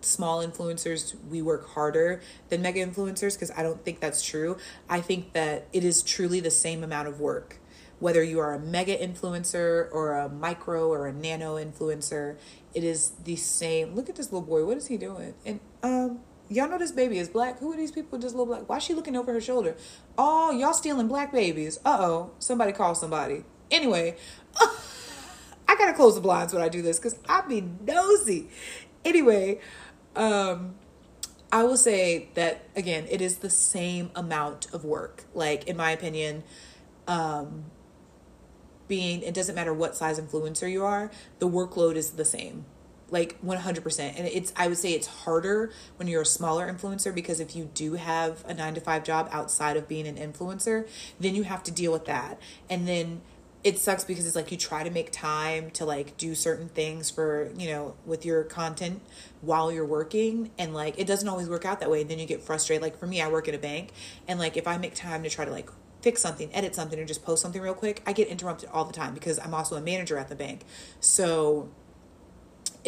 small 0.00 0.46
influencers 0.46 1.14
we 1.28 1.42
work 1.42 1.68
harder 1.70 2.22
than 2.48 2.62
mega 2.62 2.84
influencers 2.84 3.34
because 3.34 3.50
I 3.50 3.62
don't 3.62 3.84
think 3.84 4.00
that's 4.00 4.22
true. 4.22 4.56
I 4.88 5.02
think 5.02 5.34
that 5.34 5.68
it 5.74 5.84
is 5.84 6.02
truly 6.02 6.40
the 6.40 6.50
same 6.50 6.82
amount 6.82 7.08
of 7.08 7.20
work. 7.20 7.58
Whether 7.98 8.22
you 8.22 8.38
are 8.38 8.54
a 8.54 8.58
mega 8.58 8.96
influencer 8.96 9.88
or 9.92 10.14
a 10.14 10.30
micro 10.30 10.88
or 10.88 11.08
a 11.08 11.12
nano 11.12 11.56
influencer, 11.56 12.38
it 12.72 12.84
is 12.84 13.10
the 13.22 13.36
same. 13.36 13.94
Look 13.94 14.08
at 14.08 14.16
this 14.16 14.32
little 14.32 14.48
boy. 14.48 14.64
What 14.64 14.78
is 14.78 14.86
he 14.86 14.96
doing? 14.96 15.34
And 15.44 15.60
um 15.82 16.20
y'all 16.48 16.68
know 16.68 16.78
this 16.78 16.92
baby 16.92 17.18
is 17.18 17.28
black. 17.28 17.58
Who 17.58 17.72
are 17.72 17.76
these 17.76 17.92
people 17.92 18.18
just 18.18 18.34
little 18.34 18.46
black? 18.46 18.68
Why 18.68 18.78
is 18.78 18.82
she 18.82 18.94
looking 18.94 19.16
over 19.16 19.32
her 19.32 19.40
shoulder? 19.40 19.76
Oh, 20.16 20.50
y'all 20.50 20.72
stealing 20.72 21.08
black 21.08 21.32
babies. 21.32 21.78
Uh 21.84 21.98
oh. 22.00 22.30
Somebody 22.38 22.72
call 22.72 22.94
somebody. 22.94 23.44
Anyway, 23.70 24.16
I 25.68 25.76
gotta 25.76 25.92
close 25.92 26.14
the 26.14 26.20
blinds 26.20 26.52
when 26.52 26.62
I 26.62 26.68
do 26.68 26.82
this 26.82 26.98
because 26.98 27.16
I 27.28 27.42
be 27.42 27.60
nosy. 27.60 28.48
Anyway, 29.04 29.60
um, 30.16 30.74
I 31.52 31.64
will 31.64 31.76
say 31.76 32.28
that 32.34 32.68
again, 32.74 33.06
it 33.10 33.20
is 33.20 33.38
the 33.38 33.50
same 33.50 34.10
amount 34.14 34.72
of 34.72 34.84
work. 34.84 35.24
Like 35.34 35.66
in 35.66 35.76
my 35.76 35.90
opinion, 35.90 36.44
um, 37.06 37.64
being 38.86 39.22
it 39.22 39.34
doesn't 39.34 39.54
matter 39.54 39.74
what 39.74 39.96
size 39.96 40.18
influencer 40.18 40.70
you 40.70 40.84
are, 40.84 41.10
the 41.38 41.48
workload 41.48 41.96
is 41.96 42.12
the 42.12 42.24
same. 42.24 42.64
Like 43.10 43.40
100%. 43.42 44.18
And 44.18 44.26
it's 44.26 44.52
I 44.56 44.68
would 44.68 44.78
say 44.78 44.92
it's 44.92 45.06
harder 45.06 45.72
when 45.96 46.08
you're 46.08 46.22
a 46.22 46.26
smaller 46.26 46.70
influencer 46.70 47.14
because 47.14 47.40
if 47.40 47.56
you 47.56 47.70
do 47.74 47.94
have 47.94 48.44
a 48.46 48.54
9 48.54 48.74
to 48.74 48.80
5 48.80 49.04
job 49.04 49.28
outside 49.32 49.76
of 49.76 49.88
being 49.88 50.06
an 50.06 50.16
influencer, 50.16 50.86
then 51.18 51.34
you 51.34 51.44
have 51.44 51.62
to 51.64 51.70
deal 51.70 51.92
with 51.92 52.04
that. 52.06 52.38
And 52.68 52.86
then 52.86 53.22
it 53.64 53.78
sucks 53.78 54.04
because 54.04 54.24
it's 54.26 54.36
like 54.36 54.52
you 54.52 54.56
try 54.56 54.84
to 54.84 54.90
make 54.90 55.10
time 55.10 55.70
to 55.72 55.84
like 55.84 56.16
do 56.16 56.34
certain 56.34 56.68
things 56.68 57.10
for 57.10 57.50
you 57.56 57.68
know 57.68 57.96
with 58.06 58.24
your 58.24 58.44
content 58.44 59.02
while 59.40 59.72
you're 59.72 59.84
working. 59.84 60.50
And 60.58 60.74
like 60.74 60.98
it 60.98 61.06
doesn't 61.06 61.28
always 61.28 61.48
work 61.48 61.64
out 61.64 61.80
that 61.80 61.90
way. 61.90 62.02
And 62.02 62.10
then 62.10 62.18
you 62.18 62.26
get 62.26 62.42
frustrated. 62.42 62.82
Like 62.82 62.98
for 62.98 63.06
me 63.06 63.20
i 63.20 63.28
work 63.28 63.48
at 63.48 63.54
a 63.54 63.58
bank. 63.58 63.90
And 64.26 64.38
like 64.38 64.56
if 64.56 64.66
i 64.68 64.76
make 64.78 64.94
time 64.94 65.22
to 65.22 65.30
try 65.30 65.44
to 65.44 65.50
like 65.50 65.70
fix 66.00 66.22
something 66.22 66.48
edit 66.54 66.74
something 66.76 66.98
or 67.00 67.04
just 67.04 67.24
post 67.24 67.42
something 67.42 67.60
real 67.60 67.74
quick 67.74 68.00
i 68.06 68.12
get 68.12 68.28
interrupted 68.28 68.68
all 68.72 68.84
the 68.84 68.92
time 68.92 69.12
because 69.12 69.36
i'm 69.40 69.52
also 69.52 69.74
a 69.74 69.80
manager 69.80 70.16
at 70.16 70.28
the 70.28 70.36
bank. 70.36 70.64
So 71.00 71.68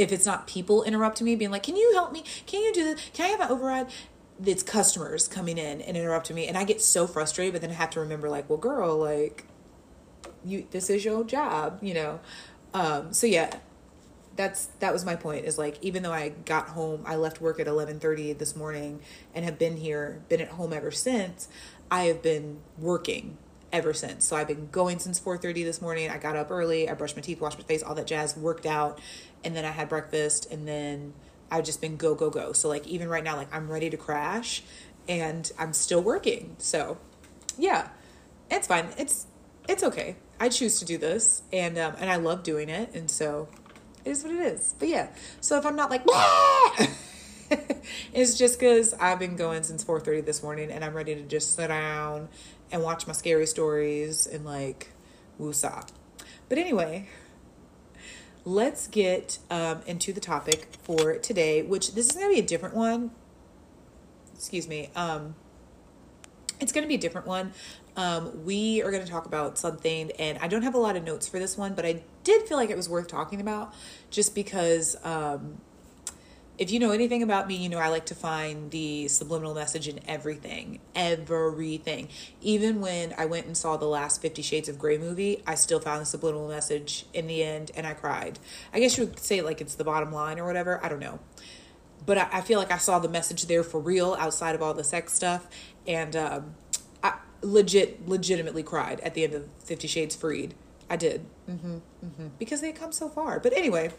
if 0.01 0.13
it's 0.13 0.27
not 0.27 0.47
people 0.47 0.83
interrupting 0.83 1.25
me 1.25 1.37
being 1.37 1.51
like 1.51 1.63
can 1.63 1.77
you 1.77 1.93
help 1.95 2.13
me? 2.13 2.25
Can 2.47 2.63
you 2.63 2.73
do 2.73 2.85
this? 2.85 3.11
Can 3.13 3.27
i 3.27 3.29
have 3.29 3.41
an 3.41 3.49
override? 3.51 3.89
It's 4.45 4.63
customers 4.63 5.29
coming 5.29 5.59
in 5.59 5.81
and 5.83 5.97
interrupting 5.97 6.37
me 6.37 6.47
and 6.49 6.57
i 6.57 6.65
get 6.65 6.81
so 6.81 7.07
frustrated 7.07 7.53
but 7.55 7.61
then 7.61 7.71
i 7.71 7.75
have 7.75 7.91
to 7.91 8.01
remember 8.01 8.29
like 8.29 8.49
well 8.49 8.59
girl 8.59 8.97
like 8.97 9.45
you 10.45 10.67
this 10.71 10.89
is 10.91 11.05
your 11.05 11.25
job 11.25 11.79
you 11.83 11.95
know? 11.95 12.21
Um 12.73 13.13
so 13.13 13.27
yeah 13.27 13.59
that's 14.37 14.67
that 14.79 14.93
was 14.93 15.05
my 15.05 15.17
point 15.17 15.45
is 15.45 15.59
like 15.59 15.77
even 15.83 16.03
though 16.03 16.13
i 16.13 16.31
got 16.31 16.69
home 16.69 17.03
i 17.05 17.15
left 17.17 17.41
work 17.41 17.61
at 17.61 17.67
11:30 17.67 18.39
this 18.39 18.57
morning 18.57 19.01
and 19.35 19.45
have 19.45 19.59
been 19.59 19.77
here 19.77 20.23
been 20.29 20.41
at 20.41 20.49
home 20.49 20.73
ever 20.73 20.91
since 20.91 21.49
i 21.91 22.05
have 22.05 22.23
been 22.23 22.59
working 22.79 23.37
ever 23.73 23.93
since. 23.93 24.25
So 24.25 24.37
i've 24.37 24.49
been 24.49 24.69
going 24.71 24.99
since 24.99 25.21
4:30 25.21 25.65
this 25.65 25.81
morning. 25.81 26.11
I 26.11 26.19
got 26.19 26.37
up 26.37 26.51
early 26.51 26.89
i 26.89 26.95
brushed 26.95 27.17
my 27.17 27.23
teeth 27.23 27.41
washed 27.41 27.59
my 27.59 27.65
face 27.65 27.83
all 27.83 27.95
that 27.95 28.07
jazz 28.07 28.37
worked 28.37 28.67
out 28.67 29.01
and 29.45 29.55
then 29.55 29.65
i 29.65 29.71
had 29.71 29.89
breakfast 29.89 30.51
and 30.51 30.67
then 30.67 31.15
i've 31.51 31.65
just 31.65 31.81
been 31.81 31.97
go 31.97 32.15
go 32.15 32.31
go. 32.31 32.53
So 32.53 32.69
like 32.69 32.87
even 32.87 33.09
right 33.09 33.25
now 33.25 33.37
like 33.37 33.55
i'm 33.55 33.71
ready 33.71 33.91
to 33.91 33.97
crash 33.97 34.63
and 35.09 35.51
i'm 35.59 35.73
still 35.73 36.03
working. 36.03 36.57
So 36.59 36.99
yeah 37.59 37.91
it's 38.51 38.67
fine. 38.67 38.89
It's 38.99 39.27
it's 39.69 39.83
okay. 39.83 40.17
I 40.39 40.49
choose 40.49 40.79
to 40.81 40.85
do 40.85 40.99
this, 40.99 41.43
and 41.53 41.79
um, 41.79 41.95
and 41.99 42.11
I 42.11 42.17
love 42.17 42.43
doing 42.43 42.69
it, 42.69 42.95
and 42.95 43.11
so 43.11 43.49
it 44.05 44.11
is 44.11 44.25
what 44.25 44.33
it 44.33 44.41
is. 44.41 44.75
But 44.79 44.89
yeah, 44.89 45.09
so 45.41 45.57
if 45.59 45.67
I'm 45.67 45.77
not 45.77 45.91
like, 45.91 46.03
it's 48.13 48.37
just 48.37 48.59
because 48.59 48.95
I've 48.95 49.19
been 49.19 49.37
going 49.37 49.63
since 49.63 49.85
4:30 49.85 50.25
this 50.25 50.43
morning, 50.43 50.71
and 50.71 50.85
I'm 50.85 50.95
ready 50.95 51.15
to 51.15 51.23
just 51.23 51.55
sit 51.55 51.69
down 51.69 52.29
and 52.71 52.83
watch 52.83 53.07
my 53.07 53.13
scary 53.13 53.47
stories 53.47 54.27
and 54.27 54.45
like 54.45 54.93
woosah. 55.41 55.89
But 56.49 56.59
anyway, 56.59 57.09
let's 58.45 58.89
get 58.89 59.39
um, 59.51 59.83
into 59.87 60.13
the 60.13 60.21
topic 60.21 60.69
for 60.83 61.17
today, 61.17 61.63
which 61.63 61.95
this 61.95 62.09
is 62.09 62.17
gonna 62.17 62.29
be 62.29 62.41
a 62.41 62.47
different 62.47 62.75
one. 62.75 63.11
Excuse 64.35 64.67
me. 64.67 64.91
Um, 64.97 65.35
it's 66.61 66.73
going 66.73 66.83
to 66.83 66.89
be 66.89 66.95
a 66.95 66.99
different 66.99 67.27
one. 67.27 67.53
Um, 67.97 68.45
we 68.45 68.83
are 68.83 68.91
going 68.91 69.05
to 69.05 69.11
talk 69.11 69.27
about 69.27 69.59
something, 69.59 70.11
and 70.13 70.39
I 70.39 70.49
don't 70.49 70.63
have 70.63 70.75
a 70.75 70.79
lot 70.79 70.97
of 70.97 71.05
notes 71.05 71.29
for 71.29 71.39
this 71.39 71.57
one, 71.57 71.75
but 71.75 71.85
I 71.85 72.03
did 72.23 72.47
feel 72.47 72.57
like 72.57 72.71
it 72.71 72.77
was 72.77 72.89
worth 72.89 73.09
talking 73.09 73.41
about 73.41 73.75
just 74.11 74.35
because 74.35 74.97
um, 75.05 75.61
if 76.61 76.71
you 76.71 76.79
know 76.79 76.91
anything 76.91 77.23
about 77.23 77.49
me, 77.49 77.57
you 77.57 77.71
know 77.71 77.79
I 77.79 77.89
like 77.89 78.05
to 78.07 78.15
find 78.15 78.71
the 78.71 79.09
subliminal 79.09 79.55
message 79.55 79.89
in 79.89 79.99
everything. 80.07 80.79
Everything. 80.95 82.09
Even 82.43 82.83
when 82.83 83.15
I 83.17 83.25
went 83.25 83.47
and 83.47 83.57
saw 83.57 83.79
the 83.79 83.87
last 83.87 84.21
Fifty 84.21 84.43
Shades 84.43 84.69
of 84.69 84.79
Grey 84.79 84.99
movie, 84.99 85.43
I 85.47 85.55
still 85.55 85.81
found 85.81 86.03
the 86.03 86.07
subliminal 86.07 86.49
message 86.49 87.07
in 87.15 87.27
the 87.27 87.43
end, 87.43 87.71
and 87.75 87.87
I 87.87 87.95
cried. 87.95 88.39
I 88.75 88.79
guess 88.79 88.99
you 88.99 89.07
would 89.07 89.19
say 89.19 89.41
like 89.41 89.63
it's 89.63 89.75
the 89.75 89.85
bottom 89.85 90.13
line 90.13 90.39
or 90.39 90.45
whatever. 90.45 90.85
I 90.85 90.91
don't 90.91 91.01
know 91.01 91.19
but 92.07 92.19
I, 92.19 92.29
I, 92.33 92.41
feel 92.41 92.59
like 92.59 92.73
I 92.73 92.79
saw 92.79 92.99
the 92.99 93.09
message 93.09 93.47
there 93.47 93.63
for 93.63 93.79
real 93.79 94.17
outside 94.19 94.55
of 94.55 94.63
all 94.63 94.73
the 94.73 94.83
sex 94.85 95.13
stuff, 95.13 95.47
and 95.87 96.17
um, 96.17 96.55
I 97.03 97.19
legit, 97.43 98.09
legitimately 98.09 98.63
cried 98.63 99.01
at 99.01 99.15
the 99.15 99.25
end 99.25 99.35
of 99.35 99.45
Fifty 99.63 99.87
Shades 99.87 100.17
Freed. 100.17 100.55
I 100.89 100.97
did, 100.97 101.25
mm-hmm, 101.49 101.77
mm-hmm. 102.05 102.29
because 102.39 102.63
they 102.63 102.69
had 102.69 102.77
come 102.77 102.91
so 102.91 103.09
far. 103.09 103.39
But 103.39 103.53
anyway, 103.53 103.93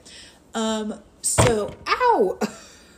um, 0.53 0.95
so 1.21 1.73
ow, 1.87 2.39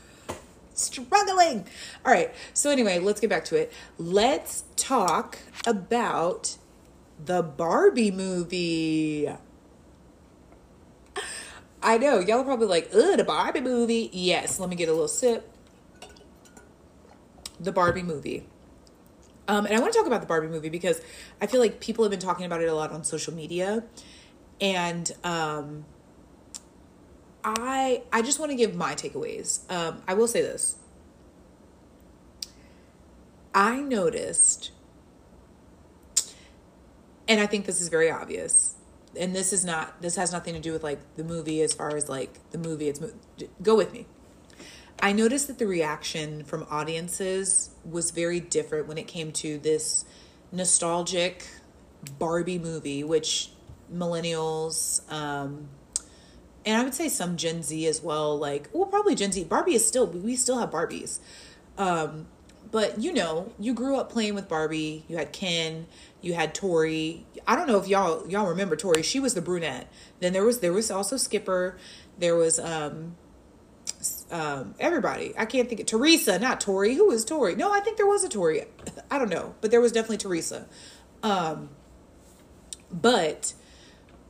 struggling. 0.73 1.65
All 2.05 2.11
right. 2.11 2.33
So 2.53 2.69
anyway, 2.69 2.99
let's 2.99 3.19
get 3.19 3.29
back 3.29 3.45
to 3.45 3.55
it. 3.55 3.71
Let's 3.97 4.63
talk 4.75 5.39
about 5.65 6.57
the 7.23 7.41
Barbie 7.41 8.11
movie. 8.11 9.29
I 11.81 11.97
know 11.97 12.19
y'all 12.19 12.39
are 12.39 12.43
probably 12.43 12.67
like, 12.67 12.89
"Ugh, 12.93 13.17
the 13.17 13.23
Barbie 13.25 13.61
movie." 13.61 14.09
Yes, 14.13 14.59
let 14.59 14.69
me 14.69 14.75
get 14.75 14.87
a 14.87 14.93
little 14.93 15.07
sip. 15.07 15.49
The 17.59 17.71
Barbie 17.71 18.03
movie. 18.03 18.45
Um, 19.47 19.65
and 19.65 19.75
I 19.75 19.79
want 19.79 19.91
to 19.91 19.99
talk 19.99 20.07
about 20.07 20.21
the 20.21 20.27
Barbie 20.27 20.47
movie 20.47 20.69
because 20.69 21.01
I 21.41 21.47
feel 21.47 21.59
like 21.59 21.81
people 21.81 22.05
have 22.05 22.11
been 22.11 22.19
talking 22.19 22.45
about 22.45 22.61
it 22.61 22.69
a 22.69 22.73
lot 22.73 22.91
on 22.91 23.03
social 23.03 23.33
media, 23.33 23.83
and 24.61 25.11
um, 25.25 25.85
I 27.43 28.03
I 28.11 28.21
just 28.21 28.39
want 28.39 28.51
to 28.51 28.55
give 28.55 28.75
my 28.75 28.93
takeaways. 28.95 29.69
Um, 29.71 30.01
I 30.07 30.13
will 30.13 30.27
say 30.27 30.41
this. 30.41 30.77
I 33.55 33.81
noticed, 33.81 34.71
and 37.27 37.39
I 37.39 37.45
think 37.45 37.65
this 37.65 37.81
is 37.81 37.89
very 37.89 38.09
obvious 38.09 38.75
and 39.17 39.35
this 39.35 39.53
is 39.53 39.63
not 39.63 40.01
this 40.01 40.15
has 40.15 40.31
nothing 40.31 40.53
to 40.53 40.59
do 40.59 40.71
with 40.71 40.83
like 40.83 40.99
the 41.15 41.23
movie 41.23 41.61
as 41.61 41.73
far 41.73 41.95
as 41.95 42.09
like 42.09 42.39
the 42.51 42.57
movie 42.57 42.89
it's 42.89 42.99
go 43.61 43.75
with 43.75 43.91
me 43.93 44.05
i 45.01 45.11
noticed 45.11 45.47
that 45.47 45.59
the 45.59 45.67
reaction 45.67 46.43
from 46.43 46.65
audiences 46.69 47.71
was 47.85 48.11
very 48.11 48.39
different 48.39 48.87
when 48.87 48.97
it 48.97 49.07
came 49.07 49.31
to 49.31 49.57
this 49.59 50.05
nostalgic 50.51 51.47
barbie 52.17 52.59
movie 52.59 53.03
which 53.03 53.51
millennials 53.93 55.09
um 55.11 55.67
and 56.65 56.77
i 56.77 56.83
would 56.83 56.93
say 56.93 57.09
some 57.09 57.37
gen 57.37 57.63
z 57.63 57.87
as 57.87 58.01
well 58.01 58.37
like 58.37 58.69
well 58.73 58.85
probably 58.85 59.15
gen 59.15 59.31
z 59.31 59.43
barbie 59.43 59.75
is 59.75 59.85
still 59.85 60.07
we 60.07 60.35
still 60.35 60.59
have 60.59 60.69
barbies 60.71 61.19
um 61.77 62.27
but 62.71 62.99
you 62.99 63.13
know 63.13 63.51
you 63.59 63.73
grew 63.73 63.97
up 63.97 64.11
playing 64.11 64.33
with 64.35 64.47
barbie 64.47 65.05
you 65.07 65.17
had 65.17 65.31
ken 65.31 65.85
you 66.23 66.33
had 66.33 66.55
Tori. 66.55 67.25
I 67.45 67.55
don't 67.55 67.67
know 67.67 67.77
if 67.77 67.87
y'all 67.87 68.27
y'all 68.27 68.47
remember 68.47 68.77
Tori. 68.77 69.03
She 69.03 69.19
was 69.19 69.35
the 69.35 69.41
brunette. 69.41 69.91
Then 70.21 70.31
there 70.31 70.45
was 70.45 70.61
there 70.61 70.71
was 70.71 70.89
also 70.89 71.17
Skipper. 71.17 71.77
There 72.17 72.35
was 72.35 72.57
um 72.59 73.17
um 74.31 74.73
everybody. 74.79 75.33
I 75.37 75.45
can't 75.45 75.67
think 75.67 75.81
of 75.81 75.85
Teresa, 75.85 76.39
not 76.39 76.61
Tori. 76.61 76.95
Who 76.95 77.07
was 77.07 77.25
Tori? 77.25 77.55
No, 77.55 77.73
I 77.73 77.81
think 77.81 77.97
there 77.97 78.07
was 78.07 78.23
a 78.23 78.29
Tori. 78.29 78.63
I 79.11 79.19
don't 79.19 79.29
know, 79.29 79.53
but 79.59 79.69
there 79.69 79.81
was 79.81 79.91
definitely 79.91 80.17
Teresa. 80.17 80.65
Um 81.21 81.69
but 82.89 83.53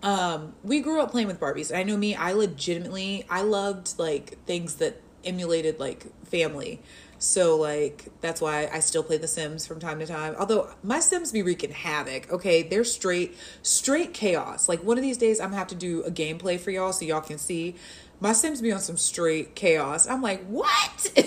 um 0.04 0.54
we 0.64 0.82
grew 0.82 1.02
up 1.02 1.12
playing 1.12 1.28
with 1.28 1.40
Barbies. 1.40 1.72
and 1.72 1.80
I 1.80 1.84
know 1.84 1.98
me, 1.98 2.14
I 2.14 2.34
legitimately 2.34 3.26
I 3.30 3.42
loved 3.42 3.98
like 3.98 4.44
things 4.46 4.76
that 4.76 5.02
emulated 5.26 5.80
like 5.80 6.06
family. 6.26 6.82
So 7.18 7.56
like 7.56 8.10
that's 8.20 8.42
why 8.42 8.70
I 8.72 8.80
still 8.80 9.02
play 9.02 9.18
The 9.18 9.28
Sims 9.28 9.66
from 9.66 9.80
time 9.80 10.00
to 10.00 10.06
time. 10.06 10.36
Although 10.38 10.70
my 10.84 11.00
Sims 11.00 11.32
be 11.32 11.42
wreaking 11.42 11.72
havoc. 11.72 12.32
Okay, 12.32 12.64
they're 12.64 12.84
straight 12.84 13.38
straight 13.62 14.14
chaos. 14.14 14.68
Like 14.68 14.84
one 14.84 14.98
of 14.98 15.04
these 15.04 15.18
days 15.18 15.40
I'm 15.40 15.48
gonna 15.48 15.58
have 15.58 15.68
to 15.70 15.76
do 15.76 16.04
a 16.04 16.12
gameplay 16.12 16.60
for 16.60 16.70
y'all 16.70 16.92
so 16.92 17.06
y'all 17.06 17.22
can 17.22 17.38
see. 17.38 17.76
My 18.20 18.34
Sims 18.34 18.62
be 18.62 18.72
on 18.72 18.80
some 18.80 18.98
straight 18.98 19.56
chaos. 19.56 20.08
I'm 20.08 20.22
like, 20.22 20.46
what? 20.46 21.12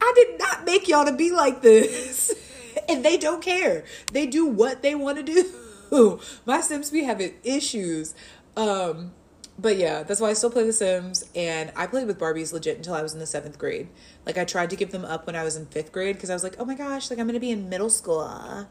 I 0.00 0.12
did 0.14 0.38
not 0.38 0.64
make 0.64 0.88
y'all 0.88 1.04
to 1.04 1.12
be 1.12 1.32
like 1.32 1.62
this. 1.62 2.32
and 2.88 3.04
they 3.04 3.16
don't 3.16 3.42
care. 3.42 3.84
They 4.12 4.26
do 4.26 4.46
what 4.46 4.82
they 4.82 4.94
want 4.94 5.18
to 5.18 5.22
do. 5.22 5.50
My 6.46 6.60
Sims 6.60 6.90
be 6.90 7.04
having 7.04 7.34
issues. 7.44 8.14
Um, 8.56 9.12
but 9.58 9.76
yeah, 9.76 10.04
that's 10.04 10.20
why 10.20 10.30
I 10.30 10.32
still 10.34 10.50
play 10.50 10.64
The 10.64 10.72
Sims. 10.72 11.24
And 11.34 11.72
I 11.74 11.86
played 11.86 12.06
with 12.06 12.18
Barbies 12.18 12.52
legit 12.52 12.76
until 12.76 12.94
I 12.94 13.02
was 13.02 13.12
in 13.12 13.18
the 13.18 13.26
seventh 13.26 13.58
grade. 13.58 13.88
Like 14.24 14.38
I 14.38 14.44
tried 14.44 14.70
to 14.70 14.76
give 14.76 14.92
them 14.92 15.04
up 15.04 15.26
when 15.26 15.34
I 15.34 15.42
was 15.42 15.56
in 15.56 15.66
fifth 15.66 15.92
grade 15.92 16.16
because 16.16 16.30
I 16.30 16.34
was 16.34 16.44
like, 16.44 16.56
oh 16.58 16.64
my 16.64 16.74
gosh, 16.74 17.10
like 17.10 17.18
I'm 17.18 17.26
gonna 17.26 17.40
be 17.40 17.50
in 17.50 17.68
middle 17.68 17.90
school 17.90 18.68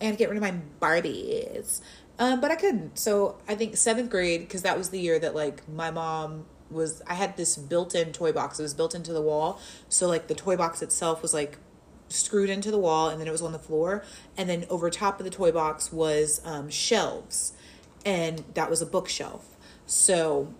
and 0.00 0.16
get 0.16 0.30
rid 0.30 0.36
of 0.36 0.42
my 0.42 0.54
Barbies. 0.80 1.80
Um, 2.18 2.40
but 2.40 2.50
I 2.50 2.56
couldn't. 2.56 2.98
So 2.98 3.38
I 3.48 3.54
think 3.54 3.76
seventh 3.76 4.10
grade 4.10 4.40
because 4.40 4.62
that 4.62 4.76
was 4.76 4.90
the 4.90 5.00
year 5.00 5.18
that 5.18 5.34
like 5.34 5.68
my 5.68 5.90
mom 5.90 6.46
was. 6.70 7.02
I 7.06 7.14
had 7.14 7.36
this 7.36 7.56
built-in 7.56 8.12
toy 8.12 8.32
box. 8.32 8.58
It 8.58 8.62
was 8.62 8.74
built 8.74 8.94
into 8.94 9.12
the 9.12 9.22
wall. 9.22 9.58
So 9.88 10.06
like 10.06 10.28
the 10.28 10.34
toy 10.34 10.56
box 10.56 10.82
itself 10.82 11.22
was 11.22 11.34
like 11.34 11.58
screwed 12.10 12.50
into 12.50 12.70
the 12.70 12.78
wall 12.78 13.08
and 13.08 13.20
then 13.20 13.26
it 13.26 13.32
was 13.32 13.42
on 13.42 13.52
the 13.52 13.58
floor 13.58 14.04
and 14.36 14.48
then 14.48 14.66
over 14.68 14.90
top 14.90 15.18
of 15.18 15.24
the 15.24 15.30
toy 15.30 15.50
box 15.50 15.92
was 15.92 16.40
um, 16.44 16.68
shelves 16.68 17.52
and 18.04 18.44
that 18.54 18.68
was 18.68 18.82
a 18.82 18.86
bookshelf 18.86 19.56
so 19.86 20.52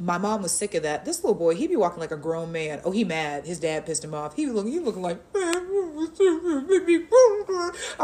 my 0.00 0.18
mom 0.18 0.42
was 0.42 0.52
sick 0.52 0.74
of 0.74 0.84
that. 0.84 1.04
This 1.04 1.24
little 1.24 1.34
boy, 1.34 1.54
he'd 1.56 1.68
be 1.68 1.76
walking 1.76 2.00
like 2.00 2.12
a 2.12 2.16
grown 2.16 2.52
man. 2.52 2.80
Oh, 2.84 2.92
he 2.92 3.04
mad. 3.04 3.46
His 3.46 3.58
dad 3.58 3.84
pissed 3.84 4.04
him 4.04 4.14
off. 4.14 4.36
He 4.36 4.46
was 4.46 4.54
looking, 4.54 4.72
he 4.72 4.78
looking 4.78 5.02
like, 5.02 5.20
I'm 5.34 5.52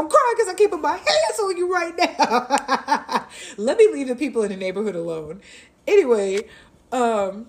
crying 0.08 0.34
because 0.34 0.48
i'm 0.48 0.56
keeping 0.56 0.80
my 0.80 0.96
hands 0.96 1.40
on 1.40 1.56
you 1.56 1.72
right 1.72 1.94
now. 1.96 3.28
Let 3.56 3.78
me 3.78 3.88
leave 3.92 4.08
the 4.08 4.16
people 4.16 4.42
in 4.42 4.50
the 4.50 4.56
neighborhood 4.56 4.96
alone. 4.96 5.40
Anyway, 5.86 6.48
um, 6.90 7.46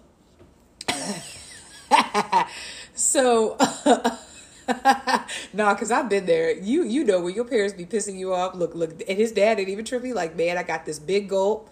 so 2.93 3.57
nah, 5.53 5.75
cause 5.75 5.91
I've 5.91 6.09
been 6.09 6.25
there. 6.25 6.55
You 6.55 6.83
you 6.83 7.03
know 7.03 7.21
when 7.21 7.35
your 7.35 7.45
parents 7.45 7.73
be 7.75 7.85
pissing 7.85 8.17
you 8.17 8.33
off. 8.33 8.55
Look 8.55 8.75
look, 8.75 8.91
and 9.07 9.17
his 9.17 9.31
dad 9.31 9.55
didn't 9.55 9.69
even 9.69 9.85
trip. 9.85 10.03
Like 10.03 10.35
man, 10.35 10.57
I 10.57 10.63
got 10.63 10.85
this 10.85 10.99
big 10.99 11.29
gulp. 11.29 11.69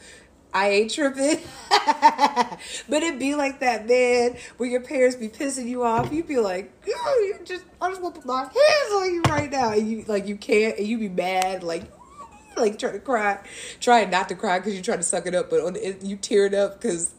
I 0.53 0.69
ain't 0.69 0.91
tripping. 0.91 1.39
but 1.69 3.01
it 3.01 3.17
be 3.17 3.33
like 3.33 3.59
that, 3.61 3.87
man. 3.87 4.37
When 4.57 4.69
your 4.69 4.81
parents 4.81 5.15
be 5.15 5.27
pissing 5.27 5.67
you 5.67 5.83
off, 5.83 6.13
You'd 6.13 6.27
be 6.27 6.37
like, 6.37 6.71
you 6.85 7.39
just 7.43 7.65
I 7.81 7.89
just 7.89 8.01
want 8.01 8.15
to 8.15 8.21
put 8.21 8.27
my 8.27 8.41
hands 8.41 8.93
on 8.93 9.13
you 9.13 9.21
right 9.27 9.51
now. 9.51 9.71
And 9.71 9.89
you 9.89 10.05
like 10.07 10.27
you 10.27 10.35
can't 10.35 10.77
and 10.77 10.87
you 10.87 10.99
be 10.99 11.09
mad, 11.09 11.63
like 11.63 11.83
like 12.57 12.77
trying 12.77 12.93
to 12.93 12.99
cry. 12.99 13.39
Trying 13.79 14.11
not 14.11 14.29
to 14.29 14.35
cry 14.35 14.59
because 14.59 14.73
you're 14.73 14.83
trying 14.83 14.99
to 14.99 15.03
suck 15.03 15.25
it 15.25 15.33
up, 15.33 15.49
but 15.49 15.61
on 15.61 15.73
the, 15.73 15.97
you 16.03 16.17
tear 16.17 16.45
it 16.45 16.53
up 16.53 16.79
because 16.79 17.13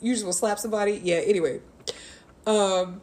you 0.00 0.14
just 0.14 0.24
will 0.24 0.32
slap 0.32 0.58
somebody. 0.58 1.00
Yeah, 1.04 1.16
anyway. 1.16 1.60
Um 2.46 3.02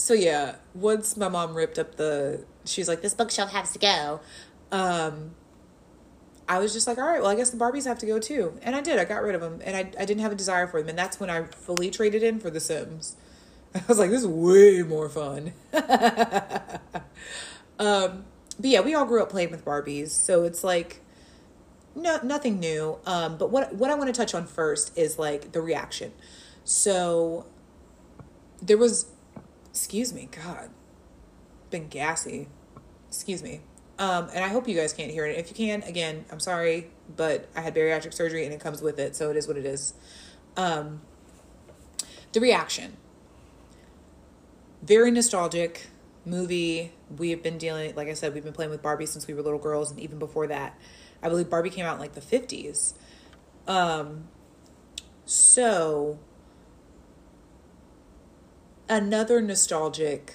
so 0.00 0.14
yeah, 0.14 0.56
once 0.74 1.16
my 1.16 1.28
mom 1.28 1.54
ripped 1.54 1.78
up 1.78 1.96
the 1.96 2.44
she's 2.64 2.88
like, 2.88 3.02
This 3.02 3.14
bookshelf 3.14 3.52
has 3.52 3.72
to 3.72 3.78
go. 3.78 4.20
Um 4.72 5.34
I 6.48 6.58
was 6.58 6.72
just 6.72 6.88
like, 6.88 6.98
all 6.98 7.04
right, 7.04 7.22
well, 7.22 7.30
I 7.30 7.36
guess 7.36 7.50
the 7.50 7.56
Barbies 7.56 7.84
have 7.84 8.00
to 8.00 8.06
go 8.06 8.18
too. 8.18 8.58
And 8.62 8.74
I 8.74 8.80
did. 8.80 8.98
I 8.98 9.04
got 9.04 9.22
rid 9.22 9.36
of 9.36 9.40
them. 9.40 9.60
And 9.64 9.76
I, 9.76 9.80
I 9.80 10.04
didn't 10.04 10.18
have 10.18 10.32
a 10.32 10.34
desire 10.34 10.66
for 10.66 10.80
them. 10.80 10.88
And 10.88 10.98
that's 10.98 11.20
when 11.20 11.30
I 11.30 11.44
fully 11.44 11.92
traded 11.92 12.24
in 12.24 12.40
for 12.40 12.50
The 12.50 12.58
Sims. 12.58 13.14
I 13.74 13.82
was 13.86 14.00
like, 14.00 14.10
this 14.10 14.22
is 14.22 14.26
way 14.26 14.82
more 14.82 15.08
fun. 15.08 15.52
um, 17.78 18.24
but 18.58 18.68
yeah, 18.68 18.80
we 18.80 18.94
all 18.94 19.04
grew 19.04 19.22
up 19.22 19.30
playing 19.30 19.52
with 19.52 19.64
Barbies. 19.64 20.08
So 20.08 20.42
it's 20.42 20.64
like, 20.64 21.02
no, 21.94 22.18
nothing 22.24 22.58
new. 22.58 22.98
Um, 23.06 23.36
but 23.36 23.50
what, 23.52 23.76
what 23.76 23.92
I 23.92 23.94
want 23.94 24.12
to 24.12 24.20
touch 24.20 24.34
on 24.34 24.44
first 24.44 24.98
is 24.98 25.20
like 25.20 25.52
the 25.52 25.60
reaction. 25.60 26.10
So 26.64 27.46
there 28.60 28.76
was, 28.76 29.06
excuse 29.80 30.12
me, 30.12 30.28
God, 30.30 30.68
been 31.70 31.88
gassy. 31.88 32.48
Excuse 33.08 33.42
me. 33.42 33.62
Um, 33.98 34.28
and 34.34 34.44
I 34.44 34.48
hope 34.48 34.68
you 34.68 34.76
guys 34.76 34.92
can't 34.92 35.10
hear 35.10 35.24
it. 35.24 35.38
If 35.38 35.48
you 35.48 35.54
can, 35.54 35.82
again, 35.84 36.26
I'm 36.30 36.38
sorry, 36.38 36.90
but 37.16 37.48
I 37.56 37.62
had 37.62 37.74
bariatric 37.74 38.12
surgery 38.12 38.44
and 38.44 38.52
it 38.52 38.60
comes 38.60 38.82
with 38.82 38.98
it, 38.98 39.16
so 39.16 39.30
it 39.30 39.38
is 39.38 39.48
what 39.48 39.56
it 39.56 39.64
is. 39.64 39.94
Um, 40.54 41.00
the 42.32 42.40
reaction. 42.40 42.98
Very 44.82 45.10
nostalgic 45.10 45.86
movie. 46.26 46.92
We 47.16 47.30
have 47.30 47.42
been 47.42 47.56
dealing, 47.56 47.94
like 47.94 48.08
I 48.08 48.14
said, 48.14 48.34
we've 48.34 48.44
been 48.44 48.52
playing 48.52 48.70
with 48.70 48.82
Barbie 48.82 49.06
since 49.06 49.26
we 49.26 49.32
were 49.32 49.40
little 49.40 49.58
girls, 49.58 49.90
and 49.90 49.98
even 49.98 50.18
before 50.18 50.46
that, 50.48 50.78
I 51.22 51.30
believe 51.30 51.48
Barbie 51.48 51.70
came 51.70 51.86
out 51.86 51.94
in 51.94 52.00
like 52.00 52.12
the 52.12 52.20
50s. 52.20 52.92
Um, 53.66 54.28
so, 55.24 56.18
another 58.90 59.40
nostalgic 59.40 60.34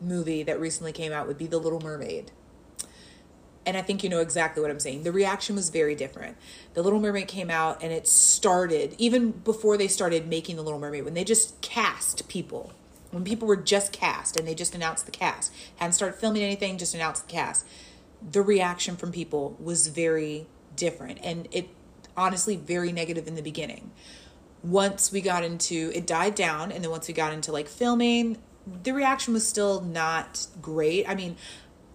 movie 0.00 0.42
that 0.42 0.58
recently 0.58 0.92
came 0.92 1.12
out 1.12 1.26
would 1.26 1.36
be 1.36 1.46
The 1.46 1.58
Little 1.58 1.80
Mermaid 1.80 2.30
and 3.66 3.76
I 3.76 3.82
think 3.82 4.02
you 4.02 4.10
know 4.10 4.20
exactly 4.20 4.60
what 4.60 4.70
I'm 4.70 4.80
saying. 4.80 5.02
The 5.02 5.12
reaction 5.12 5.56
was 5.56 5.70
very 5.70 5.94
different. 5.94 6.36
The 6.74 6.82
Little 6.82 7.00
Mermaid 7.00 7.28
came 7.28 7.50
out 7.50 7.82
and 7.82 7.92
it 7.92 8.06
started 8.06 8.94
even 8.98 9.30
before 9.30 9.76
they 9.76 9.88
started 9.88 10.28
making 10.28 10.56
The 10.56 10.62
Little 10.62 10.78
Mermaid 10.78 11.04
when 11.04 11.14
they 11.14 11.24
just 11.24 11.60
cast 11.60 12.28
people. 12.28 12.72
When 13.10 13.24
people 13.24 13.46
were 13.46 13.56
just 13.56 13.92
cast 13.92 14.36
and 14.36 14.46
they 14.46 14.54
just 14.54 14.74
announced 14.74 15.06
the 15.06 15.12
cast, 15.12 15.52
hadn't 15.76 15.92
started 15.92 16.18
filming 16.18 16.42
anything, 16.42 16.78
just 16.78 16.94
announced 16.94 17.28
the 17.28 17.32
cast. 17.32 17.64
The 18.28 18.42
reaction 18.42 18.96
from 18.96 19.12
people 19.12 19.56
was 19.60 19.86
very 19.88 20.46
different 20.74 21.20
and 21.22 21.46
it 21.52 21.68
honestly 22.16 22.56
very 22.56 22.92
negative 22.92 23.28
in 23.28 23.34
the 23.34 23.42
beginning. 23.42 23.92
Once 24.64 25.12
we 25.12 25.20
got 25.20 25.44
into 25.44 25.92
it 25.94 26.06
died 26.06 26.34
down 26.34 26.72
and 26.72 26.82
then 26.82 26.90
once 26.90 27.06
we 27.06 27.14
got 27.14 27.32
into 27.32 27.52
like 27.52 27.68
filming, 27.68 28.36
the 28.82 28.92
reaction 28.92 29.32
was 29.34 29.46
still 29.46 29.82
not 29.82 30.46
great. 30.60 31.08
I 31.08 31.14
mean, 31.14 31.36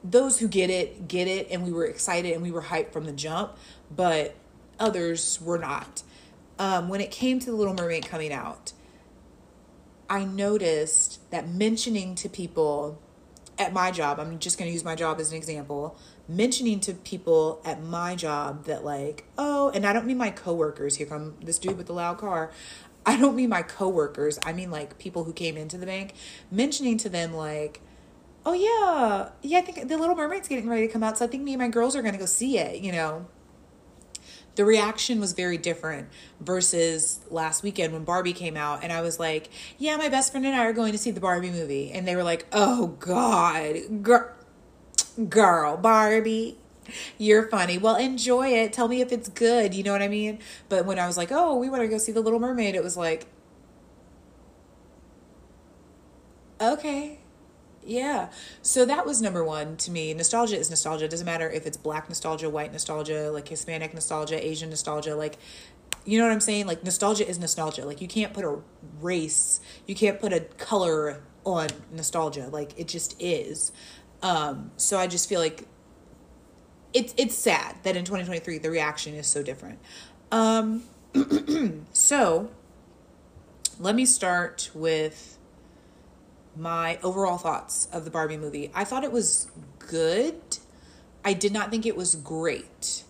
those 0.04 0.40
who 0.40 0.48
get 0.48 0.70
it 0.70 1.08
get 1.08 1.28
it 1.28 1.48
and 1.52 1.64
we 1.64 1.72
were 1.72 1.86
excited 1.86 2.34
and 2.34 2.42
we 2.42 2.52
were 2.52 2.64
hyped 2.64 2.92
from 2.92 3.06
the 3.06 3.12
jump 3.12 3.58
but 3.94 4.36
others 4.80 5.40
were 5.42 5.58
not 5.58 6.04
um, 6.58 6.90
when 6.90 7.02
it 7.02 7.12
came 7.12 7.40
to 7.40 7.48
the 7.48 7.56
little 7.56 7.74
mermaid 7.74 8.06
coming 8.06 8.32
out 8.32 8.72
i 10.10 10.24
noticed 10.24 11.30
that 11.32 11.50
mentioning 11.50 12.16
to 12.16 12.30
people 12.30 12.98
at 13.58 13.74
my 13.74 13.92
job 13.92 14.20
i'm 14.20 14.40
just 14.40 14.58
going 14.58 14.70
to 14.70 14.74
use 14.74 14.84
my 14.84 14.96
job 14.96 15.20
as 15.20 15.32
an 15.32 15.38
example 15.38 15.98
mentioning 16.30 16.80
to 16.80 16.94
people 16.94 17.62
at 17.66 17.82
my 17.84 18.16
job 18.16 18.66
that 18.66 18.86
like 18.86 19.26
oh 19.38 19.70
and 19.72 19.86
i 19.86 19.92
don't 19.92 20.06
mean 20.06 20.18
my 20.18 20.30
coworkers 20.30 20.96
here 20.96 21.08
come 21.08 21.36
this 21.44 21.58
dude 21.58 21.76
with 21.76 21.88
the 21.88 21.94
loud 21.94 22.18
car 22.18 22.52
i 23.06 23.18
don't 23.18 23.36
mean 23.36 23.50
my 23.50 23.64
coworkers 23.64 24.38
i 24.46 24.54
mean 24.54 24.70
like 24.70 24.98
people 25.00 25.24
who 25.24 25.34
came 25.34 25.58
into 25.58 25.78
the 25.78 25.88
bank 25.88 26.14
mentioning 26.52 26.98
to 26.98 27.10
them 27.10 27.34
like 27.34 27.82
oh 28.46 28.54
yeah, 28.54 29.30
yeah, 29.42 29.60
I 29.60 29.62
think 29.62 29.88
The 29.88 29.98
Little 29.98 30.16
Mermaid's 30.16 30.48
getting 30.48 30.68
ready 30.68 30.88
to 30.88 30.94
come 30.94 31.04
out, 31.04 31.18
so 31.18 31.26
I 31.26 31.28
think 31.28 31.44
me 31.44 31.54
and 31.54 31.62
my 31.62 31.68
girls 31.68 31.96
are 31.96 32.02
gonna 32.02 32.18
go 32.18 32.26
see 32.26 32.58
it, 32.58 32.82
you 32.82 32.92
know. 32.92 33.28
The 34.56 34.66
reaction 34.66 35.20
was 35.22 35.34
very 35.34 35.58
different 35.58 36.10
versus 36.42 37.22
last 37.30 37.64
weekend 37.64 37.94
when 37.94 38.04
Barbie 38.04 38.34
came 38.34 38.58
out, 38.58 38.84
and 38.84 38.92
I 38.92 39.02
was 39.02 39.20
like, 39.20 39.50
yeah, 39.78 39.96
my 39.96 40.10
best 40.10 40.32
friend 40.32 40.46
and 40.46 40.56
I 40.56 40.66
are 40.66 40.74
going 40.74 40.92
to 40.92 40.98
see 40.98 41.12
the 41.12 41.22
Barbie 41.22 41.52
movie. 41.52 41.92
And 41.92 42.06
they 42.06 42.16
were 42.16 42.24
like, 42.24 42.46
oh 42.52 42.88
God, 43.00 44.04
girl, 44.04 44.30
girl 45.28 45.78
Barbie. 45.78 46.58
You're 47.18 47.48
funny. 47.48 47.78
Well, 47.78 47.98
enjoy 47.98 48.50
it. 48.50 48.74
Tell 48.74 48.88
me 48.88 49.02
if 49.02 49.12
it's 49.12 49.30
good. 49.30 49.76
You 49.76 49.84
know 49.84 49.92
what 49.92 50.02
I 50.02 50.08
mean? 50.08 50.40
But 50.70 50.86
when 50.86 50.98
I 50.98 51.06
was 51.06 51.18
like, 51.18 51.32
oh, 51.32 51.56
we 51.56 51.70
want 51.70 51.84
to 51.84 51.88
go 51.88 52.00
see 52.00 52.12
The 52.12 52.22
Little 52.22 52.40
Mermaid, 52.40 52.74
it 52.74 52.84
was 52.84 52.98
like, 52.98 53.28
okay 56.60 57.20
yeah. 57.90 58.30
So 58.62 58.86
that 58.86 59.06
was 59.06 59.22
number 59.22 59.44
one 59.44 59.76
to 59.78 59.92
me. 59.92 60.14
Nostalgia 60.14 60.58
is 60.58 60.70
nostalgia. 60.70 61.06
It 61.06 61.12
doesn't 61.12 61.26
matter 61.26 61.50
if 61.50 61.66
it's 61.66 61.78
black 61.78 62.08
nostalgia, 62.08 62.50
white 62.50 62.72
nostalgia, 62.72 63.32
like 63.32 63.48
Hispanic 63.48 63.94
nostalgia, 63.94 64.46
Asian 64.46 64.70
nostalgia. 64.70 65.16
Like, 65.16 65.38
you 66.06 66.20
know 66.20 66.26
what 66.26 66.32
I'm 66.32 66.40
saying? 66.40 66.68
Like, 66.68 66.84
nostalgia 66.84 67.28
is 67.28 67.40
nostalgia. 67.40 67.86
Like, 67.86 68.02
you 68.02 68.08
can't 68.08 68.34
put 68.34 68.46
a 68.46 68.60
race, 69.02 69.60
you 69.88 69.96
can't 69.96 70.20
put 70.20 70.34
a 70.34 70.42
color 70.42 71.24
on 71.46 71.68
nostalgia. 71.92 72.48
Like, 72.52 72.78
it 72.78 72.88
just 72.88 73.16
is. 73.20 73.72
Um, 74.22 74.72
so 74.78 74.98
I 74.98 75.08
just 75.08 75.30
feel 75.30 75.40
like 75.40 75.66
it's 76.94 77.14
it's 77.18 77.36
sad 77.36 77.76
that 77.84 77.96
in 77.96 78.04
2023 78.04 78.58
the 78.58 78.70
reaction 78.70 79.14
is 79.14 79.28
so 79.28 79.44
different. 79.44 79.80
Um, 80.32 80.84
so 81.94 82.50
let 83.80 83.96
me 83.96 84.06
start 84.06 84.70
with 84.74 85.38
my 86.56 87.00
overall 87.02 87.38
thoughts 87.38 87.88
of 87.94 88.06
the 88.06 88.12
Barbie 88.12 88.38
movie. 88.38 88.72
I 88.74 88.84
thought 88.84 89.04
it 89.04 89.12
was 89.12 89.50
good. 89.78 90.36
I 91.24 91.34
did 91.34 91.54
not 91.54 91.72
think 91.72 91.86
it 91.86 91.96
was 91.96 92.16
great. 92.16 93.04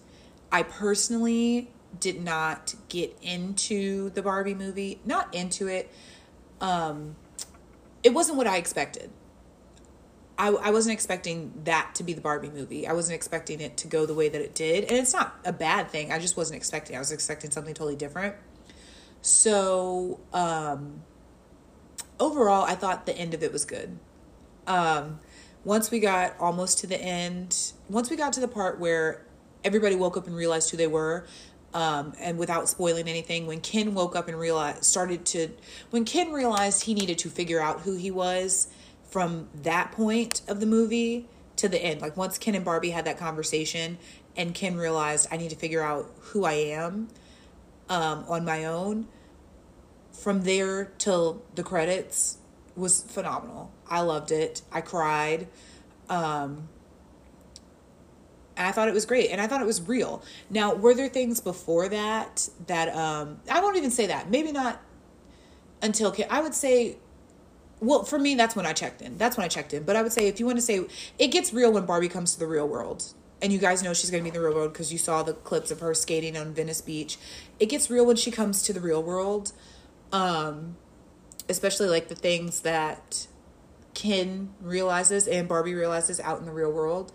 I 0.51 0.63
personally 0.63 1.71
did 1.99 2.23
not 2.23 2.75
get 2.87 3.17
into 3.21 4.11
the 4.11 4.21
Barbie 4.21 4.53
movie, 4.53 4.99
not 5.05 5.33
into 5.33 5.67
it. 5.67 5.91
Um, 6.61 7.15
it 8.03 8.13
wasn't 8.13 8.37
what 8.37 8.47
I 8.47 8.57
expected. 8.57 9.09
I, 10.39 10.47
I 10.47 10.71
wasn't 10.71 10.93
expecting 10.93 11.51
that 11.65 11.93
to 11.95 12.03
be 12.03 12.13
the 12.13 12.21
Barbie 12.21 12.49
movie. 12.49 12.87
I 12.87 12.93
wasn't 12.93 13.15
expecting 13.15 13.59
it 13.59 13.75
to 13.77 13.87
go 13.87 14.05
the 14.05 14.13
way 14.13 14.29
that 14.29 14.41
it 14.41 14.55
did. 14.55 14.85
And 14.85 14.93
it's 14.93 15.13
not 15.13 15.37
a 15.43 15.51
bad 15.51 15.89
thing. 15.89 16.13
I 16.13 16.17
just 16.17 16.37
wasn't 16.37 16.55
expecting. 16.55 16.95
I 16.95 16.99
was 16.99 17.11
expecting 17.11 17.51
something 17.51 17.73
totally 17.73 17.97
different. 17.97 18.35
So, 19.21 20.21
um, 20.31 21.03
overall, 22.21 22.63
I 22.63 22.75
thought 22.75 23.05
the 23.05 23.17
end 23.17 23.33
of 23.33 23.43
it 23.43 23.51
was 23.51 23.65
good. 23.65 23.99
Um, 24.65 25.19
once 25.65 25.91
we 25.91 25.99
got 25.99 26.39
almost 26.39 26.79
to 26.79 26.87
the 26.87 26.99
end, 26.99 27.73
once 27.89 28.09
we 28.09 28.15
got 28.15 28.31
to 28.33 28.39
the 28.39 28.47
part 28.47 28.79
where 28.79 29.25
everybody 29.65 29.97
woke 29.97 30.15
up 30.15 30.25
and 30.25 30.33
realized 30.33 30.71
who 30.71 30.77
they 30.77 30.87
were, 30.87 31.27
um, 31.73 32.13
and 32.17 32.37
without 32.37 32.69
spoiling 32.69 33.09
anything, 33.09 33.45
when 33.45 33.59
Ken 33.59 33.93
woke 33.93 34.15
up 34.15 34.29
and 34.29 34.39
realized, 34.39 34.85
started 34.85 35.25
to, 35.27 35.49
when 35.89 36.05
Ken 36.05 36.31
realized 36.31 36.83
he 36.83 36.93
needed 36.93 37.17
to 37.19 37.29
figure 37.29 37.59
out 37.59 37.81
who 37.81 37.97
he 37.97 38.09
was 38.09 38.69
from 39.09 39.49
that 39.53 39.91
point 39.91 40.41
of 40.47 40.59
the 40.59 40.65
movie 40.65 41.27
to 41.55 41.67
the 41.67 41.81
end, 41.83 42.01
like 42.01 42.15
once 42.15 42.37
Ken 42.37 42.55
and 42.55 42.63
Barbie 42.63 42.91
had 42.91 43.05
that 43.05 43.17
conversation 43.17 43.97
and 44.35 44.53
Ken 44.53 44.77
realized 44.77 45.27
I 45.31 45.37
need 45.37 45.49
to 45.49 45.55
figure 45.55 45.81
out 45.81 46.11
who 46.19 46.45
I 46.45 46.53
am 46.53 47.09
um, 47.89 48.23
on 48.27 48.45
my 48.45 48.65
own, 48.65 49.07
from 50.11 50.43
there 50.43 50.91
till 50.97 51.41
the 51.55 51.63
credits 51.63 52.37
was 52.75 53.01
phenomenal. 53.01 53.71
I 53.89 54.01
loved 54.01 54.31
it. 54.31 54.61
I 54.71 54.81
cried. 54.81 55.47
Um, 56.07 56.69
I 58.57 58.71
thought 58.71 58.87
it 58.87 58.93
was 58.93 59.05
great 59.05 59.29
and 59.29 59.39
I 59.39 59.47
thought 59.47 59.61
it 59.61 59.67
was 59.67 59.81
real. 59.81 60.21
Now, 60.49 60.73
were 60.73 60.93
there 60.93 61.07
things 61.07 61.39
before 61.39 61.87
that 61.89 62.49
that 62.67 62.93
um 62.95 63.39
I 63.49 63.61
won't 63.61 63.77
even 63.77 63.91
say 63.91 64.07
that. 64.07 64.29
Maybe 64.29 64.51
not 64.51 64.81
until 65.81 66.11
Ken, 66.11 66.27
I 66.29 66.41
would 66.41 66.53
say 66.53 66.97
well, 67.81 68.03
for 68.03 68.19
me, 68.19 68.35
that's 68.35 68.55
when 68.55 68.65
I 68.65 68.73
checked 68.73 69.01
in. 69.01 69.17
That's 69.17 69.37
when 69.37 69.45
I 69.45 69.47
checked 69.47 69.73
in. 69.73 69.83
But 69.83 69.95
I 69.95 70.01
would 70.01 70.11
say, 70.11 70.27
if 70.27 70.39
you 70.39 70.45
want 70.45 70.57
to 70.57 70.61
say, 70.61 70.85
it 71.17 71.27
gets 71.27 71.53
real 71.53 71.71
when 71.71 71.85
Barbie 71.85 72.09
comes 72.09 72.33
to 72.33 72.39
the 72.39 72.47
real 72.47 72.67
world. 72.67 73.13
And 73.41 73.53
you 73.53 73.59
guys 73.59 73.81
know 73.81 73.93
she's 73.93 74.11
going 74.11 74.21
to 74.21 74.29
be 74.29 74.35
in 74.35 74.41
the 74.41 74.45
real 74.45 74.55
world 74.55 74.73
because 74.73 74.91
you 74.91 74.97
saw 74.97 75.23
the 75.23 75.33
clips 75.33 75.71
of 75.71 75.79
her 75.79 75.93
skating 75.93 76.35
on 76.35 76.53
Venice 76.53 76.81
Beach. 76.81 77.17
It 77.57 77.67
gets 77.67 77.89
real 77.89 78.05
when 78.05 78.17
she 78.17 78.31
comes 78.31 78.63
to 78.63 78.73
the 78.73 78.81
real 78.81 79.01
world. 79.01 79.53
Um, 80.11 80.75
especially 81.49 81.87
like 81.89 82.07
the 82.07 82.15
things 82.15 82.61
that 82.61 83.27
Ken 83.95 84.53
realizes 84.61 85.27
and 85.27 85.47
Barbie 85.47 85.73
realizes 85.73 86.19
out 86.19 86.39
in 86.39 86.45
the 86.45 86.51
real 86.51 86.71
world. 86.71 87.11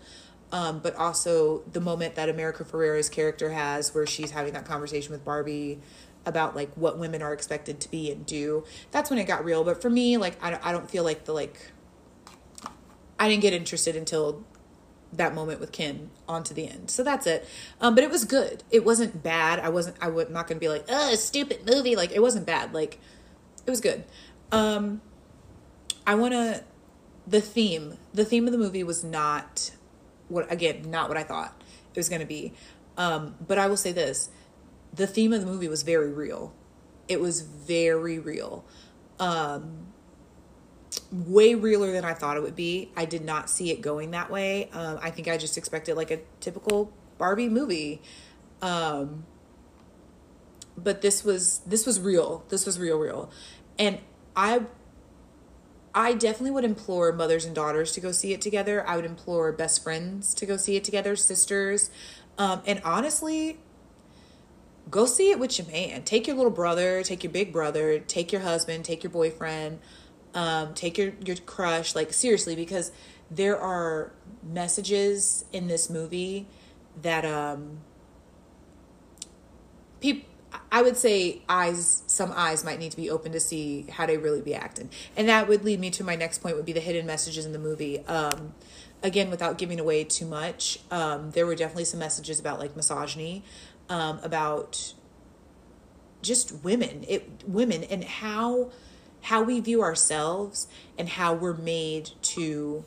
Um, 0.51 0.79
but 0.79 0.95
also 0.95 1.63
the 1.71 1.81
moment 1.81 2.15
that 2.15 2.29
America 2.29 2.63
Ferrera's 2.63 3.09
character 3.09 3.49
has 3.51 3.95
where 3.95 4.05
she's 4.05 4.31
having 4.31 4.53
that 4.53 4.65
conversation 4.65 5.11
with 5.11 5.25
Barbie 5.25 5.79
about 6.25 6.55
like 6.55 6.73
what 6.75 6.97
women 6.97 7.21
are 7.21 7.33
expected 7.33 7.79
to 7.81 7.91
be 7.91 8.11
and 8.11 8.25
do. 8.25 8.63
That's 8.91 9.09
when 9.09 9.19
it 9.19 9.25
got 9.25 9.45
real. 9.45 9.63
But 9.63 9.81
for 9.81 9.89
me, 9.89 10.17
like 10.17 10.41
I 10.43 10.51
don't, 10.51 10.65
I 10.65 10.71
don't 10.71 10.89
feel 10.89 11.03
like 11.03 11.25
the 11.25 11.33
like 11.33 11.71
I 13.19 13.29
didn't 13.29 13.41
get 13.41 13.53
interested 13.53 13.95
until 13.95 14.43
that 15.13 15.33
moment 15.33 15.59
with 15.59 15.71
Ken 15.71 16.09
on 16.27 16.43
to 16.43 16.53
the 16.53 16.67
end. 16.67 16.91
So 16.91 17.03
that's 17.03 17.25
it. 17.27 17.47
Um, 17.79 17.95
but 17.95 18.03
it 18.03 18.09
was 18.09 18.25
good. 18.25 18.63
It 18.71 18.83
wasn't 18.83 19.23
bad. 19.23 19.59
I 19.59 19.69
wasn't. 19.69 19.97
I 20.01 20.09
was 20.09 20.29
not 20.29 20.47
to 20.47 20.55
be 20.55 20.69
like, 20.69 20.85
oh, 20.89 21.15
stupid 21.15 21.65
movie. 21.65 21.95
Like 21.95 22.11
it 22.11 22.21
wasn't 22.21 22.45
bad. 22.45 22.73
Like 22.73 22.99
it 23.65 23.69
was 23.69 23.81
good. 23.81 24.03
Um, 24.51 25.01
I 26.05 26.15
want 26.15 26.33
to. 26.33 26.63
The 27.27 27.41
theme. 27.41 27.97
The 28.13 28.25
theme 28.25 28.45
of 28.45 28.51
the 28.51 28.57
movie 28.57 28.83
was 28.83 29.03
not 29.03 29.71
what 30.27 30.51
again. 30.51 30.89
Not 30.89 31.09
what 31.09 31.17
I 31.17 31.23
thought 31.23 31.61
it 31.93 31.97
was 31.97 32.09
going 32.09 32.21
to 32.21 32.27
be. 32.27 32.53
Um, 32.97 33.35
but 33.45 33.57
I 33.57 33.67
will 33.67 33.77
say 33.77 33.91
this: 33.91 34.29
the 34.95 35.07
theme 35.07 35.33
of 35.33 35.41
the 35.41 35.47
movie 35.47 35.67
was 35.67 35.83
very 35.83 36.11
real. 36.11 36.53
It 37.07 37.19
was 37.19 37.41
very 37.41 38.19
real. 38.19 38.65
Um, 39.19 39.87
way 41.11 41.55
realer 41.55 41.91
than 41.91 42.05
I 42.05 42.13
thought 42.13 42.37
it 42.37 42.43
would 42.43 42.55
be. 42.55 42.91
I 42.95 43.05
did 43.05 43.23
not 43.23 43.49
see 43.49 43.71
it 43.71 43.81
going 43.81 44.11
that 44.11 44.29
way. 44.29 44.69
Um, 44.73 44.99
I 45.01 45.09
think 45.09 45.27
I 45.27 45.37
just 45.37 45.57
expected 45.57 45.95
like 45.95 46.11
a 46.11 46.19
typical 46.39 46.91
Barbie 47.17 47.49
movie. 47.49 48.01
Um, 48.61 49.25
but 50.77 51.01
this 51.01 51.23
was 51.23 51.59
this 51.59 51.85
was 51.85 51.99
real. 51.99 52.43
This 52.49 52.65
was 52.65 52.79
real, 52.79 52.97
real, 52.97 53.29
and 53.79 53.99
I 54.35 54.63
I 55.93 56.13
definitely 56.13 56.51
would 56.51 56.65
implore 56.65 57.13
mothers 57.13 57.45
and 57.45 57.55
daughters 57.55 57.93
to 57.93 58.01
go 58.01 58.11
see 58.11 58.33
it 58.33 58.41
together. 58.41 58.85
I 58.87 58.97
would 58.97 59.05
implore 59.05 59.51
best 59.53 59.83
friends 59.83 60.33
to 60.35 60.45
go 60.45 60.57
see 60.57 60.75
it 60.75 60.83
together, 60.83 61.15
sisters, 61.15 61.89
um, 62.37 62.61
and 62.65 62.81
honestly, 62.83 63.59
go 64.89 65.05
see 65.05 65.31
it 65.31 65.39
with 65.39 65.57
your 65.57 65.67
man. 65.67 66.03
Take 66.03 66.27
your 66.27 66.35
little 66.35 66.51
brother, 66.51 67.03
take 67.03 67.23
your 67.23 67.31
big 67.31 67.51
brother, 67.51 67.99
take 67.99 68.31
your 68.31 68.41
husband, 68.41 68.85
take 68.85 69.03
your 69.03 69.11
boyfriend, 69.11 69.79
um, 70.33 70.73
take 70.73 70.97
your, 70.97 71.13
your 71.25 71.37
crush. 71.37 71.95
Like, 71.95 72.13
seriously, 72.13 72.55
because 72.55 72.91
there 73.31 73.59
are 73.59 74.11
messages 74.43 75.45
in 75.51 75.67
this 75.67 75.89
movie 75.89 76.47
that 77.01 77.25
um, 77.25 77.79
people. 79.99 80.29
I 80.71 80.81
would 80.81 80.95
say 80.95 81.41
eyes, 81.49 82.03
some 82.07 82.31
eyes 82.33 82.63
might 82.63 82.79
need 82.79 82.91
to 82.91 82.97
be 82.97 83.09
open 83.09 83.33
to 83.33 83.41
see 83.41 83.87
how 83.91 84.05
they 84.05 84.17
really 84.17 84.41
be 84.41 84.55
acting. 84.55 84.89
And 85.17 85.27
that 85.27 85.49
would 85.49 85.65
lead 85.65 85.81
me 85.81 85.89
to 85.91 86.03
my 86.03 86.15
next 86.15 86.37
point 86.37 86.55
would 86.55 86.65
be 86.65 86.71
the 86.71 86.79
hidden 86.79 87.05
messages 87.05 87.45
in 87.45 87.51
the 87.51 87.59
movie. 87.59 87.99
Um, 88.05 88.53
again, 89.03 89.29
without 89.29 89.57
giving 89.57 89.81
away 89.81 90.05
too 90.05 90.25
much, 90.25 90.79
um, 90.91 91.31
there 91.31 91.45
were 91.45 91.55
definitely 91.55 91.85
some 91.85 91.99
messages 91.99 92.39
about 92.39 92.59
like 92.59 92.75
misogyny 92.75 93.43
um, 93.89 94.19
about 94.23 94.93
just 96.21 96.63
women, 96.63 97.05
it 97.07 97.43
women 97.47 97.83
and 97.83 98.03
how 98.03 98.71
how 99.21 99.41
we 99.41 99.59
view 99.59 99.81
ourselves 99.81 100.67
and 100.97 101.09
how 101.09 101.33
we're 101.33 101.55
made 101.55 102.11
to 102.21 102.83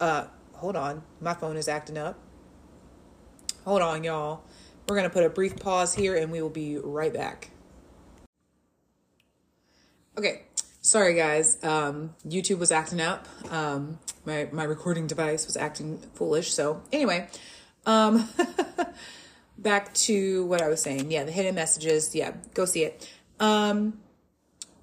uh 0.00 0.24
hold 0.54 0.76
on 0.76 1.02
my 1.20 1.34
phone 1.34 1.56
is 1.56 1.68
acting 1.68 1.96
up. 1.96 2.18
Hold 3.64 3.82
on 3.82 4.02
y'all. 4.02 4.42
We're 4.88 4.96
to 5.08 5.10
put 5.10 5.24
a 5.24 5.30
brief 5.30 5.56
pause 5.56 5.94
here 5.94 6.16
and 6.16 6.32
we 6.32 6.42
will 6.42 6.50
be 6.50 6.76
right 6.78 7.12
back. 7.12 7.50
Okay 10.18 10.42
sorry 10.84 11.14
guys 11.14 11.62
um 11.62 12.12
youtube 12.26 12.58
was 12.58 12.72
acting 12.72 13.00
up. 13.00 13.28
Um 13.50 13.98
my 14.24 14.48
my 14.52 14.64
recording 14.64 15.06
device 15.06 15.46
was 15.46 15.56
acting 15.56 15.98
foolish 16.14 16.52
so 16.52 16.82
anyway 16.92 17.28
um, 17.86 18.28
back 19.58 19.92
to 19.94 20.44
what 20.46 20.60
I 20.60 20.68
was 20.68 20.82
saying. 20.82 21.10
Yeah, 21.10 21.24
the 21.24 21.32
hidden 21.32 21.54
messages. 21.54 22.14
Yeah, 22.14 22.32
go 22.54 22.64
see 22.64 22.84
it. 22.84 23.10
Um, 23.40 23.98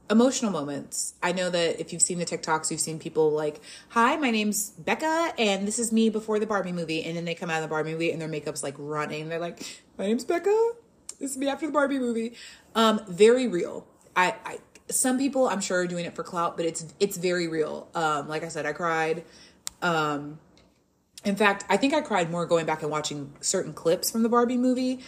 emotional 0.10 0.52
moments. 0.52 1.14
I 1.22 1.32
know 1.32 1.50
that 1.50 1.80
if 1.80 1.94
you've 1.94 2.02
seen 2.02 2.20
the 2.20 2.26
TikToks, 2.26 2.72
you've 2.72 2.80
seen 2.80 3.00
people 3.00 3.32
like, 3.32 3.62
"Hi, 3.90 4.18
my 4.18 4.32
name's 4.32 4.72
Becca, 4.72 5.34
and 5.38 5.68
this 5.68 5.80
is 5.80 5.92
me 5.92 6.10
before 6.10 6.40
the 6.40 6.48
Barbie 6.48 6.72
movie," 6.72 7.04
and 7.04 7.16
then 7.16 7.26
they 7.26 7.36
come 7.36 7.50
out 7.50 7.58
of 7.58 7.64
the 7.64 7.68
Barbie 7.70 7.92
movie 7.92 8.12
and 8.12 8.22
their 8.22 8.28
makeup's 8.28 8.64
like 8.64 8.76
running. 8.78 9.30
They're 9.30 9.40
like, 9.40 9.82
"My 9.98 10.08
name's 10.08 10.26
Becca. 10.26 10.72
This 11.20 11.32
is 11.32 11.38
me 11.38 11.48
after 11.48 11.66
the 11.66 11.72
Barbie 11.72 12.00
movie." 12.00 12.34
Um, 12.76 13.02
very 13.08 13.48
real. 13.48 13.88
I, 14.16 14.36
I 14.46 14.60
some 14.90 15.18
people 15.18 15.48
I'm 15.48 15.62
sure 15.62 15.80
are 15.80 15.88
doing 15.88 16.06
it 16.06 16.16
for 16.16 16.24
clout, 16.24 16.58
but 16.58 16.66
it's 16.66 16.86
it's 17.00 17.18
very 17.18 17.48
real. 17.48 17.88
Um, 17.96 18.28
like 18.28 18.44
I 18.44 18.48
said, 18.48 18.66
I 18.66 18.74
cried. 18.74 19.24
Um, 19.82 20.40
in 21.26 21.36
fact, 21.36 21.66
I 21.68 21.76
think 21.76 21.94
I 21.94 22.02
cried 22.02 22.32
more 22.32 22.46
going 22.46 22.66
back 22.66 22.82
and 22.82 22.90
watching 22.90 23.34
certain 23.42 23.74
clips 23.74 24.10
from 24.10 24.24
the 24.24 24.30
Barbie 24.30 24.58
movie, 24.58 25.00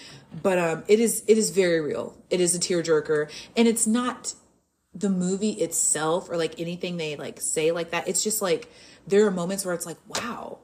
but 0.43 0.59
um, 0.59 0.83
it 0.87 0.99
is 0.99 1.23
it 1.27 1.37
is 1.37 1.51
very 1.51 1.79
real. 1.79 2.17
It 2.29 2.41
is 2.41 2.53
a 2.53 2.59
tearjerker, 2.59 3.31
and 3.55 3.67
it's 3.67 3.87
not 3.87 4.33
the 4.93 5.09
movie 5.09 5.51
itself 5.51 6.29
or 6.29 6.35
like 6.35 6.59
anything 6.59 6.97
they 6.97 7.15
like 7.15 7.39
say 7.39 7.71
like 7.71 7.91
that. 7.91 8.09
It's 8.09 8.23
just 8.23 8.41
like 8.41 8.69
there 9.07 9.25
are 9.25 9.31
moments 9.31 9.63
where 9.63 9.73
it's 9.73 9.85
like, 9.85 9.97
wow, 10.07 10.59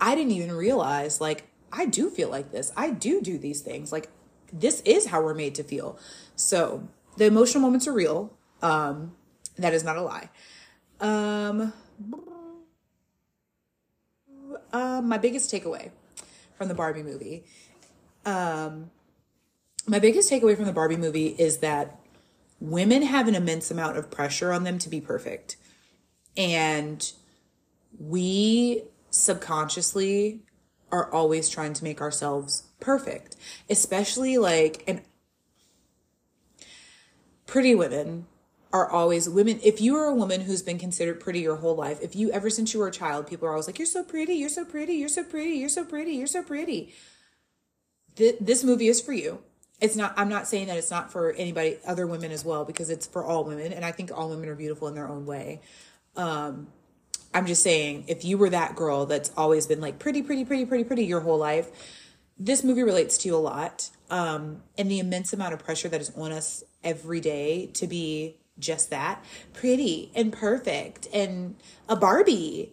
I 0.00 0.14
didn't 0.14 0.32
even 0.32 0.52
realize 0.52 1.20
like 1.20 1.44
I 1.70 1.84
do 1.84 2.08
feel 2.08 2.30
like 2.30 2.50
this. 2.50 2.72
I 2.74 2.90
do 2.90 3.20
do 3.20 3.36
these 3.36 3.60
things. 3.60 3.92
Like 3.92 4.08
this 4.50 4.80
is 4.86 5.08
how 5.08 5.22
we're 5.22 5.34
made 5.34 5.54
to 5.56 5.62
feel. 5.62 5.98
So 6.36 6.88
the 7.18 7.26
emotional 7.26 7.60
moments 7.60 7.86
are 7.86 7.92
real. 7.92 8.32
Um, 8.62 9.14
that 9.58 9.74
is 9.74 9.84
not 9.84 9.96
a 9.96 10.02
lie. 10.02 10.30
Um 11.00 11.74
um, 14.76 15.08
my 15.08 15.18
biggest 15.18 15.52
takeaway 15.52 15.90
from 16.56 16.68
the 16.68 16.74
Barbie 16.74 17.02
movie. 17.02 17.44
Um, 18.24 18.90
my 19.86 19.98
biggest 19.98 20.30
takeaway 20.30 20.56
from 20.56 20.66
the 20.66 20.72
Barbie 20.72 20.96
movie 20.96 21.28
is 21.28 21.58
that 21.58 21.98
women 22.60 23.02
have 23.02 23.28
an 23.28 23.34
immense 23.34 23.70
amount 23.70 23.96
of 23.96 24.10
pressure 24.10 24.52
on 24.52 24.64
them 24.64 24.78
to 24.78 24.88
be 24.88 25.00
perfect. 25.00 25.56
And 26.36 27.10
we 27.98 28.82
subconsciously 29.10 30.42
are 30.92 31.10
always 31.12 31.48
trying 31.48 31.72
to 31.74 31.84
make 31.84 32.00
ourselves 32.00 32.64
perfect, 32.80 33.36
especially 33.70 34.36
like, 34.38 34.84
and 34.86 35.02
pretty 37.46 37.74
women 37.74 38.26
are 38.76 38.90
always 38.90 39.28
women. 39.28 39.60
If 39.62 39.80
you 39.80 39.96
are 39.96 40.06
a 40.06 40.14
woman 40.14 40.42
who's 40.42 40.62
been 40.62 40.78
considered 40.78 41.20
pretty 41.20 41.40
your 41.40 41.56
whole 41.56 41.74
life, 41.74 41.98
if 42.02 42.14
you 42.14 42.30
ever 42.30 42.50
since 42.50 42.72
you 42.72 42.80
were 42.80 42.88
a 42.88 42.92
child, 42.92 43.26
people 43.26 43.48
are 43.48 43.52
always 43.52 43.66
like, 43.66 43.78
"You're 43.78 43.86
so 43.86 44.02
pretty, 44.02 44.34
you're 44.34 44.48
so 44.48 44.64
pretty, 44.64 44.94
you're 44.94 45.08
so 45.08 45.24
pretty, 45.24 45.54
you're 45.56 45.68
so 45.68 45.84
pretty, 45.84 46.12
you're 46.12 46.26
so 46.26 46.42
pretty." 46.42 46.94
Th- 48.16 48.36
this 48.40 48.64
movie 48.64 48.88
is 48.88 49.00
for 49.00 49.12
you. 49.12 49.40
It's 49.80 49.96
not. 49.96 50.14
I'm 50.16 50.28
not 50.28 50.46
saying 50.46 50.66
that 50.68 50.78
it's 50.78 50.90
not 50.90 51.12
for 51.12 51.32
anybody, 51.32 51.78
other 51.86 52.06
women 52.06 52.32
as 52.32 52.44
well, 52.44 52.64
because 52.64 52.90
it's 52.90 53.06
for 53.06 53.24
all 53.24 53.44
women, 53.44 53.72
and 53.72 53.84
I 53.84 53.92
think 53.92 54.10
all 54.14 54.30
women 54.30 54.48
are 54.48 54.54
beautiful 54.54 54.88
in 54.88 54.94
their 54.94 55.08
own 55.08 55.26
way. 55.26 55.60
Um, 56.16 56.68
I'm 57.34 57.46
just 57.46 57.62
saying, 57.62 58.04
if 58.08 58.24
you 58.24 58.38
were 58.38 58.50
that 58.50 58.76
girl 58.76 59.04
that's 59.04 59.30
always 59.36 59.66
been 59.66 59.80
like 59.80 59.98
pretty, 59.98 60.22
pretty, 60.22 60.44
pretty, 60.44 60.64
pretty, 60.64 60.84
pretty 60.84 61.04
your 61.04 61.20
whole 61.20 61.38
life, 61.38 61.68
this 62.38 62.64
movie 62.64 62.82
relates 62.82 63.18
to 63.18 63.28
you 63.28 63.36
a 63.36 63.44
lot. 63.52 63.90
Um, 64.08 64.62
and 64.78 64.90
the 64.90 65.00
immense 65.00 65.32
amount 65.32 65.52
of 65.52 65.64
pressure 65.64 65.88
that 65.88 66.00
is 66.00 66.12
on 66.16 66.32
us 66.32 66.62
every 66.84 67.20
day 67.20 67.66
to 67.74 67.86
be 67.86 68.36
just 68.58 68.90
that 68.90 69.24
pretty 69.52 70.10
and 70.14 70.32
perfect. 70.32 71.08
And 71.12 71.56
a 71.88 71.96
Barbie 71.96 72.72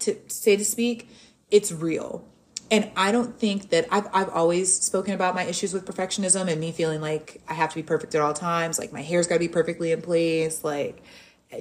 to 0.00 0.16
say 0.28 0.56
to 0.56 0.64
speak 0.64 1.08
it's 1.50 1.72
real. 1.72 2.26
And 2.70 2.90
I 2.96 3.12
don't 3.12 3.38
think 3.38 3.70
that 3.70 3.86
I've 3.90 4.08
I've 4.12 4.28
always 4.30 4.80
spoken 4.80 5.14
about 5.14 5.34
my 5.34 5.44
issues 5.44 5.72
with 5.72 5.84
perfectionism 5.84 6.50
and 6.50 6.60
me 6.60 6.72
feeling 6.72 7.00
like 7.00 7.40
I 7.48 7.54
have 7.54 7.70
to 7.70 7.76
be 7.76 7.82
perfect 7.82 8.14
at 8.14 8.20
all 8.20 8.34
times 8.34 8.78
like 8.78 8.92
my 8.92 9.02
hair's 9.02 9.26
got 9.26 9.36
to 9.36 9.40
be 9.40 9.48
perfectly 9.48 9.92
in 9.92 10.02
place 10.02 10.64
like 10.64 11.02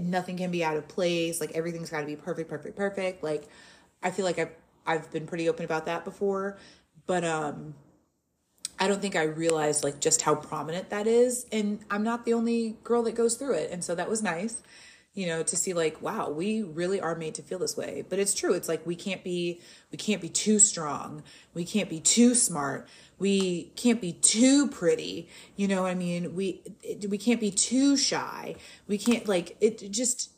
nothing 0.01 0.37
can 0.37 0.49
be 0.49 0.63
out 0.63 0.77
of 0.77 0.87
place 0.87 1.39
like 1.39 1.51
everything's 1.51 1.91
got 1.91 1.99
to 1.99 2.07
be 2.07 2.15
perfect 2.15 2.49
perfect 2.49 2.75
perfect. 2.75 3.23
Like 3.23 3.47
I 4.01 4.09
feel 4.11 4.25
like 4.25 4.39
I've 4.39 4.51
I've 4.87 5.11
been 5.11 5.27
pretty 5.27 5.47
open 5.47 5.65
about 5.65 5.85
that 5.85 6.05
before. 6.05 6.57
But 7.05 7.23
um 7.23 7.75
I 8.79 8.87
don't 8.87 9.01
think 9.01 9.15
I 9.15 9.23
realized 9.23 9.83
like 9.83 9.99
just 10.01 10.21
how 10.21 10.35
prominent 10.35 10.89
that 10.89 11.07
is. 11.07 11.45
And 11.51 11.79
I'm 11.89 12.03
not 12.03 12.25
the 12.25 12.33
only 12.33 12.77
girl 12.83 13.03
that 13.03 13.15
goes 13.15 13.35
through 13.35 13.53
it. 13.53 13.71
And 13.71 13.83
so 13.83 13.95
that 13.95 14.09
was 14.09 14.21
nice 14.21 14.61
you 15.15 15.27
know, 15.27 15.41
to 15.41 15.55
see 15.55 15.73
like, 15.73 16.01
wow, 16.01 16.29
we 16.29 16.61
really 16.61 16.99
are 16.99 17.15
made 17.15 17.33
to 17.35 17.41
feel 17.41 17.57
this 17.57 17.77
way. 17.77 18.03
But 18.07 18.19
it's 18.19 18.33
true. 18.33 18.53
It's 18.53 18.67
like 18.67 18.85
we 18.85 18.95
can't 18.95 19.23
be 19.23 19.61
we 19.91 19.97
can't 19.97 20.21
be 20.21 20.29
too 20.29 20.59
strong. 20.59 21.23
We 21.53 21.63
can't 21.63 21.89
be 21.89 22.01
too 22.01 22.35
smart. 22.35 22.87
We 23.17 23.71
can't 23.77 24.01
be 24.01 24.11
too 24.11 24.67
pretty. 24.67 25.29
You 25.55 25.69
know 25.69 25.85
I 25.85 25.95
mean? 25.95 26.35
We 26.35 26.61
we 27.07 27.17
can't 27.17 27.39
be 27.39 27.49
too 27.49 27.95
shy. 27.95 28.55
We 28.87 28.97
can't 28.97 29.25
like 29.25 29.55
it 29.61 29.89
just 29.89 30.31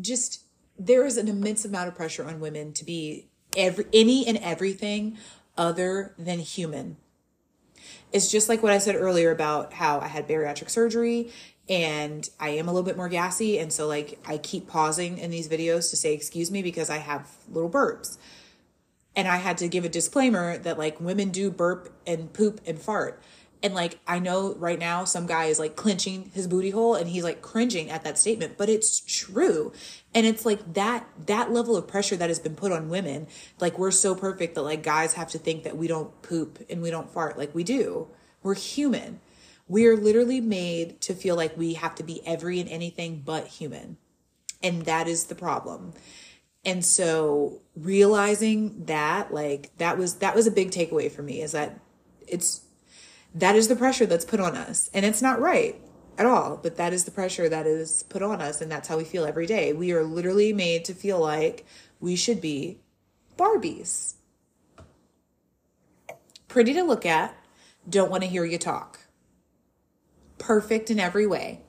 just 0.00 0.44
there 0.78 1.04
is 1.04 1.16
an 1.16 1.26
immense 1.26 1.64
amount 1.64 1.88
of 1.88 1.96
pressure 1.96 2.24
on 2.24 2.38
women 2.38 2.72
to 2.74 2.84
be 2.84 3.28
every 3.56 3.86
any 3.92 4.26
and 4.28 4.38
everything 4.38 5.18
other 5.58 6.14
than 6.16 6.38
human. 6.38 6.96
It's 8.12 8.30
just 8.30 8.48
like 8.48 8.62
what 8.62 8.72
I 8.72 8.78
said 8.78 8.96
earlier 8.96 9.30
about 9.30 9.72
how 9.72 10.00
I 10.00 10.08
had 10.08 10.26
bariatric 10.28 10.70
surgery 10.70 11.30
and 11.70 12.28
I 12.40 12.50
am 12.50 12.68
a 12.68 12.72
little 12.72 12.84
bit 12.84 12.96
more 12.96 13.08
gassy. 13.08 13.60
And 13.60 13.72
so, 13.72 13.86
like, 13.86 14.18
I 14.26 14.38
keep 14.38 14.66
pausing 14.66 15.18
in 15.18 15.30
these 15.30 15.48
videos 15.48 15.90
to 15.90 15.96
say, 15.96 16.12
excuse 16.12 16.50
me, 16.50 16.62
because 16.62 16.90
I 16.90 16.96
have 16.96 17.30
little 17.48 17.70
burps. 17.70 18.18
And 19.14 19.28
I 19.28 19.36
had 19.36 19.56
to 19.58 19.68
give 19.68 19.84
a 19.84 19.88
disclaimer 19.88 20.58
that, 20.58 20.78
like, 20.78 21.00
women 21.00 21.30
do 21.30 21.48
burp 21.48 21.92
and 22.06 22.32
poop 22.32 22.60
and 22.66 22.80
fart. 22.80 23.22
And, 23.62 23.74
like, 23.74 23.98
I 24.06 24.18
know 24.18 24.54
right 24.54 24.78
now 24.78 25.04
some 25.04 25.26
guy 25.26 25.46
is 25.46 25.58
like 25.58 25.76
clenching 25.76 26.30
his 26.34 26.46
booty 26.46 26.70
hole 26.70 26.94
and 26.94 27.08
he's 27.08 27.24
like 27.24 27.42
cringing 27.42 27.90
at 27.90 28.04
that 28.04 28.18
statement, 28.18 28.56
but 28.56 28.68
it's 28.68 29.00
true. 29.00 29.72
And 30.14 30.26
it's 30.26 30.46
like 30.46 30.74
that, 30.74 31.06
that 31.26 31.52
level 31.52 31.76
of 31.76 31.86
pressure 31.86 32.16
that 32.16 32.30
has 32.30 32.38
been 32.38 32.56
put 32.56 32.72
on 32.72 32.88
women. 32.88 33.26
Like, 33.60 33.78
we're 33.78 33.90
so 33.90 34.14
perfect 34.14 34.54
that, 34.54 34.62
like, 34.62 34.82
guys 34.82 35.12
have 35.14 35.28
to 35.32 35.38
think 35.38 35.64
that 35.64 35.76
we 35.76 35.88
don't 35.88 36.22
poop 36.22 36.64
and 36.70 36.80
we 36.80 36.90
don't 36.90 37.10
fart. 37.10 37.36
Like, 37.36 37.54
we 37.54 37.64
do. 37.64 38.08
We're 38.42 38.54
human 38.54 39.20
we 39.70 39.86
are 39.86 39.96
literally 39.96 40.40
made 40.40 41.00
to 41.00 41.14
feel 41.14 41.36
like 41.36 41.56
we 41.56 41.74
have 41.74 41.94
to 41.94 42.02
be 42.02 42.26
every 42.26 42.58
and 42.58 42.68
anything 42.68 43.22
but 43.24 43.46
human. 43.46 43.96
And 44.60 44.82
that 44.82 45.06
is 45.06 45.26
the 45.26 45.36
problem. 45.36 45.92
And 46.64 46.84
so 46.84 47.62
realizing 47.76 48.86
that, 48.86 49.32
like, 49.32 49.70
that 49.78 49.96
was, 49.96 50.16
that 50.16 50.34
was 50.34 50.48
a 50.48 50.50
big 50.50 50.72
takeaway 50.72 51.10
for 51.10 51.22
me 51.22 51.40
is 51.40 51.52
that 51.52 51.78
it's, 52.26 52.62
that 53.34 53.56
is 53.56 53.68
the 53.68 53.76
pressure 53.76 54.06
that's 54.06 54.24
put 54.24 54.40
on 54.40 54.56
us. 54.56 54.90
And 54.92 55.04
it's 55.04 55.22
not 55.22 55.40
right 55.40 55.80
at 56.18 56.26
all, 56.26 56.58
but 56.62 56.76
that 56.76 56.92
is 56.92 57.04
the 57.04 57.10
pressure 57.10 57.48
that 57.48 57.66
is 57.66 58.02
put 58.04 58.22
on 58.22 58.40
us. 58.40 58.60
And 58.60 58.70
that's 58.70 58.88
how 58.88 58.98
we 58.98 59.04
feel 59.04 59.24
every 59.24 59.46
day. 59.46 59.72
We 59.72 59.92
are 59.92 60.02
literally 60.02 60.52
made 60.52 60.84
to 60.86 60.94
feel 60.94 61.20
like 61.20 61.64
we 62.00 62.16
should 62.16 62.40
be 62.40 62.78
Barbies. 63.36 64.14
Pretty 66.48 66.74
to 66.74 66.82
look 66.82 67.06
at, 67.06 67.34
don't 67.88 68.10
want 68.10 68.22
to 68.22 68.28
hear 68.28 68.44
you 68.44 68.58
talk 68.58 69.00
perfect 70.40 70.90
in 70.90 70.98
every 70.98 71.26
way. 71.26 71.60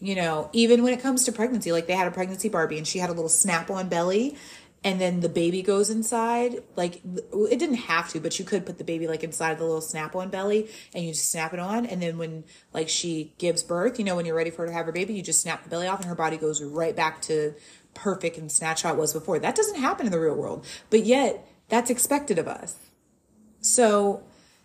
You 0.00 0.14
know, 0.14 0.48
even 0.52 0.82
when 0.82 0.94
it 0.94 1.00
comes 1.00 1.24
to 1.24 1.32
pregnancy, 1.32 1.72
like 1.72 1.86
they 1.86 1.94
had 1.94 2.06
a 2.06 2.10
pregnancy 2.10 2.48
Barbie 2.48 2.78
and 2.78 2.86
she 2.86 2.98
had 2.98 3.10
a 3.10 3.12
little 3.12 3.28
snap 3.28 3.70
on 3.70 3.88
belly 3.88 4.36
and 4.84 5.00
then 5.00 5.20
the 5.20 5.30
baby 5.30 5.62
goes 5.62 5.88
inside. 5.88 6.62
Like 6.76 6.96
it 6.96 7.58
didn't 7.58 7.76
have 7.76 8.10
to, 8.10 8.20
but 8.20 8.38
you 8.38 8.44
could 8.44 8.66
put 8.66 8.76
the 8.76 8.84
baby 8.84 9.08
like 9.08 9.24
inside 9.24 9.58
the 9.58 9.64
little 9.64 9.80
snap 9.80 10.14
on 10.14 10.28
belly 10.28 10.68
and 10.94 11.04
you 11.04 11.12
just 11.12 11.30
snap 11.30 11.54
it 11.54 11.58
on. 11.58 11.86
And 11.86 12.02
then 12.02 12.18
when 12.18 12.44
like 12.74 12.90
she 12.90 13.32
gives 13.38 13.62
birth, 13.62 13.98
you 13.98 14.04
know, 14.04 14.14
when 14.14 14.26
you're 14.26 14.36
ready 14.36 14.50
for 14.50 14.62
her 14.62 14.66
to 14.66 14.72
have 14.72 14.84
her 14.84 14.92
baby, 14.92 15.14
you 15.14 15.22
just 15.22 15.40
snap 15.40 15.64
the 15.64 15.70
belly 15.70 15.86
off 15.86 16.00
and 16.00 16.08
her 16.08 16.14
body 16.14 16.36
goes 16.36 16.62
right 16.62 16.94
back 16.94 17.22
to 17.22 17.54
perfect 17.94 18.36
and 18.36 18.52
it 18.52 18.96
was 18.96 19.14
before. 19.14 19.38
That 19.38 19.56
doesn't 19.56 19.80
happen 19.80 20.04
in 20.04 20.12
the 20.12 20.20
real 20.20 20.34
world, 20.34 20.66
but 20.90 21.04
yet 21.06 21.48
that's 21.68 21.88
expected 21.88 22.38
of 22.38 22.46
us. 22.46 22.76
So 23.60 24.22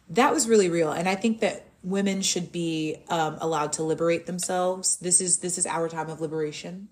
that 0.10 0.34
was 0.34 0.50
really 0.50 0.70
real. 0.70 0.92
And 0.92 1.08
I 1.08 1.16
think 1.16 1.40
that 1.40 1.66
women 1.82 2.22
should 2.22 2.52
be 2.52 2.98
um, 3.08 3.38
allowed 3.40 3.72
to 3.74 3.84
liberate 3.84 4.26
themselves. 4.26 4.98
This 4.98 5.22
is 5.22 5.38
this 5.38 5.58
is 5.58 5.66
our 5.66 5.88
time 5.88 6.10
of 6.10 6.20
liberation. 6.20 6.90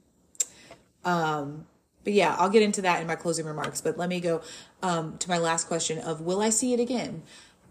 Um, 1.03 1.65
but 2.07 2.13
yeah, 2.13 2.37
I'll 2.39 2.49
get 2.49 2.61
into 2.61 2.81
that 2.83 3.01
in 3.01 3.07
my 3.07 3.17
closing 3.17 3.45
remarks. 3.45 3.81
But 3.81 3.97
let 3.97 4.07
me 4.07 4.21
go 4.21 4.39
um, 4.81 5.17
to 5.17 5.27
my 5.27 5.37
last 5.37 5.67
question 5.67 5.99
of 5.99 6.21
will 6.21 6.39
I 6.39 6.51
see 6.51 6.73
it 6.73 6.79
again? 6.79 7.23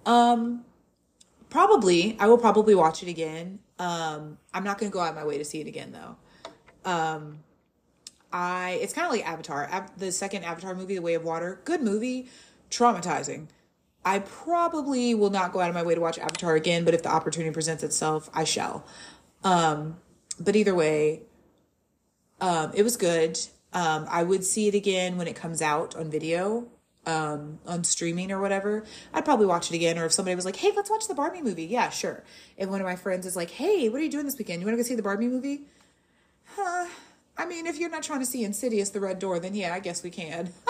Um, 0.04 0.66
probably. 1.48 2.18
I 2.20 2.26
will 2.26 2.36
probably 2.36 2.74
watch 2.74 3.02
it 3.02 3.08
again. 3.08 3.60
Um, 3.78 4.36
I'm 4.52 4.62
not 4.62 4.76
going 4.76 4.92
to 4.92 4.94
go 4.94 5.00
out 5.00 5.08
of 5.08 5.14
my 5.14 5.24
way 5.24 5.38
to 5.38 5.44
see 5.46 5.62
it 5.62 5.66
again 5.66 5.90
though. 5.90 6.16
Um, 6.84 7.38
I 8.30 8.78
it's 8.82 8.92
kind 8.92 9.06
of 9.06 9.12
like 9.14 9.26
Avatar, 9.26 9.86
the 9.96 10.12
second 10.12 10.44
Avatar 10.44 10.74
movie, 10.74 10.96
The 10.96 11.00
Way 11.00 11.14
of 11.14 11.24
Water. 11.24 11.62
Good 11.64 11.80
movie, 11.80 12.28
traumatizing. 12.70 13.46
I 14.04 14.18
probably 14.18 15.14
will 15.14 15.30
not 15.30 15.54
go 15.54 15.60
out 15.60 15.70
of 15.70 15.74
my 15.74 15.82
way 15.82 15.94
to 15.94 16.00
watch 16.02 16.18
Avatar 16.18 16.56
again, 16.56 16.84
but 16.84 16.92
if 16.92 17.02
the 17.02 17.08
opportunity 17.08 17.54
presents 17.54 17.82
itself, 17.82 18.28
I 18.34 18.44
shall. 18.44 18.84
Um, 19.42 19.96
but 20.38 20.56
either 20.56 20.74
way, 20.74 21.22
um, 22.38 22.72
it 22.74 22.82
was 22.82 22.98
good. 22.98 23.38
Um, 23.72 24.06
I 24.08 24.22
would 24.22 24.44
see 24.44 24.68
it 24.68 24.74
again 24.74 25.18
when 25.18 25.26
it 25.26 25.36
comes 25.36 25.60
out 25.60 25.94
on 25.96 26.10
video, 26.10 26.66
um, 27.04 27.58
on 27.66 27.84
streaming 27.84 28.32
or 28.32 28.40
whatever. 28.40 28.84
I'd 29.12 29.24
probably 29.24 29.46
watch 29.46 29.70
it 29.70 29.76
again. 29.76 29.98
Or 29.98 30.06
if 30.06 30.12
somebody 30.12 30.34
was 30.34 30.44
like, 30.44 30.56
hey, 30.56 30.72
let's 30.74 30.90
watch 30.90 31.08
the 31.08 31.14
Barbie 31.14 31.42
movie. 31.42 31.64
Yeah, 31.64 31.90
sure. 31.90 32.24
If 32.56 32.68
one 32.68 32.80
of 32.80 32.86
my 32.86 32.96
friends 32.96 33.26
is 33.26 33.36
like, 33.36 33.50
hey, 33.50 33.88
what 33.88 34.00
are 34.00 34.04
you 34.04 34.10
doing 34.10 34.24
this 34.24 34.38
weekend? 34.38 34.60
You 34.60 34.66
want 34.66 34.76
to 34.78 34.82
go 34.82 34.86
see 34.88 34.94
the 34.94 35.02
Barbie 35.02 35.28
movie? 35.28 35.62
Huh. 36.54 36.86
I 37.38 37.44
mean, 37.44 37.66
if 37.66 37.78
you're 37.78 37.90
not 37.90 38.02
trying 38.02 38.20
to 38.20 38.26
see 38.26 38.44
Insidious, 38.44 38.90
The 38.90 39.00
Red 39.00 39.18
Door, 39.18 39.40
then 39.40 39.54
yeah, 39.54 39.74
I 39.74 39.80
guess 39.80 40.02
we 40.02 40.10
can. 40.10 40.52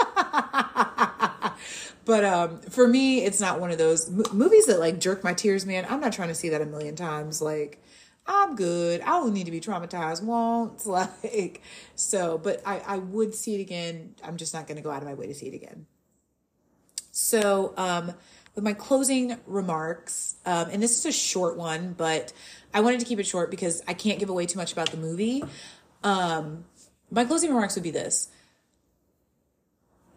but 2.04 2.24
um, 2.24 2.60
for 2.62 2.88
me, 2.88 3.24
it's 3.24 3.40
not 3.40 3.60
one 3.60 3.70
of 3.70 3.78
those 3.78 4.08
m- 4.08 4.24
movies 4.32 4.66
that 4.66 4.80
like 4.80 4.98
jerk 4.98 5.22
my 5.22 5.32
tears, 5.32 5.64
man. 5.64 5.86
I'm 5.88 6.00
not 6.00 6.12
trying 6.12 6.28
to 6.28 6.34
see 6.34 6.48
that 6.48 6.60
a 6.60 6.66
million 6.66 6.96
times. 6.96 7.40
Like, 7.40 7.80
I'm 8.26 8.56
good. 8.56 9.00
I 9.02 9.06
don't 9.06 9.32
need 9.32 9.44
to 9.44 9.50
be 9.50 9.60
traumatized 9.60 10.22
once. 10.22 10.86
Like, 10.86 11.62
so, 11.94 12.38
but 12.38 12.60
I, 12.66 12.80
I 12.86 12.98
would 12.98 13.34
see 13.34 13.54
it 13.56 13.60
again. 13.60 14.14
I'm 14.24 14.36
just 14.36 14.54
not 14.54 14.66
going 14.66 14.76
to 14.76 14.82
go 14.82 14.90
out 14.90 15.02
of 15.02 15.08
my 15.08 15.14
way 15.14 15.26
to 15.26 15.34
see 15.34 15.46
it 15.46 15.54
again. 15.54 15.86
So, 17.12 17.72
um, 17.76 18.12
with 18.54 18.64
my 18.64 18.72
closing 18.72 19.36
remarks, 19.46 20.36
um, 20.46 20.68
and 20.70 20.82
this 20.82 20.98
is 20.98 21.06
a 21.06 21.12
short 21.12 21.56
one, 21.56 21.94
but 21.96 22.32
I 22.74 22.80
wanted 22.80 23.00
to 23.00 23.06
keep 23.06 23.18
it 23.18 23.26
short 23.26 23.50
because 23.50 23.82
I 23.86 23.94
can't 23.94 24.18
give 24.18 24.30
away 24.30 24.46
too 24.46 24.58
much 24.58 24.72
about 24.72 24.90
the 24.90 24.96
movie. 24.96 25.44
Um, 26.02 26.64
my 27.10 27.24
closing 27.24 27.50
remarks 27.50 27.74
would 27.74 27.84
be 27.84 27.90
this 27.90 28.30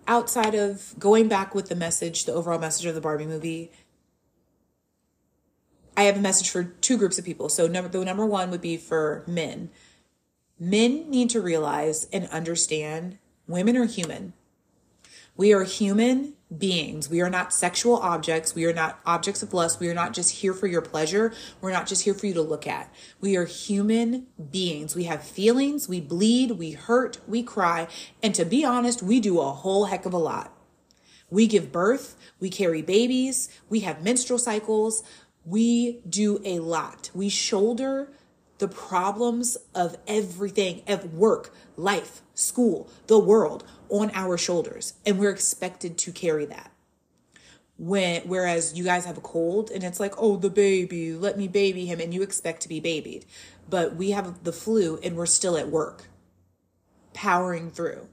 outside 0.09 0.55
of 0.55 0.95
going 0.97 1.27
back 1.27 1.53
with 1.53 1.69
the 1.69 1.75
message, 1.75 2.25
the 2.25 2.33
overall 2.33 2.59
message 2.59 2.87
of 2.87 2.95
the 2.95 3.01
Barbie 3.01 3.27
movie, 3.27 3.71
I 5.99 6.03
have 6.03 6.15
a 6.15 6.21
message 6.21 6.49
for 6.49 6.63
two 6.63 6.97
groups 6.97 7.19
of 7.19 7.25
people. 7.25 7.49
So 7.49 7.67
number 7.67 7.89
the 7.89 8.05
number 8.05 8.25
one 8.25 8.51
would 8.51 8.61
be 8.61 8.77
for 8.77 9.25
men. 9.27 9.69
Men 10.57 11.09
need 11.09 11.29
to 11.31 11.41
realize 11.41 12.07
and 12.13 12.25
understand 12.29 13.17
women 13.49 13.75
are 13.75 13.83
human. 13.83 14.31
We 15.35 15.51
are 15.51 15.65
human 15.65 16.35
beings. 16.57 17.09
We 17.09 17.19
are 17.19 17.29
not 17.29 17.53
sexual 17.53 17.97
objects. 17.97 18.55
We 18.55 18.63
are 18.63 18.71
not 18.71 19.01
objects 19.05 19.43
of 19.43 19.53
lust. 19.53 19.81
We 19.81 19.89
are 19.89 19.93
not 19.93 20.13
just 20.13 20.35
here 20.35 20.53
for 20.53 20.67
your 20.67 20.81
pleasure. 20.81 21.33
We're 21.59 21.73
not 21.73 21.85
just 21.85 22.05
here 22.05 22.13
for 22.13 22.27
you 22.27 22.33
to 22.35 22.41
look 22.41 22.65
at. 22.65 22.93
We 23.19 23.35
are 23.35 23.43
human 23.43 24.27
beings. 24.51 24.95
We 24.95 25.03
have 25.03 25.21
feelings. 25.21 25.89
We 25.89 25.99
bleed. 25.99 26.51
We 26.51 26.71
hurt. 26.71 27.19
We 27.27 27.43
cry. 27.43 27.89
And 28.23 28.33
to 28.35 28.45
be 28.45 28.63
honest, 28.63 29.03
we 29.03 29.19
do 29.19 29.41
a 29.41 29.51
whole 29.51 29.87
heck 29.87 30.05
of 30.05 30.13
a 30.13 30.17
lot. 30.17 30.55
We 31.29 31.45
give 31.45 31.73
birth. 31.73 32.15
We 32.39 32.49
carry 32.49 32.81
babies. 32.81 33.49
We 33.67 33.81
have 33.81 34.01
menstrual 34.01 34.39
cycles. 34.39 35.03
We 35.45 36.01
do 36.07 36.39
a 36.43 36.59
lot. 36.59 37.09
We 37.13 37.29
shoulder 37.29 38.11
the 38.59 38.67
problems 38.67 39.57
of 39.73 39.97
everything 40.05 40.83
of 40.87 41.13
work, 41.13 41.53
life, 41.75 42.21
school, 42.33 42.89
the 43.07 43.17
world 43.17 43.63
on 43.89 44.11
our 44.13 44.37
shoulders. 44.37 44.93
And 45.05 45.17
we're 45.17 45.31
expected 45.31 45.97
to 45.99 46.11
carry 46.11 46.45
that. 46.45 46.71
When, 47.77 48.23
whereas 48.23 48.77
you 48.77 48.83
guys 48.83 49.05
have 49.05 49.17
a 49.17 49.21
cold 49.21 49.71
and 49.71 49.85
it's 49.85 50.01
like, 50.01 50.13
oh, 50.17 50.35
the 50.35 50.49
baby, 50.49 51.13
let 51.13 51.37
me 51.37 51.47
baby 51.47 51.85
him. 51.85 52.01
And 52.01 52.13
you 52.13 52.21
expect 52.21 52.61
to 52.63 52.69
be 52.69 52.81
babied. 52.81 53.25
But 53.69 53.95
we 53.95 54.11
have 54.11 54.43
the 54.43 54.51
flu 54.51 54.99
and 55.01 55.15
we're 55.15 55.25
still 55.25 55.57
at 55.57 55.69
work, 55.69 56.09
powering 57.13 57.71
through. 57.71 58.09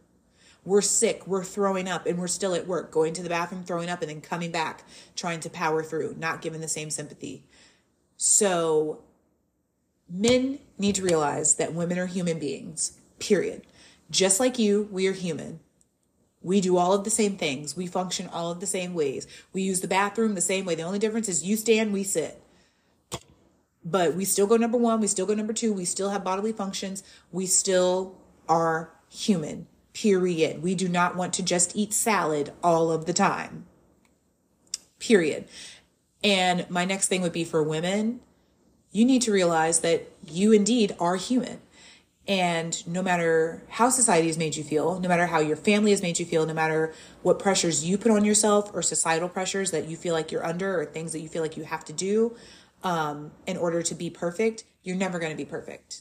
We're 0.66 0.82
sick, 0.82 1.26
we're 1.26 1.44
throwing 1.44 1.88
up, 1.88 2.06
and 2.06 2.18
we're 2.18 2.26
still 2.26 2.52
at 2.52 2.66
work, 2.66 2.90
going 2.90 3.14
to 3.14 3.22
the 3.22 3.28
bathroom, 3.28 3.62
throwing 3.62 3.88
up, 3.88 4.02
and 4.02 4.10
then 4.10 4.20
coming 4.20 4.50
back, 4.50 4.82
trying 5.14 5.38
to 5.40 5.48
power 5.48 5.82
through, 5.82 6.16
not 6.18 6.42
given 6.42 6.60
the 6.60 6.68
same 6.68 6.90
sympathy. 6.90 7.44
So 8.16 9.04
men 10.10 10.58
need 10.76 10.96
to 10.96 11.02
realize 11.02 11.54
that 11.54 11.72
women 11.72 11.98
are 11.98 12.06
human 12.06 12.40
beings, 12.40 12.98
period. 13.20 13.62
Just 14.10 14.40
like 14.40 14.58
you, 14.58 14.88
we 14.90 15.06
are 15.06 15.12
human. 15.12 15.60
We 16.42 16.60
do 16.60 16.76
all 16.76 16.92
of 16.92 17.04
the 17.04 17.10
same 17.10 17.36
things. 17.36 17.76
We 17.76 17.86
function 17.86 18.28
all 18.28 18.50
of 18.50 18.58
the 18.58 18.66
same 18.66 18.92
ways. 18.92 19.26
We 19.52 19.62
use 19.62 19.80
the 19.80 19.88
bathroom 19.88 20.34
the 20.34 20.40
same 20.40 20.64
way. 20.64 20.74
The 20.74 20.82
only 20.82 20.98
difference 20.98 21.28
is 21.28 21.44
you 21.44 21.56
stand, 21.56 21.92
we 21.92 22.02
sit. 22.02 22.42
But 23.84 24.14
we 24.14 24.24
still 24.24 24.48
go 24.48 24.56
number 24.56 24.78
one, 24.78 25.00
we 25.00 25.06
still 25.06 25.26
go 25.26 25.34
number 25.34 25.52
two, 25.52 25.72
we 25.72 25.84
still 25.84 26.10
have 26.10 26.24
bodily 26.24 26.52
functions, 26.52 27.04
we 27.30 27.46
still 27.46 28.16
are 28.48 28.92
human, 29.08 29.68
period. 29.96 30.62
We 30.62 30.74
do 30.74 30.88
not 30.88 31.16
want 31.16 31.32
to 31.34 31.42
just 31.42 31.74
eat 31.74 31.94
salad 31.94 32.52
all 32.62 32.92
of 32.92 33.06
the 33.06 33.14
time, 33.14 33.64
period. 34.98 35.46
And 36.22 36.68
my 36.68 36.84
next 36.84 37.08
thing 37.08 37.22
would 37.22 37.32
be 37.32 37.44
for 37.44 37.62
women 37.62 38.20
you 38.92 39.04
need 39.04 39.20
to 39.20 39.32
realize 39.32 39.80
that 39.80 40.10
you 40.26 40.52
indeed 40.52 40.96
are 40.98 41.16
human. 41.16 41.60
And 42.26 42.86
no 42.86 43.02
matter 43.02 43.62
how 43.68 43.90
society 43.90 44.26
has 44.28 44.38
made 44.38 44.56
you 44.56 44.64
feel, 44.64 44.98
no 44.98 45.08
matter 45.08 45.26
how 45.26 45.38
your 45.38 45.56
family 45.56 45.90
has 45.90 46.00
made 46.00 46.18
you 46.18 46.24
feel, 46.24 46.46
no 46.46 46.54
matter 46.54 46.94
what 47.22 47.38
pressures 47.38 47.84
you 47.84 47.98
put 47.98 48.10
on 48.10 48.24
yourself 48.24 48.70
or 48.74 48.80
societal 48.80 49.28
pressures 49.28 49.70
that 49.70 49.88
you 49.88 49.98
feel 49.98 50.14
like 50.14 50.32
you're 50.32 50.44
under 50.44 50.80
or 50.80 50.86
things 50.86 51.12
that 51.12 51.20
you 51.20 51.28
feel 51.28 51.42
like 51.42 51.58
you 51.58 51.64
have 51.64 51.84
to 51.84 51.92
do 51.92 52.34
um, 52.82 53.32
in 53.46 53.58
order 53.58 53.82
to 53.82 53.94
be 53.94 54.08
perfect, 54.08 54.64
you're 54.82 54.96
never 54.96 55.18
going 55.18 55.30
to 55.30 55.36
be 55.36 55.44
perfect. 55.44 56.00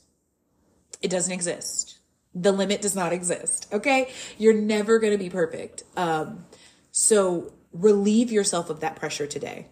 It 1.01 1.11
doesn't 1.11 1.33
exist. 1.33 1.94
The 2.35 2.51
limit 2.51 2.81
does 2.81 2.95
not 2.95 3.13
exist. 3.13 3.67
Okay. 3.71 4.11
You're 4.37 4.53
never 4.53 4.99
going 4.99 5.13
to 5.13 5.17
be 5.17 5.29
perfect. 5.29 5.83
Um, 5.95 6.45
so 6.91 7.53
relieve 7.71 8.31
yourself 8.31 8.69
of 8.69 8.81
that 8.81 8.95
pressure 8.95 9.25
today. 9.25 9.67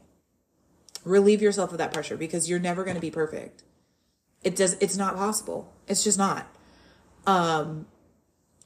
Relieve 1.04 1.42
yourself 1.42 1.72
of 1.74 1.78
that 1.78 1.94
pressure 1.94 2.18
because 2.18 2.50
you're 2.50 2.60
never 2.60 2.84
going 2.84 2.96
to 2.96 3.02
be 3.02 3.12
perfect. 3.12 3.64
It 4.44 4.56
does, 4.56 4.74
it's 4.80 4.98
not 4.98 5.16
possible. 5.16 5.74
It's 5.88 6.04
just 6.04 6.18
not. 6.18 6.48
Um, 7.28 7.86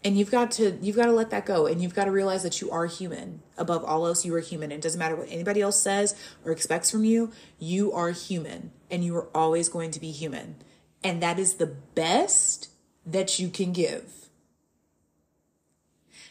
and 0.04 0.18
you've 0.18 0.32
got 0.32 0.52
to 0.52 0.78
you've 0.82 0.96
got 0.96 1.06
to 1.06 1.12
let 1.12 1.30
that 1.32 1.46
go 1.46 1.66
and 1.66 1.82
you've 1.82 1.96
got 1.96 2.06
to 2.06 2.12
realize 2.12 2.44
that 2.44 2.62
you 2.62 2.72
are 2.72 2.86
human 2.86 3.42
above 3.58 3.84
all 3.84 4.08
else 4.08 4.26
you 4.26 4.34
are 4.34 4.40
human 4.40 4.72
it 4.72 4.82
doesn't 4.82 5.00
matter 5.00 5.16
what 5.16 5.28
anybody 5.30 5.62
else 5.62 5.82
says 5.82 6.16
or 6.46 6.52
expects 6.52 6.92
from 6.92 7.04
you 7.04 7.32
you 7.60 7.92
are 7.92 8.12
human 8.12 8.72
and 8.90 9.04
you 9.04 9.16
are 9.16 9.28
always 9.36 9.70
going 9.70 9.92
to 9.92 10.00
be 10.00 10.12
human 10.12 10.56
and 11.04 11.22
that 11.22 11.40
is 11.40 11.56
the 11.56 11.76
best 11.96 12.70
that 13.08 13.40
you 13.40 13.50
can 13.50 13.72
give 13.72 14.30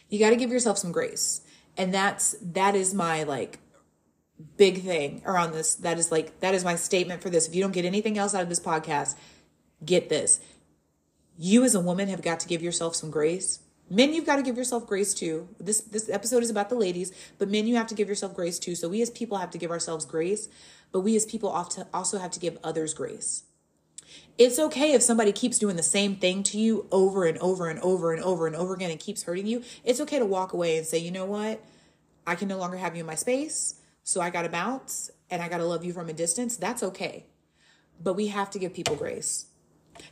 you 0.09 0.19
got 0.19 0.29
to 0.29 0.37
give 0.37 0.51
yourself 0.51 0.77
some 0.77 0.91
grace 0.91 1.41
and 1.75 1.93
that's 1.93 2.35
that 2.41 2.75
is 2.75 2.93
my 2.93 3.23
like 3.23 3.59
big 4.55 4.83
thing 4.83 5.21
around 5.25 5.51
this 5.51 5.75
that 5.75 5.97
is 5.97 6.11
like 6.11 6.39
that 6.39 6.53
is 6.53 6.63
my 6.63 6.75
statement 6.75 7.21
for 7.21 7.29
this 7.29 7.47
if 7.47 7.55
you 7.55 7.61
don't 7.61 7.71
get 7.71 7.85
anything 7.85 8.17
else 8.17 8.33
out 8.33 8.43
of 8.43 8.49
this 8.49 8.59
podcast 8.59 9.15
get 9.83 10.09
this 10.09 10.39
you 11.37 11.63
as 11.63 11.75
a 11.75 11.79
woman 11.79 12.09
have 12.09 12.21
got 12.21 12.39
to 12.41 12.47
give 12.47 12.63
yourself 12.63 12.95
some 12.95 13.11
grace. 13.11 13.59
Men, 13.89 14.13
you've 14.13 14.25
got 14.25 14.37
to 14.37 14.41
give 14.41 14.57
yourself 14.57 14.85
grace 14.85 15.13
too. 15.13 15.47
This 15.59 15.79
this 15.79 16.09
episode 16.09 16.43
is 16.43 16.49
about 16.49 16.69
the 16.69 16.75
ladies, 16.75 17.13
but 17.37 17.47
men, 17.47 17.67
you 17.67 17.75
have 17.75 17.87
to 17.87 17.95
give 17.95 18.09
yourself 18.09 18.35
grace 18.35 18.59
too. 18.59 18.75
So 18.75 18.89
we 18.89 19.01
as 19.01 19.09
people 19.09 19.37
have 19.37 19.51
to 19.51 19.57
give 19.57 19.71
ourselves 19.71 20.05
grace, 20.05 20.49
but 20.91 21.01
we 21.01 21.15
as 21.15 21.25
people 21.25 21.49
also 21.49 22.17
have 22.17 22.31
to 22.31 22.39
give 22.39 22.57
others 22.63 22.93
grace. 22.93 23.43
It's 24.37 24.59
okay 24.59 24.93
if 24.93 25.01
somebody 25.01 25.31
keeps 25.31 25.57
doing 25.57 25.77
the 25.77 25.83
same 25.83 26.15
thing 26.15 26.43
to 26.43 26.59
you 26.59 26.87
over 26.91 27.25
and 27.25 27.39
over 27.39 27.69
and 27.69 27.79
over 27.79 28.13
and 28.13 28.23
over 28.23 28.45
and 28.45 28.55
over 28.55 28.75
again 28.75 28.91
and 28.91 28.99
keeps 28.99 29.23
hurting 29.23 29.47
you. 29.47 29.63
It's 29.83 29.99
okay 30.01 30.19
to 30.19 30.25
walk 30.25 30.53
away 30.53 30.77
and 30.77 30.85
say, 30.85 30.99
you 30.99 31.09
know 31.09 31.25
what? 31.25 31.63
I 32.27 32.35
can 32.35 32.47
no 32.47 32.57
longer 32.57 32.77
have 32.77 32.95
you 32.95 32.99
in 32.99 33.07
my 33.07 33.15
space, 33.15 33.75
so 34.03 34.21
I 34.21 34.29
got 34.29 34.43
to 34.43 34.49
bounce 34.49 35.09
and 35.31 35.41
I 35.41 35.49
got 35.49 35.57
to 35.57 35.65
love 35.65 35.83
you 35.83 35.91
from 35.91 36.09
a 36.09 36.13
distance. 36.13 36.55
That's 36.55 36.83
okay. 36.83 37.25
But 38.01 38.13
we 38.13 38.27
have 38.27 38.51
to 38.51 38.59
give 38.59 38.73
people 38.73 38.95
grace 38.95 39.47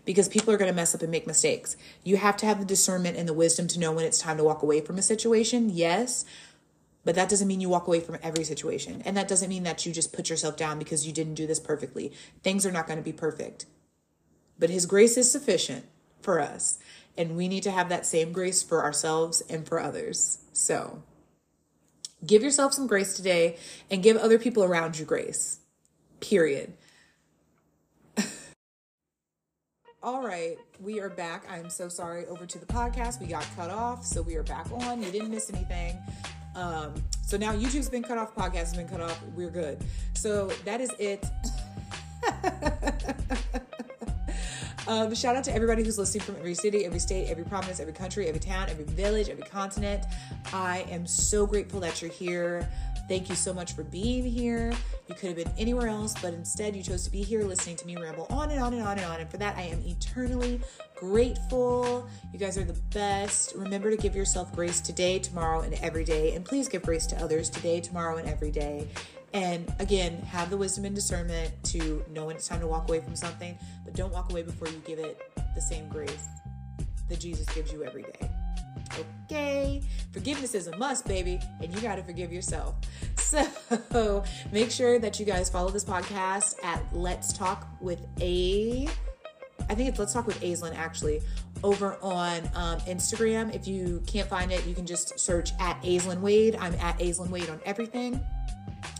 because 0.05 0.27
people 0.27 0.51
are 0.51 0.57
going 0.57 0.71
to 0.71 0.75
mess 0.75 0.95
up 0.95 1.03
and 1.03 1.11
make 1.11 1.27
mistakes. 1.27 1.77
You 2.03 2.17
have 2.17 2.37
to 2.37 2.47
have 2.47 2.59
the 2.59 2.65
discernment 2.65 3.17
and 3.17 3.27
the 3.27 3.33
wisdom 3.33 3.67
to 3.67 3.79
know 3.79 3.91
when 3.91 4.05
it's 4.05 4.17
time 4.17 4.37
to 4.37 4.43
walk 4.43 4.63
away 4.63 4.81
from 4.81 4.97
a 4.97 5.03
situation. 5.03 5.69
Yes. 5.69 6.25
But 7.03 7.13
that 7.13 7.29
doesn't 7.29 7.47
mean 7.47 7.61
you 7.61 7.69
walk 7.69 7.85
away 7.85 7.99
from 7.99 8.17
every 8.23 8.43
situation. 8.43 9.03
And 9.05 9.15
that 9.15 9.27
doesn't 9.27 9.49
mean 9.49 9.61
that 9.63 9.85
you 9.85 9.93
just 9.93 10.11
put 10.11 10.31
yourself 10.31 10.57
down 10.57 10.79
because 10.79 11.05
you 11.05 11.13
didn't 11.13 11.35
do 11.35 11.45
this 11.45 11.59
perfectly. 11.59 12.11
Things 12.41 12.65
are 12.65 12.71
not 12.71 12.87
going 12.87 12.97
to 12.97 13.03
be 13.03 13.13
perfect. 13.13 13.67
But 14.57 14.69
His 14.69 14.85
grace 14.85 15.17
is 15.17 15.31
sufficient 15.31 15.85
for 16.21 16.39
us. 16.39 16.79
And 17.17 17.37
we 17.37 17.47
need 17.47 17.63
to 17.63 17.71
have 17.71 17.89
that 17.89 18.05
same 18.05 18.33
grace 18.33 18.61
for 18.61 18.83
ourselves 18.83 19.41
and 19.49 19.65
for 19.65 19.79
others. 19.79 20.39
So 20.51 21.01
give 22.25 22.43
yourself 22.43 22.73
some 22.73 22.87
grace 22.87 23.15
today 23.15 23.57
and 23.89 24.03
give 24.03 24.17
other 24.17 24.37
people 24.39 24.63
around 24.63 24.99
you 24.99 25.05
grace. 25.05 25.59
Period. 26.19 26.73
All 30.03 30.25
right, 30.25 30.57
we 30.81 30.99
are 30.99 31.09
back. 31.09 31.45
I'm 31.49 31.69
so 31.69 31.87
sorry. 31.87 32.25
Over 32.25 32.45
to 32.45 32.59
the 32.59 32.65
podcast. 32.65 33.21
We 33.21 33.27
got 33.27 33.47
cut 33.55 33.69
off, 33.69 34.05
so 34.05 34.21
we 34.21 34.35
are 34.35 34.43
back 34.43 34.67
on. 34.71 35.01
You 35.01 35.11
didn't 35.11 35.29
miss 35.29 35.49
anything. 35.49 35.97
Um, 36.55 36.93
so 37.21 37.37
now 37.37 37.53
YouTube's 37.53 37.89
been 37.89 38.03
cut 38.03 38.17
off, 38.17 38.33
podcast 38.33 38.55
has 38.55 38.73
been 38.75 38.87
cut 38.87 39.01
off. 39.01 39.21
We're 39.35 39.49
good. 39.49 39.83
So 40.13 40.47
that 40.63 40.79
is 40.79 40.91
it. 40.99 41.25
Um, 44.87 45.15
shout 45.15 45.35
out 45.35 45.43
to 45.45 45.53
everybody 45.53 45.83
who's 45.83 45.97
listening 45.97 46.23
from 46.23 46.35
every 46.35 46.53
city, 46.53 46.85
every 46.85 46.99
state, 46.99 47.27
every 47.27 47.43
province, 47.43 47.79
every 47.79 47.93
country, 47.93 48.27
every 48.27 48.39
town, 48.39 48.69
every 48.69 48.85
village, 48.85 49.29
every 49.29 49.43
continent. 49.43 50.05
I 50.53 50.85
am 50.91 51.07
so 51.07 51.47
grateful 51.47 51.79
that 51.79 52.01
you're 52.01 52.11
here. 52.11 52.69
Thank 53.07 53.29
you 53.29 53.35
so 53.35 53.53
much 53.53 53.73
for 53.73 53.83
being 53.83 54.23
here. 54.23 54.73
You 55.07 55.15
could 55.15 55.27
have 55.27 55.35
been 55.37 55.51
anywhere 55.57 55.87
else, 55.87 56.13
but 56.21 56.33
instead 56.33 56.75
you 56.75 56.83
chose 56.83 57.03
to 57.03 57.11
be 57.11 57.21
here 57.21 57.43
listening 57.43 57.75
to 57.77 57.87
me 57.87 57.95
ramble 57.97 58.27
on 58.29 58.49
and 58.49 58.61
on 58.61 58.73
and 58.73 58.81
on 58.81 58.97
and 58.97 59.05
on. 59.05 59.19
And 59.21 59.29
for 59.29 59.37
that, 59.37 59.55
I 59.57 59.63
am 59.63 59.81
eternally 59.85 60.59
grateful. 60.95 62.07
You 62.31 62.39
guys 62.39 62.57
are 62.57 62.63
the 62.63 62.79
best. 62.93 63.53
Remember 63.55 63.91
to 63.91 63.97
give 63.97 64.15
yourself 64.15 64.53
grace 64.55 64.81
today, 64.81 65.19
tomorrow, 65.19 65.61
and 65.61 65.73
every 65.75 66.03
day. 66.03 66.35
And 66.35 66.43
please 66.43 66.67
give 66.67 66.81
grace 66.83 67.05
to 67.07 67.15
others 67.17 67.49
today, 67.49 67.79
tomorrow, 67.79 68.17
and 68.17 68.27
every 68.27 68.51
day. 68.51 68.87
And 69.35 69.71
again, 69.79 70.21
have 70.21 70.49
the 70.49 70.55
wisdom 70.55 70.85
and 70.85 70.95
discernment 70.95 71.51
to 71.65 72.05
know 72.09 72.27
when 72.27 72.37
it's 72.37 72.47
time 72.47 72.61
to 72.61 72.67
walk 72.67 72.87
away 72.87 73.01
from 73.01 73.17
something, 73.17 73.59
but 73.83 73.93
don't 73.93 74.13
walk 74.13 74.31
away 74.31 74.43
before 74.43 74.69
you 74.69 74.81
give 74.87 74.97
it 74.97 75.21
the 75.53 75.61
same 75.61 75.89
grace 75.89 76.25
that 77.09 77.19
Jesus 77.19 77.45
gives 77.53 77.69
you 77.73 77.83
every 77.83 78.03
day. 78.03 78.31
Okay, 79.25 79.83
forgiveness 80.13 80.55
is 80.55 80.67
a 80.67 80.77
must, 80.77 81.05
baby, 81.05 81.41
and 81.61 81.73
you 81.75 81.81
got 81.81 81.95
to 81.97 82.03
forgive 82.03 82.31
yourself. 82.33 82.75
So 83.91 84.23
make 84.51 84.71
sure 84.71 84.99
that 84.99 85.19
you 85.19 85.25
guys 85.25 85.49
follow 85.49 85.69
this 85.69 85.83
podcast 85.83 86.55
at 86.63 86.81
Let's 86.93 87.33
Talk 87.33 87.67
with 87.81 88.05
A. 88.21 88.87
I 89.67 89.75
think 89.75 89.89
it's 89.89 89.99
Let's 89.99 90.13
Talk 90.13 90.27
with 90.27 90.39
Aislyn 90.41 90.77
actually 90.77 91.21
over 91.63 91.97
on 92.01 92.49
um, 92.53 92.79
Instagram. 92.81 93.53
If 93.53 93.67
you 93.67 94.01
can't 94.05 94.29
find 94.29 94.51
it, 94.51 94.65
you 94.65 94.75
can 94.75 94.85
just 94.85 95.19
search 95.19 95.51
at 95.59 95.81
Aislyn 95.81 96.21
Wade. 96.21 96.55
I'm 96.55 96.75
at 96.75 96.97
Aislyn 96.99 97.29
Wade 97.29 97.49
on 97.49 97.59
everything. 97.65 98.21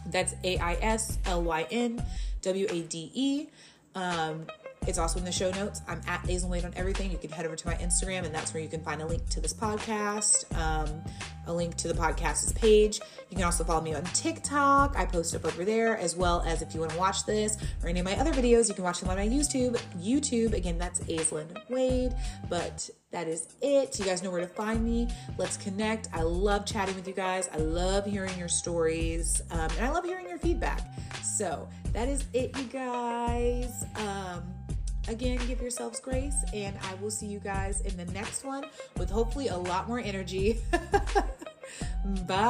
That's 0.08 0.36
A 0.44 0.58
I 0.58 0.74
S 0.82 1.18
L 1.26 1.42
Y 1.44 1.68
N 1.72 2.04
W 2.42 2.68
A 2.70 2.82
D 2.84 3.12
E. 3.14 3.48
Um, 3.96 4.46
it's 4.88 4.98
also 4.98 5.20
in 5.20 5.26
the 5.26 5.32
show 5.32 5.52
notes. 5.52 5.82
I'm 5.88 6.02
at 6.08 6.22
Aislyn 6.24 6.50
Wade 6.50 6.66
on 6.66 6.74
everything. 6.76 7.12
You 7.12 7.18
can 7.18 7.32
head 7.32 7.46
over 7.46 7.56
to 7.56 7.68
my 7.68 7.76
Instagram, 7.76 8.24
and 8.26 8.34
that's 8.34 8.54
where 8.54 8.62
you 8.62 8.70
can 8.70 8.82
find 8.84 9.02
a 9.02 9.06
link 9.06 9.28
to 9.30 9.42
this 9.42 9.54
podcast, 9.54 10.46
um, 10.58 11.02
a 11.48 11.54
link 11.54 11.76
to 11.78 11.88
the 11.88 11.94
podcast's 11.94 12.54
page. 12.54 13.00
You 13.30 13.38
can 13.38 13.46
also 13.46 13.64
follow 13.64 13.82
me 13.82 13.94
on 13.94 14.04
TikTok. 14.06 14.96
I 14.96 15.06
post 15.06 15.36
up 15.36 15.46
over 15.46 15.66
there, 15.66 15.98
as 15.98 16.16
well 16.16 16.42
as 16.42 16.62
if 16.62 16.74
you 16.74 16.80
want 16.80 16.92
to 16.94 16.98
watch 16.98 17.26
this 17.26 17.58
or 17.84 17.90
any 17.90 18.00
of 18.00 18.06
my 18.06 18.18
other 18.18 18.32
videos, 18.32 18.68
you 18.68 18.74
can 18.74 18.84
watch 18.84 19.00
them 19.00 19.10
on 19.10 19.18
my 19.18 19.28
YouTube. 19.28 19.80
YouTube, 19.98 20.54
again, 20.54 20.78
that's 20.78 21.00
Aislyn 21.02 21.48
Wade. 21.70 22.16
But 22.50 22.90
that 23.12 23.28
is 23.28 23.48
it. 23.62 23.98
You 23.98 24.06
guys 24.06 24.22
know 24.24 24.32
where 24.32 24.42
to 24.42 24.48
find 24.48 24.84
me. 24.84 25.08
Let's 25.38 25.58
connect. 25.58 26.10
I 26.14 26.22
love 26.22 26.66
chatting 26.66 26.96
with 26.96 27.08
you 27.08 27.14
guys. 27.14 27.50
I 27.54 27.58
love 27.58 28.06
hearing 28.06 28.38
your 28.38 28.50
stories, 28.50 29.42
um, 29.52 29.70
and 29.78 29.86
I 29.86 29.90
love 29.90 30.04
hearing 30.04 30.28
your 30.28 30.38
feedback. 30.38 30.82
So 31.24 31.68
that 31.94 32.10
is 32.10 32.26
it, 32.34 32.58
you 32.58 32.66
guys. 32.66 33.86
Um, 33.96 34.44
Again, 35.08 35.40
give 35.48 35.62
yourselves 35.62 36.00
grace, 36.00 36.44
and 36.54 36.76
I 36.82 36.96
will 36.96 37.12
see 37.12 37.28
you 37.28 37.40
guys 37.40 37.82
in 37.82 37.96
the 37.96 38.06
next 38.06 38.44
one 38.44 38.66
with 38.98 39.10
hopefully 39.10 39.50
a 39.50 39.58
lot 39.58 39.88
more 39.88 40.00
energy. 40.00 40.62
Bye. 42.28 42.46